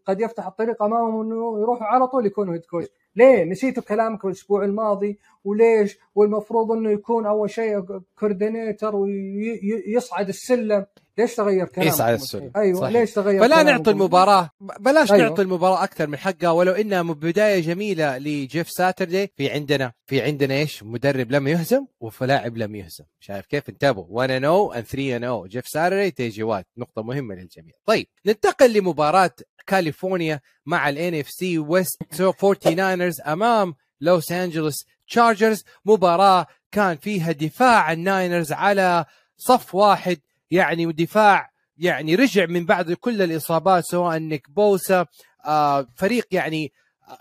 قد 0.06 0.20
يفتح 0.20 0.46
الطريق 0.46 0.82
أمامهم 0.82 1.20
إنه 1.20 1.60
يروحوا 1.60 1.86
على 1.86 2.06
طول 2.06 2.26
يكونوا 2.26 2.54
head 2.54 2.64
coach 2.64 2.88
ليه؟ 3.16 3.44
نسيتوا 3.44 3.82
كلامك 3.82 4.24
الأسبوع 4.24 4.64
الماضي 4.64 5.18
وليش؟ 5.46 5.98
والمفروض 6.14 6.72
إنه 6.72 6.90
يكون 6.90 7.26
أول 7.26 7.50
شيء 7.50 7.84
coordinator 8.18 8.96
ويصعد 8.96 10.28
السلم. 10.28 10.86
ليش 11.18 11.34
تغير 11.34 11.66
كلامك؟ 11.66 11.92
يصعد 11.92 12.14
السلم. 12.14 12.50
أيوه 12.56 12.80
صحيح. 12.80 12.92
ليش 12.92 13.12
تغير 13.12 13.40
فلا؟ 13.40 13.62
نعطي 13.62 13.90
المباراة 13.90 14.50
بلاش 14.80 15.12
أيوة. 15.12 15.28
نعطي 15.28 15.42
المباراة 15.42 15.84
أكثر 15.84 16.06
من 16.06 16.16
حقها 16.16 16.50
ولو 16.50 16.72
إنها 16.72 17.02
بداية 17.02 17.60
جميلة 17.60 18.18
لجيف 18.18 18.70
ساتردي 18.70 19.32
في 19.36 19.50
عندنا 19.50 19.92
في 20.06 20.22
عندنا 20.22 20.54
إيش؟ 20.54 20.82
مدرب 20.82 21.30
لم 21.32 21.48
يهزم 21.48 21.86
ولاعب 22.20 22.56
لم 22.56 22.76
يهزم. 22.76 23.04
شايف 23.20 23.46
كيف؟ 23.46 23.68
انتبهوا. 23.68 24.06
1 24.08 24.30
and 24.30 24.42
0 24.42 24.72
and 24.74 24.86
3 24.86 25.16
and 25.16 25.22
0 25.22 25.46
جيف 25.46 25.68
ساتردي 25.68 26.10
تي 26.10 26.26
جي 26.26 26.42
وات 26.42 26.66
نقطة 26.76 27.02
مهمة 27.02 27.34
للجميع. 27.34 27.74
طيب 27.86 28.06
ننتقل 28.26 28.72
لمباراة 28.72 29.32
كاليفورنيا 29.66 30.40
مع 30.66 30.88
ال 30.88 31.14
NFC 31.14 31.30
West 31.30 32.02
49 32.10 33.12
أمام 33.26 33.74
لوس 34.00 34.32
انجلوس 34.32 34.86
تشارجرز 35.08 35.64
مباراة 35.84 36.46
كان 36.72 36.96
فيها 36.96 37.32
دفاع 37.32 37.92
الناينرز 37.92 38.52
على 38.52 39.04
صف 39.36 39.74
واحد. 39.74 40.18
يعني 40.50 40.92
دفاع 40.92 41.50
يعني 41.78 42.14
رجع 42.14 42.46
من 42.46 42.66
بعد 42.66 42.92
كل 42.92 43.22
الإصابات 43.22 43.84
سواء 43.84 44.18
نيك 44.18 44.50
بوسا 44.50 45.06
آه 45.44 45.86
فريق 45.96 46.26
يعني 46.30 46.72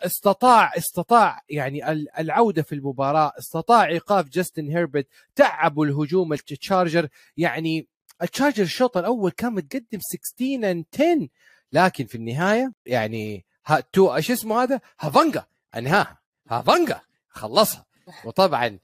استطاع 0.06 0.72
استطاع 0.78 1.42
يعني 1.50 1.92
ال- 1.92 2.08
العودة 2.20 2.62
في 2.62 2.76
المباراة 2.76 3.34
استطاع 3.40 3.86
إيقاف 3.86 4.30
جاستن 4.30 4.68
هيربرت 4.70 5.08
تعبوا 5.36 5.86
الهجوم 5.86 6.34
التشارجر. 6.34 7.08
يعني 7.38 7.88
التشارجر 8.22 8.64
الشوط 8.64 8.98
الأول 8.98 9.32
كان 9.32 9.54
متقدم 9.54 10.00
16 10.00 10.84
and 10.84 10.84
10 11.02 11.28
لكن 11.72 12.06
في 12.06 12.16
النهاية 12.16 12.74
يعني 12.86 13.46
ها 13.66 13.80
تو 13.94 14.16
إيش 14.16 14.32
اسمه 14.32 14.64
هذا؟ 14.64 14.80
هافانجا 15.00 15.46
أنهاها 15.78 16.18
هافانجا. 16.50 17.02
خلصها. 17.36 17.86
وطبعا 18.26 18.80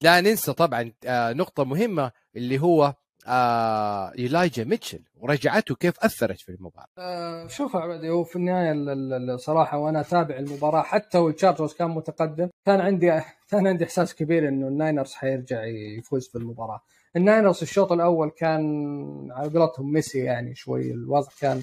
لا 0.00 0.20
ننسى 0.20 0.52
طبعا 0.52 0.92
آه 1.06 1.32
نقطة 1.32 1.64
مهمة 1.64 2.12
اللي 2.36 2.58
هو 2.58 2.94
آه 3.26 4.12
إيلايجا 4.18 4.64
ميتشل 4.64 5.00
ورجعته 5.16 5.74
كيف 5.74 6.00
أثرت 6.00 6.40
في 6.40 6.48
المباراة. 6.48 6.86
آه، 6.98 7.46
شوف 7.46 7.76
عبدي 7.76 8.08
هو 8.10 8.24
في 8.24 8.36
النهاية 8.36 8.72
ال- 8.72 8.88
ال- 8.90 9.30
الصراحه 9.30 9.78
وأنا 9.78 10.00
أتابع 10.00 10.36
المباراة 10.36 10.82
حتى 10.82 11.18
والتشارجرز 11.18 11.74
كان 11.74 11.90
متقدم 11.90 12.48
كان 12.66 12.80
عندي 12.80 13.20
كان 13.50 13.66
عندي 13.66 13.84
إحساس 13.84 14.14
كبير 14.14 14.48
إنه 14.48 14.68
الناينرز 14.68 15.12
حيرجع 15.14 15.64
يفوز 15.98 16.28
في 16.28 16.38
المباراة. 16.38 16.80
الناينرز 17.16 17.62
الشوط 17.62 17.92
الأول 17.92 18.30
كان 18.30 18.62
على 19.32 19.48
قولتهم 19.58 19.92
messy 19.92 20.18
يعني 20.18 20.54
شوي 20.54 20.90
الوضع 20.90 21.28
كان 21.40 21.62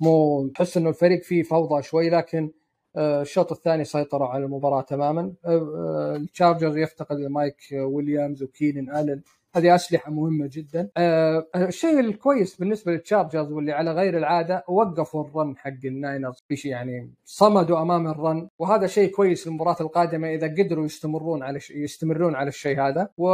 مو 0.00 0.46
تحس 0.48 0.76
إنه 0.76 0.88
الفريق 0.88 1.22
فيه 1.22 1.42
فوضى 1.42 1.82
شوي 1.82 2.10
لكن 2.10 2.50
الشوط 2.96 3.52
الثاني 3.52 3.84
سيطروا 3.84 4.28
على 4.28 4.44
المباراة 4.44 4.80
تماما. 4.80 5.32
آه، 5.44 5.48
آه، 5.48 6.16
التشارجرز 6.16 6.76
يفتقد 6.76 7.16
مايك 7.16 7.56
ويليامز 7.72 8.42
وكينن 8.42 8.96
آلن. 8.96 9.22
هذه 9.56 9.74
أسلحة 9.74 10.10
مهمة 10.10 10.50
جدا. 10.52 10.88
آه، 10.96 11.46
الشيء 11.56 12.00
الكويس 12.00 12.56
بالنسبة 12.56 12.92
للتشارجرز 12.92 13.52
واللي 13.52 13.72
على 13.72 13.92
غير 13.92 14.18
العادة 14.18 14.64
وقفوا 14.68 15.24
ال 15.24 15.32
run 15.32 15.56
حق 15.56 15.84
الناينرز. 15.84 16.44
في 16.48 16.56
شيء 16.56 16.70
يعني 16.70 17.10
صمدوا 17.24 17.82
أمام 17.82 18.06
ال 18.08 18.16
run. 18.16 18.48
وهذا 18.58 18.86
شيء 18.86 19.10
كويس 19.10 19.46
للمباراة 19.46 19.76
القادمة 19.80 20.34
إذا 20.34 20.46
قدروا 20.46 20.84
يستمرون 20.84 21.42
على 21.42 21.60
ش... 21.60 21.70
يستمرون 21.70 22.34
على 22.34 22.48
الشيء 22.48 22.80
هذا. 22.80 23.08
و... 23.16 23.28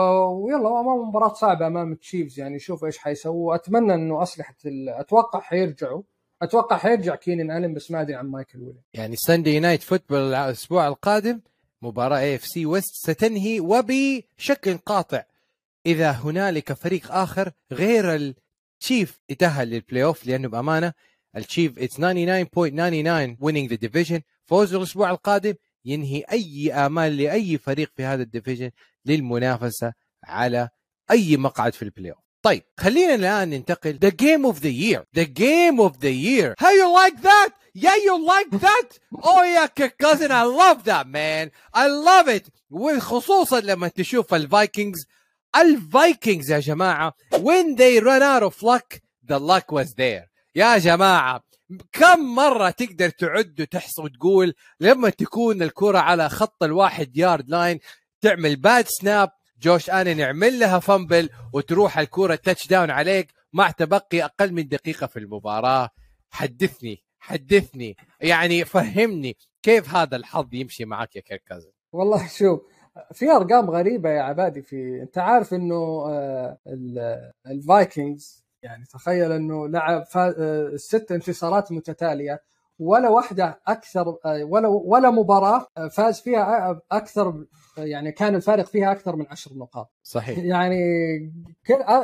ويلا 0.44 0.80
امام 0.80 1.08
مباراة 1.08 1.32
صعبة 1.32 1.66
أمام 1.66 1.92
التشيفز. 1.92 2.40
يعني 2.40 2.58
شوف 2.58 2.84
إيش 2.84 2.98
حيسووا 2.98 3.54
أتمنى 3.54 3.94
إنه 3.94 4.22
أسلحة 4.22 4.56
ال... 4.66 4.88
أتوقع 4.88 5.40
حيرجعوا. 5.40 6.02
أتوقع 6.42 6.76
حيرجع 6.76 7.14
كينن 7.14 7.50
الن 7.50 7.74
بس 7.74 7.90
ما 7.90 8.00
أدري 8.00 8.14
عن 8.14 8.26
مايك 8.26 8.58
ويليامز. 8.58 8.82
يعني 8.94 9.16
Sunday 9.16 9.60
Night 9.60 9.82
Football 9.82 10.18
الأسبوع 10.18 10.88
القادم 10.88 11.40
مباراة 11.82 12.18
AFC 12.18 12.44
West 12.44 12.94
ستنهي 12.94 13.60
وبشكل 13.60 14.76
قاطع. 14.76 15.22
إذا 15.86 16.10
هنالك 16.10 16.72
فريق 16.72 17.12
آخر 17.12 17.52
غير 17.72 18.14
التشيف 18.14 19.20
يتأهل 19.28 19.70
لل 19.70 20.04
playoff 20.04 20.26
لأنه 20.26 20.48
بأمانة 20.48 20.92
التشيف 21.36 21.78
it's 21.78 21.96
99.99 21.96 22.00
winning 23.44 23.68
the 23.68 23.76
division 23.76 24.20
فوزه 24.44 24.78
الأسبوع 24.78 25.10
القادم 25.10 25.54
ينهي 25.84 26.24
أي 26.32 26.72
آمال 26.72 27.16
لأي 27.16 27.58
فريق 27.58 27.92
في 27.96 28.04
هذا 28.04 28.22
ال 28.22 28.28
division 28.28 28.70
للمنافسة 29.06 29.92
على 30.24 30.68
أي 31.10 31.36
مقعد 31.36 31.74
في 31.74 31.82
ال 31.82 32.12
playoff 32.12 32.29
طيب 32.42 32.62
خلينا 32.78 33.14
الآن 33.14 33.50
ننتقل. 33.50 33.98
the 34.02 34.08
game 34.08 34.46
of 34.46 34.58
the 34.60 34.68
year 34.68 35.04
the 35.16 35.22
game 35.22 35.80
of 35.80 35.98
the 35.98 36.08
year 36.08 36.54
how 36.58 36.70
you 36.70 36.98
like 36.98 37.14
that 37.14 37.52
yeah 37.74 37.92
you 38.06 38.26
like 38.26 38.54
that 38.54 38.94
oh 39.24 39.44
yeah 39.44 39.66
كوزن 40.00 40.32
I 40.32 40.56
love 40.56 40.86
that 40.86 41.06
man 41.06 41.50
I 41.76 41.88
love 42.04 42.28
it 42.28 42.46
وخصوصا 42.70 43.60
لما 43.60 43.88
تشوف 43.88 44.34
الفايكنجز. 44.34 45.06
الفايكنجز 45.56 46.50
يا 46.50 46.58
جماعة 46.58 47.14
when 47.40 47.74
they 47.74 47.98
run 47.98 48.22
out 48.22 48.42
of 48.42 48.64
luck 48.64 49.02
the 49.28 49.38
luck 49.38 49.72
was 49.72 49.94
there 49.98 50.30
يا 50.54 50.78
جماعة 50.78 51.44
كم 51.92 52.34
مرة 52.34 52.70
تقدر 52.70 53.08
تعد 53.08 53.60
وتحصى 53.60 54.02
وتقول 54.02 54.54
لما 54.80 55.10
تكون 55.10 55.62
الكرة 55.62 55.98
على 55.98 56.28
خط 56.28 56.62
الواحد 56.62 57.16
yard 57.16 57.48
line 57.48 57.78
تعمل 58.20 58.56
bad 58.56 58.86
snap 58.88 59.30
جوش 59.62 59.90
الن 59.90 60.18
يعمل 60.18 60.58
لها 60.60 60.78
fumble 60.78 61.28
وتروح 61.52 61.98
الكرة 61.98 62.34
touchdown 62.34 62.90
عليك 62.90 63.32
مع 63.52 63.70
تبقي 63.70 64.24
أقل 64.24 64.52
من 64.52 64.68
دقيقة 64.68 65.06
في 65.06 65.18
المباراة. 65.18 65.88
حدثني 66.30 67.02
حدثني. 67.18 67.96
يعني 68.20 68.64
فهمني 68.64 69.36
كيف 69.62 69.94
هذا 69.94 70.16
الحظ 70.16 70.54
يمشي 70.54 70.84
معك 70.84 71.16
يا 71.16 71.20
كيرك 71.20 71.49
كازن 71.49 71.70
والله 71.92 72.26
شوف 72.28 72.60
في 73.12 73.30
أرقام 73.30 73.70
غريبة 73.70 74.10
يا 74.10 74.22
عبادي 74.22 74.62
في 74.62 75.02
أنت 75.02 75.18
عارف 75.18 75.54
إنه 75.54 75.74
آه، 76.08 76.58
ال- 76.66 77.32
الفايكنجز 77.46 78.44
يعني 78.62 78.84
تخيل 78.84 79.32
إنه 79.32 79.68
لعب 79.68 80.04
فا... 80.04 80.34
آه، 80.38 80.76
ست 80.76 81.12
انتصارات 81.12 81.72
متتالية 81.72 82.42
ولا 82.80 83.08
واحدة 83.08 83.60
أكثر 83.66 84.16
ولا 84.42 84.68
ولا 84.68 85.10
مباراة 85.10 85.66
فاز 85.92 86.20
فيها 86.20 86.80
أكثر 86.92 87.44
يعني 87.78 88.12
كان 88.12 88.34
الفارق 88.34 88.64
فيها 88.64 88.92
أكثر 88.92 89.16
من 89.16 89.26
عشر 89.30 89.50
نقاط. 89.54 89.92
صحيح. 90.02 90.38
يعني 90.38 90.80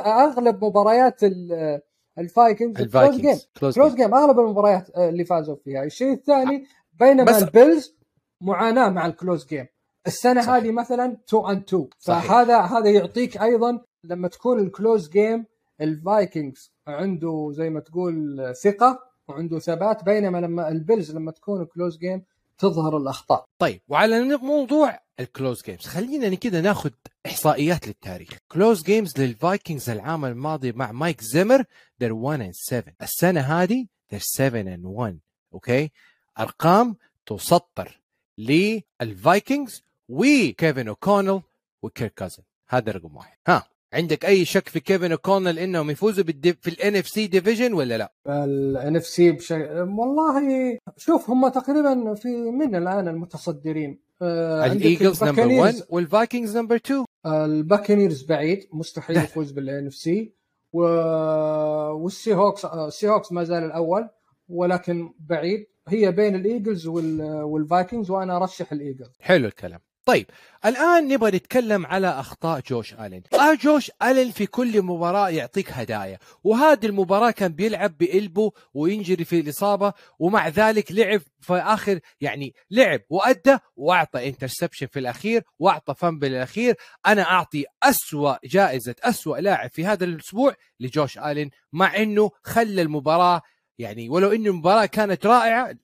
أغلب 0.05 0.65
مباريات 0.65 1.23
ال- 1.23 1.79
الفايكنجز 2.17 2.81
close 2.87 3.17
game 3.21 3.37
close 3.75 3.95
game 3.95 4.13
أغلب 4.15 4.39
المباريات 4.39 4.89
اللي 4.97 5.25
فازوا 5.25 5.55
فيها. 5.55 5.83
الشيء 5.83 6.13
الثاني 6.13 6.65
بينما 6.99 7.23
بس- 7.23 7.43
البيلز 7.43 7.97
معاناة 8.41 8.89
مع 8.89 9.05
ال 9.05 9.12
close 9.12 9.45
game 9.45 9.65
السنة 10.07 10.41
صحيح. 10.41 10.53
هذه 10.55 10.71
مثلا 10.71 11.17
2 11.29 11.45
and 11.49 11.57
2 11.57 11.87
صحيح. 11.99 12.23
فهذا 12.27 12.59
هذا 12.59 12.89
يعطيك 12.89 13.41
أيضا 13.41 13.81
لما 14.03 14.27
تكون 14.27 14.59
ال 14.59 14.67
close 14.67 15.09
game 15.09 15.45
الفايكنجز 15.81 16.73
عنده 16.87 17.49
زي 17.53 17.69
ما 17.69 17.79
تقول 17.79 18.37
ثقة 18.63 18.99
وعنده 19.27 19.59
ثبات 19.59 20.03
بينما 20.03 20.37
لما 20.37 20.69
البيلز 20.69 21.11
لما 21.11 21.31
تكون 21.31 21.65
close 21.65 21.97
game 21.97 22.23
تظهر 22.57 22.97
الأخطاء. 22.97 23.45
طيب 23.59 23.81
وعلى 23.87 24.37
موضوع 24.37 24.99
ال 25.19 25.26
close 25.26 25.63
games 25.63 25.85
خلينا 25.85 26.35
كده 26.35 26.61
ناخذ 26.61 26.89
إحصائيات 27.25 27.87
للتاريخ. 27.87 28.29
close 28.51 28.83
games 28.83 29.19
للفايكنجز 29.19 29.89
العام 29.89 30.25
الماضي 30.25 30.71
مع 30.71 30.91
مايك 30.91 31.21
زيمر 31.21 31.63
they're 32.03 32.11
1 32.11 32.39
and 32.41 32.51
7 32.51 32.93
السنة 33.01 33.41
هذه 33.41 33.85
they're 34.13 34.17
7 34.19 34.63
and 34.63 34.85
1 34.85 35.19
okay 35.53 35.91
أرقام 36.39 36.95
تسطر 37.25 37.99
للفايكنجز 38.37 39.83
وكيفن 40.09 40.87
اوكونل 40.87 41.41
وكيرك 41.81 42.13
كازن 42.13 42.43
هذا 42.69 42.91
رقم 42.91 43.15
واحد. 43.15 43.37
ها. 43.47 43.67
عندك 43.97 44.25
أي 44.25 44.45
شك 44.45 44.69
في 44.69 44.79
كيفن 44.79 45.11
اوكونل 45.11 45.59
إنهم 45.59 45.89
يفوزوا. 45.89 46.23
في 46.61 46.67
ال 46.67 46.95
NFC 46.95 47.27
division 47.27 47.73
ولا 47.73 47.97
لا؟ 47.97 48.13
ال 48.27 48.95
NFC 48.95 49.31
بشكل 49.31 49.79
والله 49.79 50.77
شوف 50.97 51.29
هم 51.29 51.47
تقريبا 51.47 52.13
في 52.13 52.27
من 52.27 52.75
الآن 52.75 53.07
المتصدرين 53.07 53.99
آه، 54.21 54.65
الايجلز 54.65 55.23
number 55.23 55.43
الباكانيرز- 55.43 55.59
1 55.59 55.83
والفايكنجز 55.89 56.57
number 56.57 56.75
2 56.75 57.05
الباكنيرز 57.25 58.23
بعيد 58.23 58.67
مستحيل 58.73 59.17
يفوز 59.23 59.51
بال 59.51 59.87
NFC. 59.87 60.33
والسي 60.73 62.33
هوكس 62.33 62.65
آه، 62.65 62.87
السي 62.87 63.07
هوكس 63.09 63.31
ما 63.31 63.43
زال 63.43 63.63
الأول 63.63 64.09
ولكن 64.49 65.13
بعيد 65.19 65.65
هي 65.87 66.11
بين 66.11 66.35
الإيجلز 66.35 66.87
وال... 66.87 67.21
والفايكنجز 67.21 68.09
وأنا 68.11 68.37
أرشح 68.37 68.71
الإيجلز 68.71 69.09
حلو 69.19 69.47
الكلام 69.47 69.79
طيب 70.07 70.25
الآن 70.65 71.07
نبغى 71.07 71.31
نتكلم 71.31 71.85
على 71.85 72.07
أخطاء 72.07 72.61
جوش 72.67 72.93
الين 72.93 73.23
آه 73.33 73.53
جوش 73.53 73.91
الين 74.03 74.31
في 74.31 74.45
كل 74.45 74.81
مباراة 74.81 75.29
يعطيك 75.29 75.71
هدايا 75.71 76.19
وهذه 76.43 76.85
المباراة 76.85 77.31
كان 77.31 77.51
بيلعب 77.53 77.97
بقلبه 77.97 78.51
وينجري 78.73 79.25
في 79.25 79.39
الإصابة 79.39 79.93
ومع 80.19 80.47
ذلك 80.47 80.91
لعب 80.91 81.21
في 81.41 81.53
آخر 81.53 81.99
يعني 82.21 82.53
لعب 82.71 83.01
وأدى 83.09 83.57
وأعطى 83.75 84.27
interception 84.27 84.87
في 84.87 84.99
الأخير 84.99 85.43
وأعطى 85.59 85.95
fumble 85.95 86.27
الأخير. 86.27 86.75
أنا 87.07 87.21
أعطي 87.21 87.65
أسوأ 87.83 88.35
جائزة 88.45 88.95
أسوأ 89.03 89.37
لاعب 89.37 89.69
في 89.69 89.85
هذا 89.85 90.05
الأسبوع 90.05 90.55
لجوش 90.79 91.17
الين 91.17 91.49
مع 91.73 91.95
إنه 91.97 92.31
خلى 92.43 92.81
المباراة 92.81 93.41
يعني 93.79 94.09
ولو 94.09 94.31
انه 94.31 94.49
المباراة 94.49 94.85
كانت 94.85 95.25
رائعة 95.25 95.75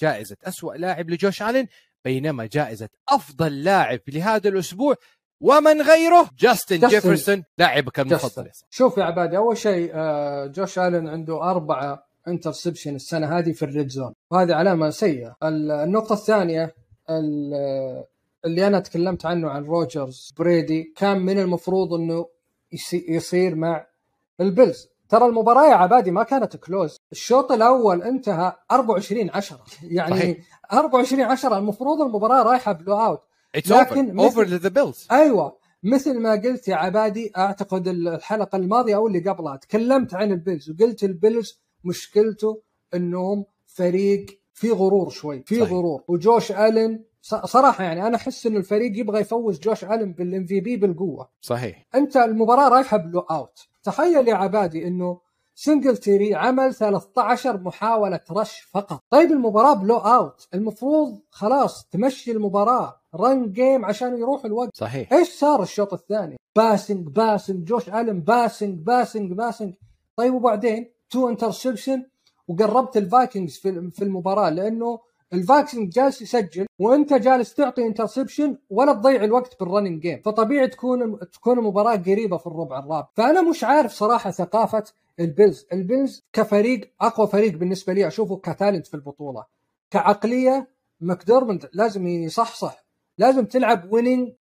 جائزة 0.00 0.36
أسوأ 0.44 0.74
لاعب 0.74 1.10
لجوش 1.10 1.42
الين 1.42 1.68
بينما 2.04 2.46
جائزة 2.46 2.88
أفضل 3.08 3.62
لاعب 3.64 4.00
لهذا 4.08 4.48
الأسبوع 4.48 4.94
ومن 5.40 5.82
غيره 5.82 6.28
جاستن 6.38 6.78
جاستن. 6.78 6.88
جيفرسون 6.96 7.44
لاعبك 7.58 8.00
المفضل. 8.00 8.50
شوف 8.70 8.98
يا 8.98 9.04
عبادي 9.04 9.36
أول 9.36 9.56
شيء 9.56 9.90
آه، 9.94 10.46
جوش 10.46 10.78
ألن 10.78 11.08
عنده 11.08 11.42
أربعة 11.50 12.06
interception 12.28 12.94
السنة 12.94 13.38
هذه 13.38 13.52
في 13.52 13.62
ال 13.62 13.68
red 13.68 13.88
zone 13.88 14.14
وهذه 14.30 14.54
علامة 14.54 14.90
سيئة 14.90 15.36
ال- 15.42 15.70
النقطة 15.70 16.12
الثانية 16.12 16.74
ال- 17.10 18.04
اللي 18.44 18.66
أنا 18.66 18.80
تكلمت 18.80 19.26
عنه 19.26 19.50
عن 19.50 19.64
روجرز 19.64 20.32
بريدي 20.38 20.92
كان 20.96 21.18
من 21.18 21.38
المفروض 21.38 21.88
يسي- 22.72 23.04
يصير 23.08 23.54
مع 23.54 23.86
البيلز 24.40 24.88
ترى 25.12 25.26
المباراة 25.26 25.66
يا 25.70 25.74
عبادي 25.74 26.10
ما 26.10 26.22
كانت 26.22 26.56
close 26.56 26.96
الشوط 27.12 27.52
الأول 27.52 28.02
انتهى 28.02 28.52
24 28.70 29.30
10 29.30 29.60
يعني 29.82 30.16
صحيح. 30.16 30.36
24 30.72 31.22
10 31.22 31.58
المفروض 31.58 32.00
المباراة 32.00 32.42
رايحة 32.42 32.72
blowout 32.72 33.70
لكن 33.70 34.20
to 34.30 34.62
the 34.62 34.70
Bills. 34.70 35.12
أيوه. 35.12 35.56
مثل 35.82 36.20
ما 36.20 36.30
قلت 36.32 36.68
يا 36.68 36.76
عبادي 36.76 37.32
أعتقد 37.36 37.88
الحلقة 37.88 38.56
الماضية 38.56 38.96
أو 38.96 39.06
اللي 39.06 39.18
قبلها 39.30 39.56
تكلمت 39.56 40.14
عن 40.14 40.32
البيلز 40.32 40.70
وقلت 40.70 41.04
البيلز 41.04 41.62
مشكلته 41.84 42.62
إنهم 42.94 43.44
فريق 43.66 44.26
في 44.54 44.70
غرور 44.70 45.10
شوي 45.10 45.42
في 45.46 45.60
صحيح. 45.60 45.68
غرور. 45.72 46.02
وجوش 46.08 46.52
ألن 46.52 47.04
صراحة 47.22 47.84
يعني 47.84 48.06
أنا 48.06 48.16
أحس 48.16 48.46
إنه 48.46 48.58
الفريق 48.58 48.98
يبغى 48.98 49.20
يفوز 49.20 49.58
جوش 49.60 49.84
الن 49.84 50.12
بال 50.12 50.46
MVP 50.46 50.76
بالقوة. 50.76 51.28
صحيح. 51.40 51.86
أنت 51.94 52.16
المباراة 52.16 52.68
رايحة 52.68 52.96
blowout 52.96 53.58
تخيل 53.82 54.28
يا 54.28 54.34
عبادي 54.34 54.86
إنه 54.86 55.20
سنجلتيري 55.54 56.34
عمل 56.34 56.74
13 56.74 57.58
محاولة 57.60 58.20
rush 58.30 58.60
فقط. 58.60 59.00
طيب 59.10 59.32
المباراة 59.32 59.74
blowout 59.74 60.48
المفروض 60.54 61.20
خلاص 61.30 61.88
تمشي 61.88 62.32
المباراة. 62.32 63.00
run 63.14 63.52
game 63.52 63.84
عشان 63.84 64.18
يروح 64.18 64.44
الوقت. 64.44 64.76
صحيح. 64.76 65.12
إيش 65.12 65.28
صار 65.28 65.62
الشوط 65.62 65.92
الثاني؟ 65.94 66.36
passing 66.56 67.06
passing 67.06 67.64
جوش 67.64 67.88
الن 67.88 68.20
passing 68.20 68.78
passing 68.86 69.32
passing 69.32 69.74
طيب 70.16 70.34
وبعدين؟ 70.34 70.92
two 71.10 71.28
interception 71.28 72.06
وقربت 72.48 72.96
الفايكنجز 72.96 73.56
في 73.56 73.90
في 73.90 74.04
المباراة 74.04 74.50
لأنه 74.50 74.98
الفايكنج 75.32 75.92
جالس 75.92 76.22
يسجل 76.22 76.66
وانت 76.78 77.12
جالس 77.14 77.54
تعطي 77.54 77.86
interception 77.86 78.58
ولا 78.70 78.92
تضيع 78.92 79.24
الوقت 79.24 79.60
بال 79.60 79.69
running 79.69 80.00
game 80.02 80.20
فطبيعي 80.24 80.68
تكون 80.68 81.18
تكون 81.32 81.58
المباراة 81.58 81.96
قريبة 81.96 82.36
في 82.36 82.46
الربع 82.46 82.78
الرابع. 82.78 83.08
فأنا 83.14 83.42
مش 83.42 83.64
عارف 83.64 83.92
صراحة 83.92 84.30
ثقافة 84.30 84.84
البيلز. 85.20 85.66
البيلز 85.72 86.22
كفريق 86.32 86.92
أقوى 87.00 87.26
فريق 87.26 87.52
بالنسبة 87.56 87.92
لي 87.92 88.06
أشوفه 88.06 88.36
ك 88.36 88.43
talent 88.43 88.86
في 88.86 88.94
البطولة. 88.94 89.44
كعقلية 89.90 90.68
ماكديرموت 91.00 91.68
لازم 91.72 92.06
يصحصح. 92.06 92.84
لازم 93.18 93.44
تلعب 93.46 93.92
winning 93.92 94.32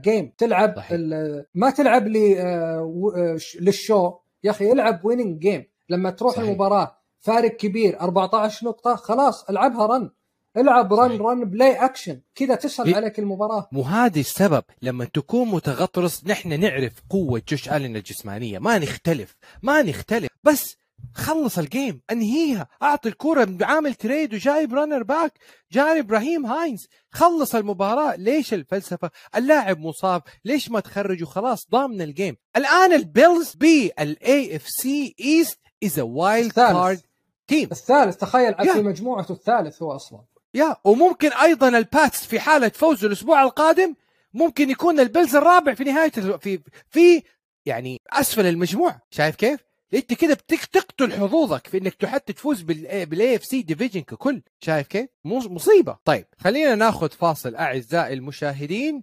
game 0.00 0.32
تلعب 0.38 0.76
صحيح. 0.76 0.88
ال- 0.92 1.46
ما 1.54 1.70
تلعب 1.70 2.06
لي 2.08 2.40
آه، 2.40 3.12
آه، 3.16 3.38
لل 3.60 3.75
show. 3.75 4.12
يا 4.44 4.50
أخي 4.50 4.72
العب 4.72 5.04
winning 5.04 5.38
game 5.38 5.64
لما 5.88 6.10
تروح 6.10 6.32
صحيح. 6.34 6.48
المباراة 6.48 6.96
فارق 7.20 7.50
كبير 7.56 8.00
14 8.00 8.66
نقطة 8.66 8.94
خلاص 8.94 9.50
ألعبها 9.50 9.86
run 9.86 10.10
العب 10.56 10.94
run. 10.94 11.18
run 11.18 11.44
play 11.44 11.84
action 11.84 12.20
كذا 12.34 12.54
تسهل 12.54 12.94
عليك 12.94 13.18
المباراة. 13.18 13.68
مو 13.72 13.82
هذا 13.82 14.20
السبب 14.20 14.64
لما 14.82 15.04
تكون 15.04 15.48
متغطرس 15.48 16.26
نحن 16.26 16.60
نعرف 16.60 16.92
قوة 17.10 17.42
جوش 17.48 17.68
آلن 17.68 17.96
الجسمانية. 17.96 18.58
ما 18.58 18.78
نختلف 18.78 19.36
ما 19.62 19.82
نختلف. 19.82 20.30
بس 20.44 20.76
خلص 21.14 21.58
ال 21.58 21.66
game 21.66 22.00
انهيها. 22.10 22.68
أعطي 22.82 23.08
الكرة 23.08 23.56
عامل 23.62 23.94
trade 23.94 24.34
وجايب 24.34 24.74
running 24.74 25.02
back 25.02 25.32
جاي 25.72 26.00
ناهيم 26.00 26.46
هاينز. 26.46 26.86
خلص 27.10 27.54
المباراة. 27.54 28.16
ليش 28.16 28.54
الفلسفة؟ 28.54 29.10
اللاعب 29.36 29.78
مصاب. 29.78 30.22
ليش 30.44 30.70
ما 30.70 30.80
تخرج؟ 30.80 31.22
وخلاص 31.22 31.66
ضامن 31.70 32.02
ال 32.02 32.09
game 32.09 32.36
الآن 32.56 32.92
البيلز 32.92 33.54
بال 33.54 34.56
AFC 34.56 34.68
East 34.68 35.58
as 35.84 35.98
a 35.98 36.02
wild. 36.02 36.52
card 36.52 37.00
team 37.46 37.68
الثالث. 37.72 38.16
تخيل. 38.16 38.54
في 38.54 38.82
مجموعته 38.82 39.32
الثالث 39.32 39.82
هو 39.82 39.92
أصلا. 39.92 40.20
يا 40.56 40.76
وممكن 40.84 41.32
أيضا 41.32 41.68
الباتس 41.68 42.26
في 42.26 42.40
حالة 42.40 42.68
فوز 42.68 43.04
الأسبوع 43.04 43.42
القادم 43.42 43.94
ممكن 44.34 44.70
يكون 44.70 45.00
البيلز 45.00 45.36
الرابع 45.36 45.74
في 45.74 45.84
نهاية 45.84 46.10
في 46.10 46.60
في 46.90 47.22
يعني 47.66 48.00
أسفل 48.12 48.46
المجموعه 48.46 49.00
شايف 49.10 49.36
كيف؟ 49.36 49.60
انت 49.94 50.14
كده 50.14 50.34
بتك- 50.34 50.64
تقتل 50.64 51.12
حظوظك 51.12 51.66
في 51.66 51.78
إنك 51.78 52.06
حتى 52.06 52.32
تفوز 52.32 52.62
بال 52.62 53.36
AFC 53.36 53.62
division 53.62 54.00
ككل 54.00 54.42
شايف 54.60 54.86
كيف؟ 54.86 55.08
مصيبة 55.24 55.96
طيب 56.04 56.26
خلينا 56.38 56.74
ناخذ 56.74 57.08
فاصل 57.10 57.54
أعزائي 57.54 58.14
المشاهدين 58.14 59.02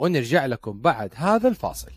ونرجع 0.00 0.46
لكم 0.46 0.80
بعد 0.80 1.12
هذا 1.16 1.48
الفاصل 1.48 1.90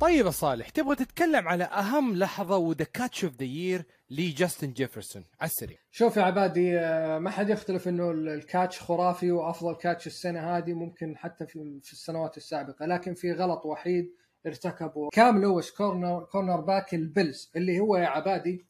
طيب 0.00 0.26
يا 0.26 0.30
صالح 0.30 0.68
تبغى 0.68 0.96
تتكلم 0.96 1.48
على 1.48 1.64
أهم 1.64 2.16
لحظة 2.16 2.56
و 2.56 2.63
the 2.63 2.84
catch 2.84 3.24
of 3.24 3.34
the 3.34 3.44
year 3.44 3.84
لجاستن 4.10 4.72
جيفرسون 4.72 5.24
على 5.40 5.50
السريع. 5.50 5.76
شوف 5.90 6.16
يا 6.16 6.22
عبادي 6.22 6.78
آه، 6.78 7.18
ما 7.18 7.30
حد 7.30 7.50
يختلف 7.50 7.88
إنه 7.88 8.10
ال- 8.10 8.28
ال 8.28 8.37
catch 8.37 8.80
خرافي 8.80 9.30
وأفضل 9.32 9.74
catch 9.74 10.06
السنة 10.06 10.56
هذه 10.56 10.72
ممكن 10.72 11.16
حتى 11.16 11.46
في 11.46 11.80
السنوات 11.92 12.36
السابقة 12.36 12.86
لكن 12.86 13.14
في 13.14 13.32
غلط 13.32 13.66
وحيد 13.66 14.10
ارتكبه. 14.46 15.08
كام 15.12 15.42
لويس 15.42 15.70
corner 15.70 16.20
cornerback 16.32 16.94
البيلز 16.94 17.50
اللي 17.56 17.80
هو 17.80 17.96
يا 17.96 18.06
عبادي 18.06 18.64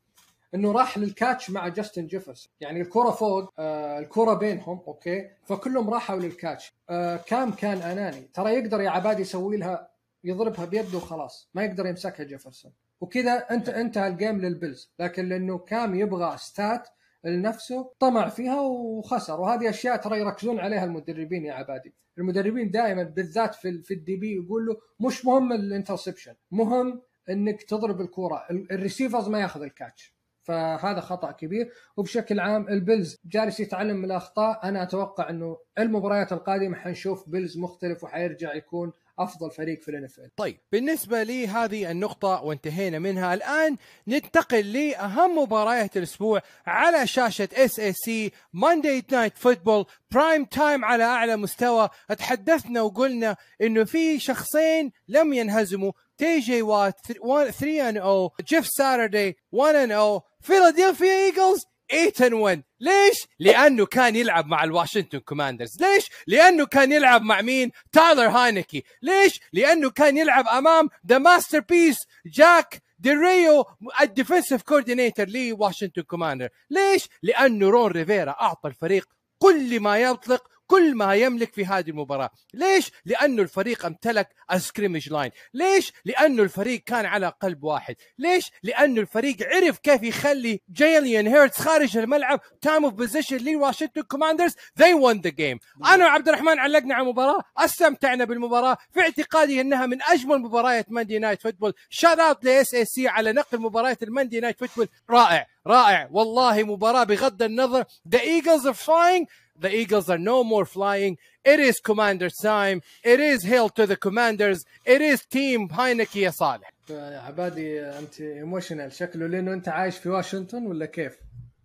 إنه 0.55 0.73
راح 0.73 0.99
لل 0.99 1.14
catch 1.14 1.51
مع 1.51 1.69
جاستن 1.69 2.07
جيفرسون. 2.07 2.53
يعني 2.61 2.81
الكرة 2.81 3.11
فوق 3.11 3.53
آه 3.59 3.99
الكرة 3.99 4.35
بينهم 4.35 4.81
أوكي؟ 4.89 5.31
فكلهم 5.45 5.91
راحوا 5.91 6.17
لل 6.17 6.31
catch. 6.31 6.73
آه 6.91 7.17
كام 7.17 7.51
كان 7.53 7.79
أناني؟ 7.79 8.31
ترى 8.35 8.55
يقدر 8.55 8.81
يا 8.81 8.91
عبادي 8.91 9.23
يسوي 9.23 9.57
لها 9.57 9.89
يضربها 10.29 10.65
بيده 10.65 10.97
وخلاص 10.99 11.51
ما 11.55 11.65
يقدر 11.65 11.87
يمسكها 11.87 12.25
جيفرسون. 12.25 12.73
وكذا 13.01 13.33
انت 13.51 13.69
انتهى 13.69 14.09
ال 14.09 14.15
game 14.15 14.41
للبيلز 14.41 14.93
لكن 14.99 15.29
لأنه 15.29 15.59
كام 15.59 15.95
يبغى 15.95 16.37
stat 16.39 16.89
لنفسه 17.25 17.93
طمع 17.99 18.29
فيها 18.29 18.61
وخسر. 18.61 19.41
وهذه 19.41 19.69
أشياء 19.71 19.97
ترى 19.97 20.21
يركزون 20.21 20.59
عليها 20.59 20.85
المدربين 20.85 21.45
يا 21.45 21.53
عبادي. 21.53 21.95
المدربين 22.19 22.71
دائما 22.71 23.03
بالذات 23.03 23.55
في 23.55 23.83
في 23.83 23.95
ال 23.95 24.17
DB 24.17 24.35
يقول 24.35 24.67
له 24.67 24.77
مش 25.01 25.25
مهم 25.27 25.53
ال 25.53 25.59
interception 25.59 26.35
مهم 26.51 27.03
إنك 27.31 27.63
تضرب 27.63 28.01
الكورة. 28.01 28.47
ال- 28.51 28.73
ال 28.73 28.78
receivers 28.78 29.29
ما 29.29 29.41
ياخذ 29.41 29.63
ال 29.63 29.71
catch 29.71 30.15
فهذا 30.43 31.01
خطأ 31.01 31.33
كبير. 31.33 31.73
وبشكل 31.97 32.41
عام 32.41 32.69
البيلز 32.69 33.17
جالس 33.25 33.61
يتعلم 33.61 33.97
من 33.97 34.05
الأخطاء. 34.05 34.69
أنا 34.69 34.83
أتوقع 34.83 35.31
إنه 35.31 35.57
المباريات 35.79 36.33
القادمة 36.33 36.77
حنشوف 36.77 37.29
بيلز 37.29 37.59
مختلف 37.59 38.05
وحيرجع 38.05 38.55
يكون 38.55 38.93
أفضل 39.19 39.51
فريق 39.51 39.83
في 39.83 39.89
الان 39.89 40.09
طيب 40.37 40.59
بالنسبة 40.73 41.23
لي 41.23 41.49
هذه 41.49 41.91
النقطة 41.91 42.43
وانتهينا 42.43 42.99
منها. 42.99 43.35
الآن 43.35 43.77
ننتقل 44.07 44.73
لأهم 44.73 45.39
مباريات 45.39 45.97
الأسبوع 45.97 46.43
على 46.67 47.07
شاشة 47.07 47.49
SSC 47.53 48.33
Monday 48.53 49.05
Night 49.13 49.39
Football 49.39 49.85
prime 50.11 50.45
time 50.45 50.85
على 50.85 51.05
أعلى 51.05 51.37
مستوى. 51.37 51.89
تحدثنا 52.19 52.83
وقلنا 52.83 53.37
إنه 53.63 53.85
في 53.85 54.19
شخصين 54.19 54.93
لم 55.09 55.33
ينهزموا. 55.33 55.93
تي 56.19 56.39
جي 56.39 56.63
وات 56.63 56.95
3 57.07 57.89
and 57.89 57.97
O 57.97 58.33
جيف 58.49 58.67
ساتردي 58.67 59.37
1 59.53 59.75
and 59.75 59.93
O 59.93 60.23
فيلادلفيا 60.41 61.25
ايجلز 61.27 61.65
8 61.91 62.35
1 62.35 62.63
ليش؟ 62.81 63.27
لأنه 63.39 63.87
كان 63.87 64.17
يلعب 64.17 64.47
مع 64.47 64.65
الواشنطن 64.65 65.19
كوماندرز، 65.19 65.83
ليش؟ 65.83 66.09
لأنه 66.27 66.67
كان 66.67 66.93
يلعب 66.93 67.23
مع 67.23 67.41
مين؟ 67.41 67.71
تايلر 67.93 68.29
هاينكي، 68.29 68.85
ليش؟ 69.03 69.41
لأنه 69.53 69.91
كان 69.91 70.17
يلعب 70.17 70.49
أمام 70.49 70.89
the 71.07 71.19
masterpiece 71.19 71.97
جاك 72.27 72.83
ديريو 72.99 73.65
ال 74.01 74.07
defensive 74.07 74.63
coordinator 74.63 75.27
لواشنطن 75.29 76.03
كوماندر، 76.03 76.49
ليش؟ 76.71 77.09
لأنه 77.23 77.71
رون 77.71 77.91
ريفيرا 77.91 78.31
أعطى 78.31 78.69
الفريق 78.69 79.09
كل 79.39 79.81
ما 79.81 79.99
يطلق 79.99 80.49
كل 80.69 80.95
ما 80.95 81.15
يملك 81.15 81.53
في 81.55 81.67
هذه 81.67 81.91
المباراة. 81.91 82.31
ليش؟ 82.55 82.91
لأنه 83.05 83.43
الفريق 83.43 83.87
امتلك 83.87 84.29
ال 84.53 84.59
scrimmage 84.59 85.13
line 85.13 85.31
ليش؟ 85.55 85.93
لأنه 86.05 86.43
الفريق 86.43 86.83
كان 86.87 87.07
على 87.07 87.33
قلب 87.43 87.65
واحد. 87.65 87.97
ليش؟ 88.19 88.51
لأنه 88.63 89.01
الفريق 89.01 89.37
عرف 89.43 89.79
كيف 89.79 90.03
يخلي 90.03 90.61
جيليان 90.73 91.27
هيرتس 91.27 91.61
خارج 91.61 91.97
الملعب 91.97 92.41
time 92.61 92.85
of 92.85 92.95
possession 92.95 93.37
لواشنطن 93.37 94.03
كوماندرز 94.03 94.53
they 94.53 94.95
won 94.95 95.17
the 95.27 95.31
game. 95.31 95.87
أنا 95.87 96.05
وعبد 96.07 96.29
الرحمن 96.29 96.59
علقنا 96.59 96.95
على 96.95 97.03
المباراة 97.03 97.43
استمتعنا 97.59 98.25
بالمباراة. 98.25 98.79
في 98.93 99.01
اعتقادي 99.01 99.61
أنها 99.61 99.87
من 99.87 100.03
أجمل 100.03 100.39
مباريات 100.39 100.93
Monday 100.93 101.19
Night 101.19 101.43
Football 101.43 101.75
shout 101.91 102.19
out 102.19 102.45
ل 102.45 102.75
SSC 102.75 103.09
على 103.09 103.33
نقل 103.33 103.59
مباريات 103.59 104.03
ال 104.03 104.08
Monday 104.08 104.41
Night 104.41 104.59
Football 104.59 104.89
رائع 105.11 105.47
رائع. 105.67 106.09
والله 106.11 106.63
مباراة 106.63 107.05
بغض 107.05 107.43
النظر. 107.43 107.85
The 108.09 108.19
Eagles 108.19 108.67
are 108.67 108.87
flying. 108.87 109.27
The 109.61 109.75
Eagles 109.75 110.09
are 110.09 110.19
no 110.19 110.45
more 110.45 110.65
flying. 110.65 111.17
It 111.45 111.61
is 111.61 111.81
Commander's 111.81 112.37
time. 112.43 112.83
It 113.05 113.21
is 113.21 113.45
hail 113.45 113.69
to 113.71 113.87
the 113.87 113.97
Commanders. 113.97 114.65
It 114.85 115.01
is 115.01 115.25
team 115.27 115.69
Heineke 115.69 116.17
يا 116.17 116.31
صالح. 116.31 116.71
يا 116.91 117.19
عبادي 117.19 117.81
أنت 117.81 118.21
emotional 118.21 118.93
شكله 118.93 119.27
لأنه 119.27 119.53
أنت 119.53 119.69
عايش 119.69 119.99
في 119.99 120.09
واشنطن 120.09 120.67
ولا 120.67 120.87
كيف؟ 120.87 121.19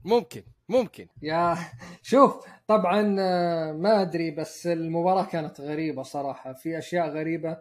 ممكن 0.05 0.43
ممكن 0.69 1.07
يا 1.21 1.57
شوف 2.01 2.45
طبعا 2.67 3.15
آه، 3.19 3.71
ما 3.71 4.01
أدري 4.01 4.31
بس 4.31 4.67
المباراة 4.67 5.25
كانت 5.25 5.61
غريبة 5.61 6.03
صراحة 6.03 6.53
في 6.53 6.77
أشياء 6.77 7.09
غريبة 7.09 7.57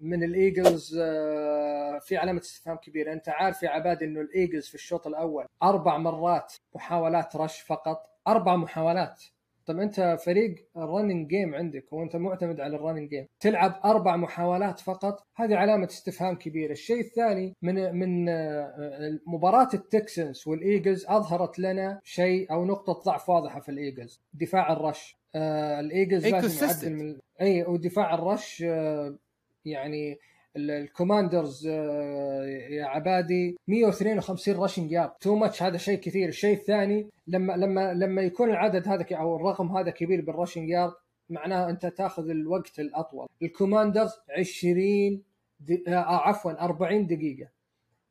من 0.00 0.22
الإيجلز 0.24 0.98
آه، 1.02 1.98
في 1.98 2.16
علامة 2.16 2.40
استفهام 2.40 2.76
كبيرة 2.76 3.12
أنت 3.12 3.28
عارف 3.28 3.62
يا 3.62 3.70
عبادي 3.70 4.04
إنه 4.04 4.20
الإيجلز 4.20 4.66
في 4.68 4.74
الشوط 4.74 5.06
الأول 5.06 5.46
أربع 5.62 5.98
مرات 5.98 6.52
محاولات 6.74 7.36
rush 7.36 7.60
فقط 7.60 8.11
أربع 8.28 8.56
محاولات. 8.56 9.22
طب 9.66 9.78
أنت 9.78 10.16
فريق 10.24 10.54
ال 10.76 10.83
running 10.83 11.28
game 11.28 11.54
عندك 11.54 11.92
وأنت 11.92 12.16
معتمد 12.16 12.60
على 12.60 12.76
ال 12.76 12.80
running 12.80 13.10
game 13.10 13.26
تلعب 13.40 13.80
أربع 13.84 14.16
محاولات 14.16 14.80
فقط 14.80 15.26
هذه 15.36 15.56
علامة 15.56 15.86
استفهام 15.86 16.34
كبيرة. 16.34 16.72
الشيء 16.72 17.00
الثاني 17.00 17.56
من 17.62 17.94
من 17.94 18.28
آه، 18.28 19.18
مباراة 19.26 19.68
التكسانز 19.74 20.42
والإيجلز 20.46 21.06
أظهرت 21.08 21.58
لنا 21.58 22.00
شيء 22.04 22.52
أو 22.52 22.64
نقطة 22.64 22.92
ضعف 22.92 23.28
واضحة 23.28 23.60
في 23.60 23.68
الإيجلز 23.68 24.20
دفاع 24.34 24.72
ال 24.72 24.79
rush. 24.79 25.16
آه، 25.34 25.80
الإيجلز 25.80 26.26
لازم. 26.26 26.66
يعدل 26.66 26.92
من 26.92 27.18
أي 27.40 27.64
ودفاع 27.64 28.14
ال 28.14 28.24
rush 28.24 28.62
آه، 28.66 29.16
يعني 29.64 30.18
الكوماندرز 30.56 31.66
آه، 31.66 32.44
يا 32.70 32.84
عبادي 32.84 33.56
152 33.68 34.56
rushing 34.56 34.92
yard 34.92 35.10
too 35.20 35.36
much 35.36 35.62
هذا 35.62 35.76
شيء 35.76 35.98
كثير. 35.98 36.28
الشيء 36.28 36.54
الثاني 36.56 37.10
لما 37.26 37.52
لما 37.52 37.94
لما 37.94 38.22
يكون 38.22 38.50
العدد 38.50 38.88
هذا 38.88 39.06
أو 39.12 39.36
الرقم 39.36 39.76
هذا 39.76 39.90
كبير 39.90 40.20
بال 40.20 40.31
rushing 40.31 40.68
yard 40.68 40.92
معناه 41.30 41.70
أنت 41.70 41.86
تأخذ 41.86 42.30
الوقت 42.30 42.78
الأطول. 42.80 43.28
الكوماندرز 43.42 44.10
20 44.38 45.22
دي... 45.60 45.84
آه 45.88 45.92
عفوا 46.28 46.64
40 46.64 47.06
دقيقة. 47.06 47.48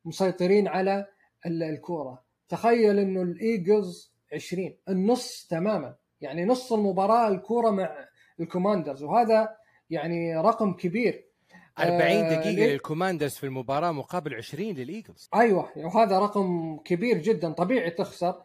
مسيطرين 0.05 0.67
على 0.67 1.05
ال- 1.45 1.63
الكورة. 1.63 2.23
تخيل 2.49 2.99
إنه 2.99 3.21
الايجلز 3.21 4.13
20 4.33 4.73
النص 4.89 5.47
تماما. 5.49 5.95
يعني 6.21 6.45
نص 6.45 6.73
المباراة 6.73 7.27
الكورة 7.27 7.69
مع 7.69 7.95
الكوماندرز 8.39 9.03
وهذا 9.03 9.55
يعني 9.89 10.37
رقم 10.37 10.73
كبير. 10.73 11.25
40 11.79 12.01
آه، 12.01 12.35
دقيقة 12.35 12.49
ليه؟ 12.51 12.73
للكوماندرز 12.73 13.31
في 13.33 13.43
المباراة 13.43 13.91
مقابل 13.91 14.33
20 14.35 14.71
للإيجلز. 14.71 15.29
أيوه 15.35 15.69
وهذا 15.77 16.19
رقم 16.19 16.77
كبير 16.85 17.17
جدا 17.17 17.51
طبيعي 17.51 17.89
تخسر. 17.89 18.35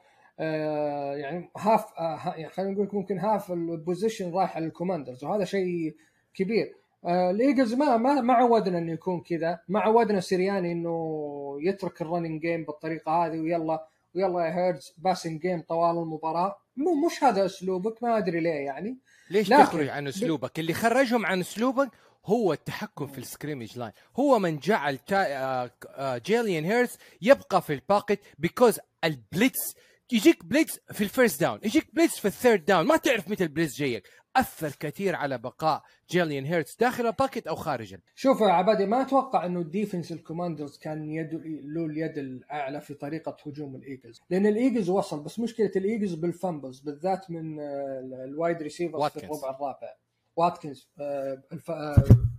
آه 0.41 1.15
يعني 1.17 1.51
half 1.57 1.85
آه 1.99 2.35
يعني 2.37 2.49
خلينا 2.49 2.73
نقول 2.73 2.89
ممكن 2.93 3.19
half 3.19 3.53
ال 3.53 3.60
possession 3.60 4.33
رايح 4.35 4.57
على 4.57 4.67
الكوماندرز 4.67 5.25
وهذا 5.25 5.45
شيء 5.45 5.95
كبير. 6.35 6.75
آه 7.05 7.31
الإيجلز 7.31 7.75
ما 7.75 7.97
ما 7.97 8.21
ما 8.21 8.35
عودنا 8.35 8.79
إنه 8.79 8.93
يكون 8.93 9.21
كذا 9.21 9.59
ما 9.69 9.81
عودنا 9.81 10.21
سيرياني 10.21 10.73
إنه 10.73 11.57
يترك 11.61 12.03
ال 12.03 12.07
running 12.07 12.41
game 12.41 12.65
بالطريقة 12.65 13.13
هذه 13.27 13.39
ويلا 13.41 13.87
ويلا 14.15 14.41
يا 14.47 14.55
هيرتس 14.57 14.95
passing 14.99 15.41
game 15.41 15.61
طوال 15.69 15.99
المباراة. 15.99 16.57
مو 16.77 17.07
مش 17.07 17.25
هذا 17.25 17.45
أسلوبك 17.47 18.03
ما 18.03 18.19
أدري 18.19 18.41
ليه 18.41 18.51
يعني. 18.51 18.97
ليش 19.31 19.51
لكن- 19.51 19.63
تخرج 19.63 19.89
عن 19.89 20.09
أسلوبك؟ 20.09 20.59
اللي 20.59 20.73
خرجهم 20.75 21.27
عن 21.27 21.41
أسلوبك 21.41 21.89
هو 22.27 22.53
التحكم 22.53 23.07
في 23.07 23.19
ال 23.19 23.25
scrimmage 23.25 23.79
line. 23.79 23.93
هو 24.17 24.39
من 24.39 24.59
جعل 24.59 24.99
تا... 24.99 25.27
آه... 25.37 25.71
آه... 25.89 26.19
جيليان 26.19 26.65
هيرتس 26.65 26.99
يبقى 27.23 27.63
في 27.63 27.73
ال 27.73 27.80
pocket 27.80 28.21
because 28.39 28.81
ال 29.05 29.16
blitz 29.16 29.75
يجيك 30.13 30.45
blitz 30.45 30.81
في 30.93 31.05
ال 31.05 31.11
first 31.11 31.41
down 31.41 31.59
يجيك 31.65 31.95
blitz 31.95 32.19
في 32.19 32.29
ال 32.29 32.35
third 32.35 32.65
down 32.65 32.87
ما 32.87 32.97
تعرف 32.97 33.29
متى 33.29 33.45
ال 33.45 33.50
blitz 33.50 33.77
جايك. 33.79 34.09
أثر 34.37 34.71
كثير 34.81 35.15
على 35.17 35.39
بقاء 35.39 35.83
جيليان 36.11 36.45
هيرتس 36.45 36.77
داخل 36.77 37.07
ال 37.07 37.12
pocket 37.12 37.47
أو 37.47 37.55
خارجه 37.55 38.03
شوف 38.15 38.41
يا 38.41 38.47
عبادي 38.47 38.87
ما 38.87 39.03
أتوقع 39.03 39.47
إنه 39.47 39.61
ال 39.61 39.67
defense 39.67 40.13
الكوماندرز 40.13 40.79
كان 40.79 41.11
يد 41.11 41.35
له 41.65 41.87
اليد 41.87 42.19
الأعلى 42.19 42.81
في 42.81 42.95
طريقة 42.95 43.37
هجوم 43.47 43.77
الايجلز 43.77 44.23
لأن 44.31 44.47
الايجلز 44.47 44.91
وصل 44.91 45.23
بس 45.23 45.39
مشكلة 45.39 45.71
الايجلز 45.77 46.15
بال 46.15 46.29
fumbles 46.29 46.81
بالذات 46.81 47.31
من 47.31 47.61
آه، 47.61 48.25
ال 48.25 48.32
wide 48.32 48.63
receivers 48.63 49.11
في. 49.11 49.17
الربع 49.17 49.51
الرابع. 49.51 49.95
واتكنز 50.37 50.91
آه، 51.01 51.43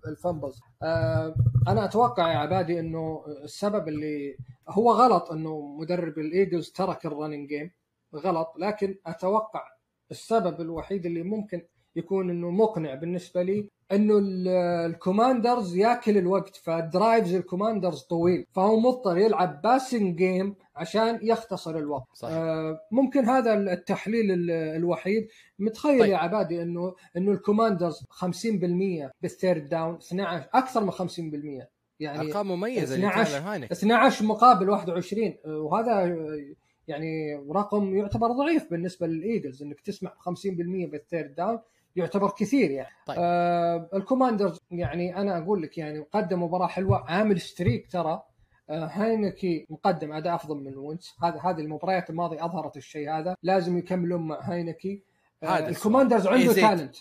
ال 0.08 0.14
fumbles 0.14 0.60
آه، 0.84 1.36
أنا 1.68 1.86
أتوقع 1.86 2.32
يا 2.32 2.38
عبادي 2.38 2.80
إنه 2.80 3.24
السبب 3.44 3.88
اللي 3.88 4.38
هو 4.70 4.92
غلط 4.92 5.32
إنه 5.32 5.76
مدرب 5.80 6.20
الإيجلز 6.20 6.72
ترك 6.72 7.06
ال 7.06 7.11
running 7.11 7.50
game 7.50 7.72
غلط 8.16 8.54
لكن 8.58 9.00
أتوقع 9.06 9.64
السبب 10.12 10.62
الوحيد 10.62 11.06
اللي 11.06 11.24
ممكن 11.24 11.62
يكون 11.98 12.30
إنه 12.30 12.50
مقنع 12.52 12.94
بالنسبة 12.94 13.42
لي 13.44 13.70
إنه 13.92 14.18
ال- 14.18 14.48
الكوماندرز 14.92 15.76
ياكل 15.78 16.18
الوقت 16.18 16.56
ف 16.56 16.67
drives 16.67 17.36
الكوماندرز 17.36 18.02
طويل 18.02 18.46
فهو 18.52 18.80
مضطر 18.80 19.18
يلعب 19.18 19.62
passing 19.62 20.16
game 20.18 20.56
عشان 20.76 21.20
يختصر 21.22 21.78
الوقت. 21.78 22.06
صحيح. 22.14 22.34
آه 22.36 22.80
ممكن 22.92 23.26
هذا 23.26 23.54
التحليل 23.54 24.32
ال- 24.32 24.52
الوحيد. 24.52 25.28
متخيل 25.60 26.00
طيب. 26.00 26.12
يا 26.12 26.18
عبادي 26.18 26.62
انه 26.62 26.96
إنه 27.18 27.32
الكوماندرز 27.32 28.04
50% 28.10 29.12
بال 29.22 29.36
third 29.36 29.70
down 29.70 29.96
12 29.96 30.50
أكثر 30.54 30.84
من 30.84 30.92
50% 30.92 31.68
يعني 32.00 32.20
أرقام 32.20 32.48
مميزة 32.52 32.96
12 32.96 33.22
لتايلر 33.22 33.48
هاينك. 33.52 33.72
12 33.72 34.26
مقابل 34.26 34.70
21 34.70 35.38
آه، 35.46 35.58
وهذا 35.58 35.92
آه، 35.92 36.40
يعني 36.88 37.36
رقم 37.52 37.96
يعتبر 37.98 38.28
ضعيف 38.32 38.72
بالنسبة 38.72 39.08
للإيجلز 39.08 39.64
إنك 39.64 39.80
تسمح 39.82 40.12
50% 40.20 40.88
بال 40.92 41.05
third 41.05 41.36
down. 41.36 41.60
يعتبر 41.98 42.30
كثير 42.30 42.72
يعني. 42.72 42.90
طيب. 43.06 43.18
آه 43.20 43.90
الكوماندرز 43.94 44.60
يعني 44.72 45.18
أنا 45.18 45.38
أقول 45.38 45.62
لك 45.62 45.78
يعني 45.78 46.06
قدم 46.14 46.44
مباراة 46.44 46.68
حلوة 46.68 47.12
عامل 47.12 47.42
streak 47.42 47.92
ترى. 47.92 48.22
آه 48.70 48.86
هاينكي 48.86 49.66
مقدم 49.70 50.12
أداء 50.14 50.36
أفضل 50.36 50.58
من 50.58 50.78
وينس. 50.78 51.16
هذا 51.24 51.40
هذه 51.44 51.60
المباريات 51.62 52.10
الماضية 52.10 52.46
أظهرت 52.46 52.78
الشيء 52.78 53.12
هذا. 53.12 53.36
لازم 53.44 53.78
يكملون 53.78 54.28
مع 54.28 54.40
هاينكي 54.42 55.02
هذا 55.44 55.52
آه 55.52 55.56
السؤال. 55.58 55.70
الكوماندرز 55.76 56.28
عنده 56.28 56.42
إيه 56.42 56.48
زيت. 56.48 56.66
talent 56.66 56.96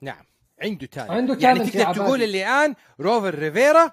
نعم. 0.00 0.24
عنده 0.62 0.86
talent 0.86 1.10
عنده 1.10 1.36
يعني 1.40 1.58
talent 1.60 1.76
يا 1.76 1.84
تقدر. 1.84 1.94
تقول 2.04 2.22
اللي 2.22 2.42
الآن 2.42 2.74
رون 3.00 3.34
ريفيرا 3.34 3.90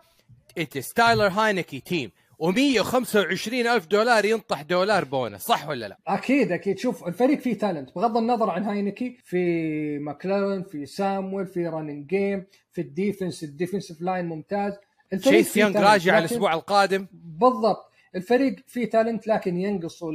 it's 0.58 0.78
تايلر 0.78 1.28
هاينكي 1.28 1.80
team 1.80 2.12
و125 2.44 3.54
ألف 3.54 3.88
دولار 3.88 4.26
ينطح 4.26 4.62
دولار 4.62 5.06
بونس 5.06 5.42
صح 5.42 5.68
ولا 5.70 5.86
لا؟ 5.88 5.98
أكيد 6.08 6.52
أكيد. 6.52 6.78
شوف 6.80 7.08
الفريق 7.08 7.40
فيه 7.40 7.58
talent 7.58 7.96
بغض 7.96 8.18
النظر 8.18 8.50
عن 8.50 8.64
هاينكي 8.64 9.18
في 9.24 10.00
ماكلارن 10.00 10.64
في 10.64 10.86
سامويل 10.86 11.48
في 11.48 11.68
running 11.68 12.08
game 12.08 12.46
في 12.72 12.82
ال 12.82 12.90
defense 12.90 13.44
ال 13.44 13.50
defensive 13.50 14.02
line 14.02 14.26
ممتاز. 14.26 14.74
الفريق 15.14 15.42
فيه 15.42 15.62
يونغ 15.62 15.80
راجع 15.92 16.14
لكن- 16.18 16.26
الأسبوع 16.26 16.54
القادم. 16.54 17.08
بالضبط. 17.14 17.86
الفريق 18.16 18.56
فيه 18.68 18.90
talent 18.90 19.28
لكن 19.28 19.58
ينقصوا 19.58 20.12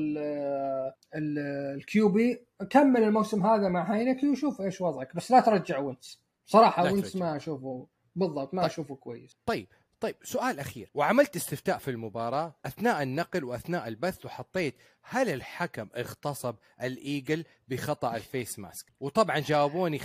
ال 1.15 2.09
QB 2.09 2.47
كمل 2.70 3.03
الموسم 3.03 3.47
هذا 3.47 3.68
مع 3.68 3.93
هاينكي 3.95 4.29
وشوف 4.29 4.61
إيش 4.61 4.81
وضعك. 4.81 5.16
بس 5.16 5.31
لا 5.31 5.41
ترجع 5.41 5.79
وينس 5.79 6.20
صراحة 6.47 6.93
وينس. 6.93 7.16
ما 7.16 7.37
أشوفه 7.37 7.87
بالضبط 8.16 8.55
ما 8.55 8.62
طيب. 8.62 8.70
أشوفه 8.70 8.95
كويس. 8.95 9.37
طيب. 9.47 9.66
طيب 10.05 10.17
سؤال 10.23 10.61
أخير. 10.61 10.91
وعملت 10.95 11.37
استفتاء 11.37 11.79
في 11.79 11.91
المباراة 11.91 12.55
أثناء 12.67 13.03
النقل 13.03 13.45
وأثناء 13.45 13.89
البث 13.89 14.27
وحطيت 14.27 14.75
هل 15.03 15.29
الحكم 15.29 15.89
اغتصب 15.97 16.55
الإيجل 16.83 17.45
بخطأ 17.69 18.17
ال 18.17 18.25
face 18.25 18.59
mask؟ 18.59 18.87
وطبعا 19.01 19.39
جاوبوني 19.39 19.99
65% 19.99 20.03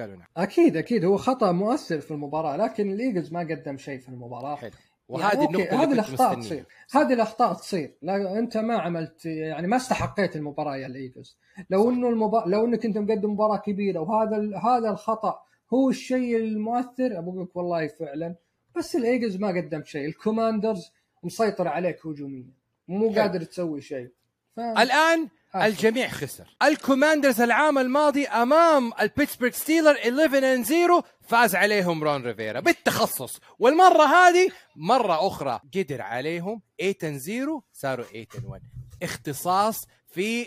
قالوا 0.00 0.16
نعم. 0.16 0.26
أكيد 0.36 0.76
أكيد. 0.76 1.04
هو 1.04 1.16
خطأ 1.16 1.52
مؤثر 1.52 2.00
في 2.00 2.10
المباراة 2.10 2.56
لكن 2.56 2.92
الإيجلز 2.92 3.32
ما 3.32 3.40
قدم 3.40 3.76
شيء 3.76 3.98
في 3.98 4.08
المباراة. 4.08 4.56
حلو. 4.56 4.70
يعني 4.70 4.84
وهذه 5.08 5.40
أوكي، 5.40 5.56
النقطة 5.56 5.82
هذه 5.82 5.92
الأخطاء 5.92 6.40
تصير. 6.40 6.64
هذه 6.92 7.12
الأخطاء 7.12 7.54
تصير. 7.54 7.98
لا 8.02 8.38
أنت 8.38 8.56
ما 8.56 8.78
عملت 8.78 9.26
يعني 9.26 9.66
ما 9.66 9.76
استحقيت 9.76 10.36
المباراة 10.36 10.76
يا 10.76 10.86
الإيجلز. 10.86 11.38
لو 11.70 11.82
صح. 11.82 11.88
إنه 11.88 12.08
المبا... 12.08 12.44
لو 12.46 12.64
إنك 12.64 12.84
أنت 12.84 12.98
مقدم 12.98 13.30
مباراة 13.30 13.56
كبيرة 13.56 14.00
وهذا 14.00 14.36
ال... 14.36 14.56
هذا 14.56 14.90
الخطأ 14.90 15.40
هو 15.74 15.90
الشيء 15.90 16.36
المؤثر 16.36 17.18
أبغى 17.18 17.42
لك 17.42 17.56
والله 17.56 17.86
فعلا 17.86 18.36
بس 18.78 18.96
الايجلز 18.96 19.36
ما 19.36 19.48
قدم 19.48 19.84
شيء. 19.84 20.06
الكوماندرز 20.06 20.90
مسيطر 21.22 21.68
عليك 21.68 22.06
هجوميا. 22.06 22.52
مو. 22.88 23.10
قادر 23.10 23.44
تسوي 23.44 23.80
شيء. 23.80 24.08
ف... 24.56 24.60
الآن 24.60 25.28
آسف. 25.54 25.66
الجميع 25.66 26.08
خسر. 26.08 26.56
الكوماندرز 26.62 27.40
العام 27.40 27.78
الماضي 27.78 28.26
أمام 28.26 28.92
البيتسبرغ 29.00 29.50
ستيلر 29.50 29.96
11 29.98 30.54
and 30.54 30.64
0 30.64 31.02
فاز 31.28 31.54
عليهم 31.54 32.04
رون 32.04 32.22
ريفيرا 32.22 32.60
بالتخصص. 32.60 33.40
والمرة 33.58 34.04
هذه 34.04 34.50
مرة 34.76 35.26
أخرى 35.26 35.60
قدر 35.74 36.02
عليهم 36.02 36.62
8 36.80 36.94
and 37.04 37.18
0 37.18 37.60
صاروا 37.72 38.04
8 38.04 38.26
and 38.38 38.44
1 38.44 38.62
اختصاص 39.02 39.86
في 40.08 40.46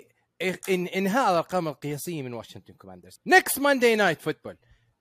إن 0.69 0.87
إنهاء 0.87 1.31
الأرقام 1.31 1.67
القياسية 1.67 2.21
من 2.21 2.33
واشنطن 2.33 2.73
كوماندرز 2.73 3.19
next 3.25 3.59
Monday 3.59 3.95
Night 3.95 4.21
Football 4.21 4.57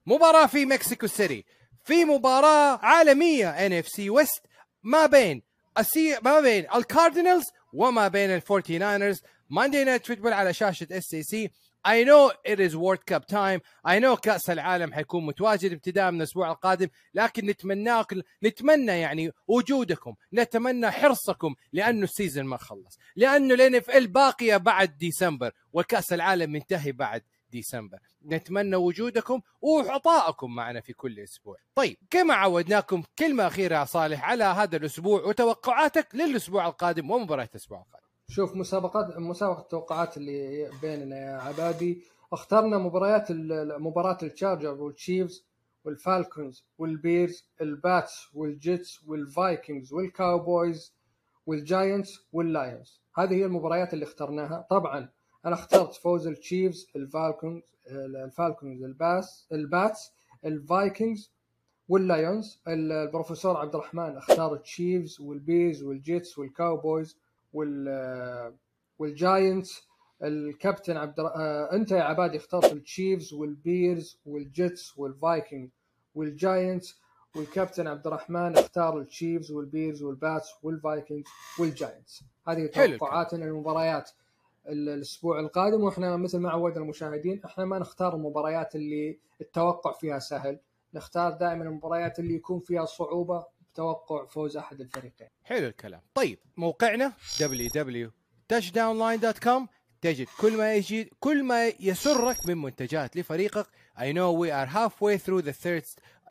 مباراة 0.07 0.47
في 0.47 0.67
مكسيكو 0.67 1.07
سيتي. 1.07 1.45
في 1.85 2.05
مباراة 2.05 2.79
عالمية 2.83 3.51
NFC 3.51 3.89
West 3.89 4.43
ما 4.83 5.07
بين 5.07 5.43
السي 5.79 6.19
ما 6.23 6.41
بين 6.41 6.67
الكاردينالز 6.75 7.45
وما 7.73 8.09
بين 8.09 8.31
الفورتي 8.31 8.79
ناينرز 8.79 9.23
Monday 9.51 9.85
Night 9.85 10.07
Football 10.07 10.33
على 10.33 10.55
شاشة 10.55 10.87
اس 10.91 11.15
اي 11.15 11.23
سي 11.23 11.51
I 11.83 12.05
know 12.05 12.31
it 12.45 12.61
is 12.61 12.77
World 12.77 13.07
Cup 13.07 13.27
time. 13.27 13.61
I 13.85 13.99
know 14.01 14.15
كأس 14.15 14.51
العالم 14.51 14.93
حيكون 14.93 15.27
متواجد 15.27 15.73
ابتداء 15.73 16.11
من 16.11 16.17
الأسبوع 16.17 16.51
القادم 16.51 16.89
لكن 17.15 17.47
نتمنى 17.47 18.05
نتمنى 18.45 19.01
يعني 19.01 19.31
وجودكم 19.49 20.15
نتمنى 20.35 20.91
حرصكم 20.91 21.55
لأنه 21.73 22.05
ال 22.05 22.11
season 22.11 22.45
ما 22.45 22.57
خلص. 22.57 22.99
لأنه 23.17 23.55
ال 23.55 23.75
NFL 23.75 24.07
باقية 24.07 24.57
بعد 24.57 24.99
ديسمبر 24.99 25.53
وكأس 25.73 26.13
العالم 26.13 26.53
منتهي 26.53 26.93
بعد 26.93 27.23
ديسمبر. 27.51 27.99
نتمنى 28.27 28.77
وجودكم 28.77 29.41
وعطائكم 29.61 30.55
معنا 30.55 30.81
في 30.81 30.93
كل 30.93 31.21
أسبوع. 31.21 31.57
طيب 31.75 31.97
كما 32.11 32.35
عودناكم 32.35 33.03
كلمة 33.19 33.47
أخيرة 33.47 33.77
يا 33.77 33.85
صالح 33.85 34.25
على 34.25 34.45
هذا 34.45 34.77
الأسبوع 34.77 35.23
وتوقعاتك 35.25 36.15
للأسبوع 36.15 36.67
القادم 36.67 37.11
ومباراة 37.11 37.49
الأسبوع 37.51 37.79
القادم. 37.79 38.07
شوف 38.29 38.57
مسابقات 38.57 39.19
مسابقة 39.19 39.61
التوقعات 39.61 40.17
اللي 40.17 40.71
بيننا 40.83 41.17
يا 41.17 41.37
عبادي. 41.37 42.03
اخترنا 42.33 42.79
مباريات 42.79 43.27
مباراة 43.81 44.19
التشارجر 44.23 44.75
والتشيفز 44.75 45.47
والفالكونز 45.85 46.65
والبيرز 46.79 47.45
الباتس 47.61 48.27
والجيتس 48.35 49.05
والفايكنجز 49.07 49.93
والكاوبويز 49.93 50.95
والجاينتس 51.47 52.21
واللايونز 52.33 53.01
هذه 53.17 53.35
هي 53.35 53.45
المباريات 53.45 53.95
اللي 53.95 54.05
اخترناها. 54.05 54.67
طبعا 54.71 55.09
أنا 55.47 55.55
اخترت 55.55 55.95
فوز 55.95 56.27
التشيفز 56.27 56.87
الفالكونز 56.97 57.63
الفالكونز 57.91 58.83
الباس 58.83 59.47
الباتس 59.53 60.13
الفايكنجز 60.45 61.33
واللايونز. 61.89 62.61
البروفيسور 62.69 63.57
عبد 63.57 63.75
الرحمن 63.75 64.17
اختار 64.17 64.55
التشيفز 64.55 65.21
والبيرز 65.21 65.83
والجيتس 65.83 66.39
والكاوبويز 66.39 67.19
وال 67.53 68.55
والجاينتس. 68.99 69.83
الكابتن 70.23 70.97
عبد 70.97 71.21
آه، 71.21 71.73
أنت 71.73 71.91
يا 71.91 72.03
عبادي 72.03 72.37
اخترت 72.37 72.73
التشيفز 72.73 73.33
والبيرز 73.33 74.19
والجيتس 74.27 74.99
والفايكنج 74.99 75.71
والجاينتس. 76.15 77.01
والكابتن 77.37 77.87
عبد 77.87 78.07
الرحمن 78.07 78.59
اختار 78.59 78.99
التشيفز 78.99 79.51
والبيرز 79.51 80.03
والباتس 80.03 80.49
والفايكنج 80.63 81.27
والجاينتس. 81.59 82.25
هذه 82.49 82.67
توقعاتنا 82.67 83.45
للمباريات. 83.45 84.11
الأسبوع 84.71 85.41
القادم 85.41 85.81
وإحنا 85.83 86.17
مثل 86.17 86.39
ما 86.39 86.51
عودنا 86.51 86.83
المشاهدين 86.85 87.41
إحنا 87.45 87.65
ما 87.65 87.79
نختار 87.79 88.15
المباريات 88.15 88.75
اللي 88.75 89.19
التوقع 89.41 89.93
فيها 89.93 90.19
سهل. 90.19 90.59
نختار 90.95 91.33
دائما 91.33 91.65
المباريات 91.65 92.19
اللي 92.19 92.35
يكون 92.35 92.61
فيها 92.61 92.85
صعوبة 92.85 93.47
بتوقع 93.73 94.27
فوز 94.27 94.57
أحد 94.57 94.81
الفريقين. 94.81 95.29
حلو 95.45 95.67
الكلام. 95.67 96.01
طيب 96.15 96.39
موقعنا 96.57 97.13
www.touchdownline.com 97.39 99.63
تجد 100.03 100.27
كل 100.41 100.57
ما 100.57 100.75
يجي 100.75 101.11
كل 101.21 101.45
ما 101.45 101.67
يسرك 101.81 102.47
من 102.47 102.59
منتجات 102.59 103.17
لفريقك 103.17 103.67
I 104.01 104.13
know 104.13 104.33
we 104.33 104.51
are 104.51 104.67
halfway 104.67 105.19
through 105.19 105.43
the 105.43 105.53
third 105.65 105.85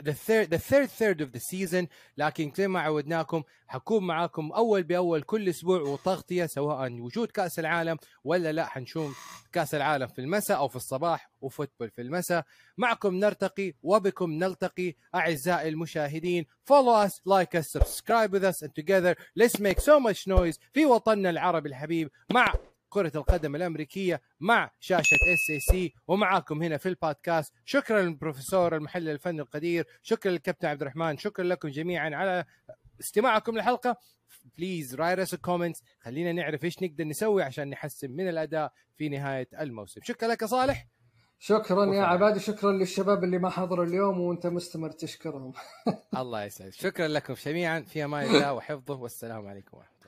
the 0.10 0.14
third 0.28 0.46
the 0.50 0.58
third 0.70 0.90
third 1.00 1.22
of 1.22 1.32
the 1.32 1.40
season 1.40 1.88
لكن 2.18 2.52
زي 2.56 2.68
ما 2.68 2.82
عودناكم 2.82 3.44
حكون 3.68 4.08
معاكم 4.08 4.52
أول 4.52 4.84
بأول 4.84 5.22
كل 5.22 5.50
أسبوع 5.50 5.82
وتغطيه 5.82 6.46
سواء 6.46 6.92
وجود 6.92 7.32
كأس 7.32 7.60
العالم 7.60 7.98
ولا 8.24 8.52
لا 8.52 8.66
حنشوف 8.66 9.18
كأس 9.54 9.76
العالم 9.76 10.08
في 10.08 10.22
المساء 10.22 10.58
أو 10.58 10.68
في 10.68 10.76
الصباح 10.76 11.32
وفوتبول 11.42 11.90
في 11.90 12.02
المساء. 12.02 12.46
معكم 12.78 13.16
نرتقي 13.16 13.74
وبكم 13.84 14.32
نلتقي 14.32 14.96
أعزائي 15.16 15.70
المشاهدين 15.70 16.46
follow 16.72 17.08
us 17.08 17.14
like 17.26 17.60
us 17.60 17.68
subscribe 17.78 18.32
with 18.32 18.44
us 18.44 18.62
and 18.62 18.74
together 18.76 19.16
let's 19.40 19.60
make 19.60 19.80
so 19.80 20.00
much 20.00 20.28
noise 20.28 20.58
في 20.74 20.86
وطننا 20.86 21.30
العربي 21.30 21.70
الحبيب 21.70 22.10
مع 22.32 22.54
كرة 22.90 23.12
القدم 23.16 23.56
الأمريكية 23.56 24.22
مع 24.40 24.72
شاشة 24.80 25.16
اس 25.16 25.50
اي 25.50 25.60
سي 25.60 25.94
ومعاكم 26.08 26.64
هنا 26.64 26.78
في 26.78 26.90
البودكاست. 26.90 27.54
شكرا 27.66 28.02
للبروفيسور 28.02 28.76
المحلل 28.76 29.10
الفني 29.10 29.42
القدير. 29.42 29.88
شكرا 30.02 30.32
للكابتن 30.32 30.68
عبد 30.68 30.82
الرحمن. 30.82 31.18
شكرا 31.18 31.46
لكم 31.46 31.70
جميعا 31.70 32.10
على 32.16 32.46
استماعكم 33.00 33.56
للحلقة. 33.56 33.98
please 34.58 34.96
write 34.96 35.20
us 35.20 35.36
comments 35.36 35.84
خلينا 36.00 36.32
نعرف 36.32 36.64
إيش 36.64 36.84
نقدر 36.84 37.04
نسوي 37.04 37.44
عشان 37.44 37.70
نحسن 37.70 38.12
من 38.12 38.30
الأداء 38.30 38.72
في 38.98 39.10
نهاية 39.10 39.48
الموسم. 39.60 40.02
شكرا 40.04 40.28
لك 40.28 40.46
صالح. 40.46 40.88
شكرا 41.40 41.86
يا. 41.96 42.04
عبادي. 42.04 42.40
شكرا 42.40 42.72
للشباب 42.72 43.24
اللي 43.24 43.38
ما 43.38 43.50
حضروا 43.50 43.86
اليوم 43.86 44.20
وأنت 44.20 44.48
مستمر 44.48 44.92
تشكرهم. 44.92 45.54
الله 46.18 46.44
يسعد 46.44 46.70
شكرا 46.74 47.08
لكم 47.08 47.34
جميعا. 47.34 47.82
في 47.82 48.06
أمان 48.06 48.26
الله 48.36 48.54
وحفظه. 48.54 48.96
والسلام 48.96 49.48
عليكم 49.48 49.78
ورحمة 49.78 49.99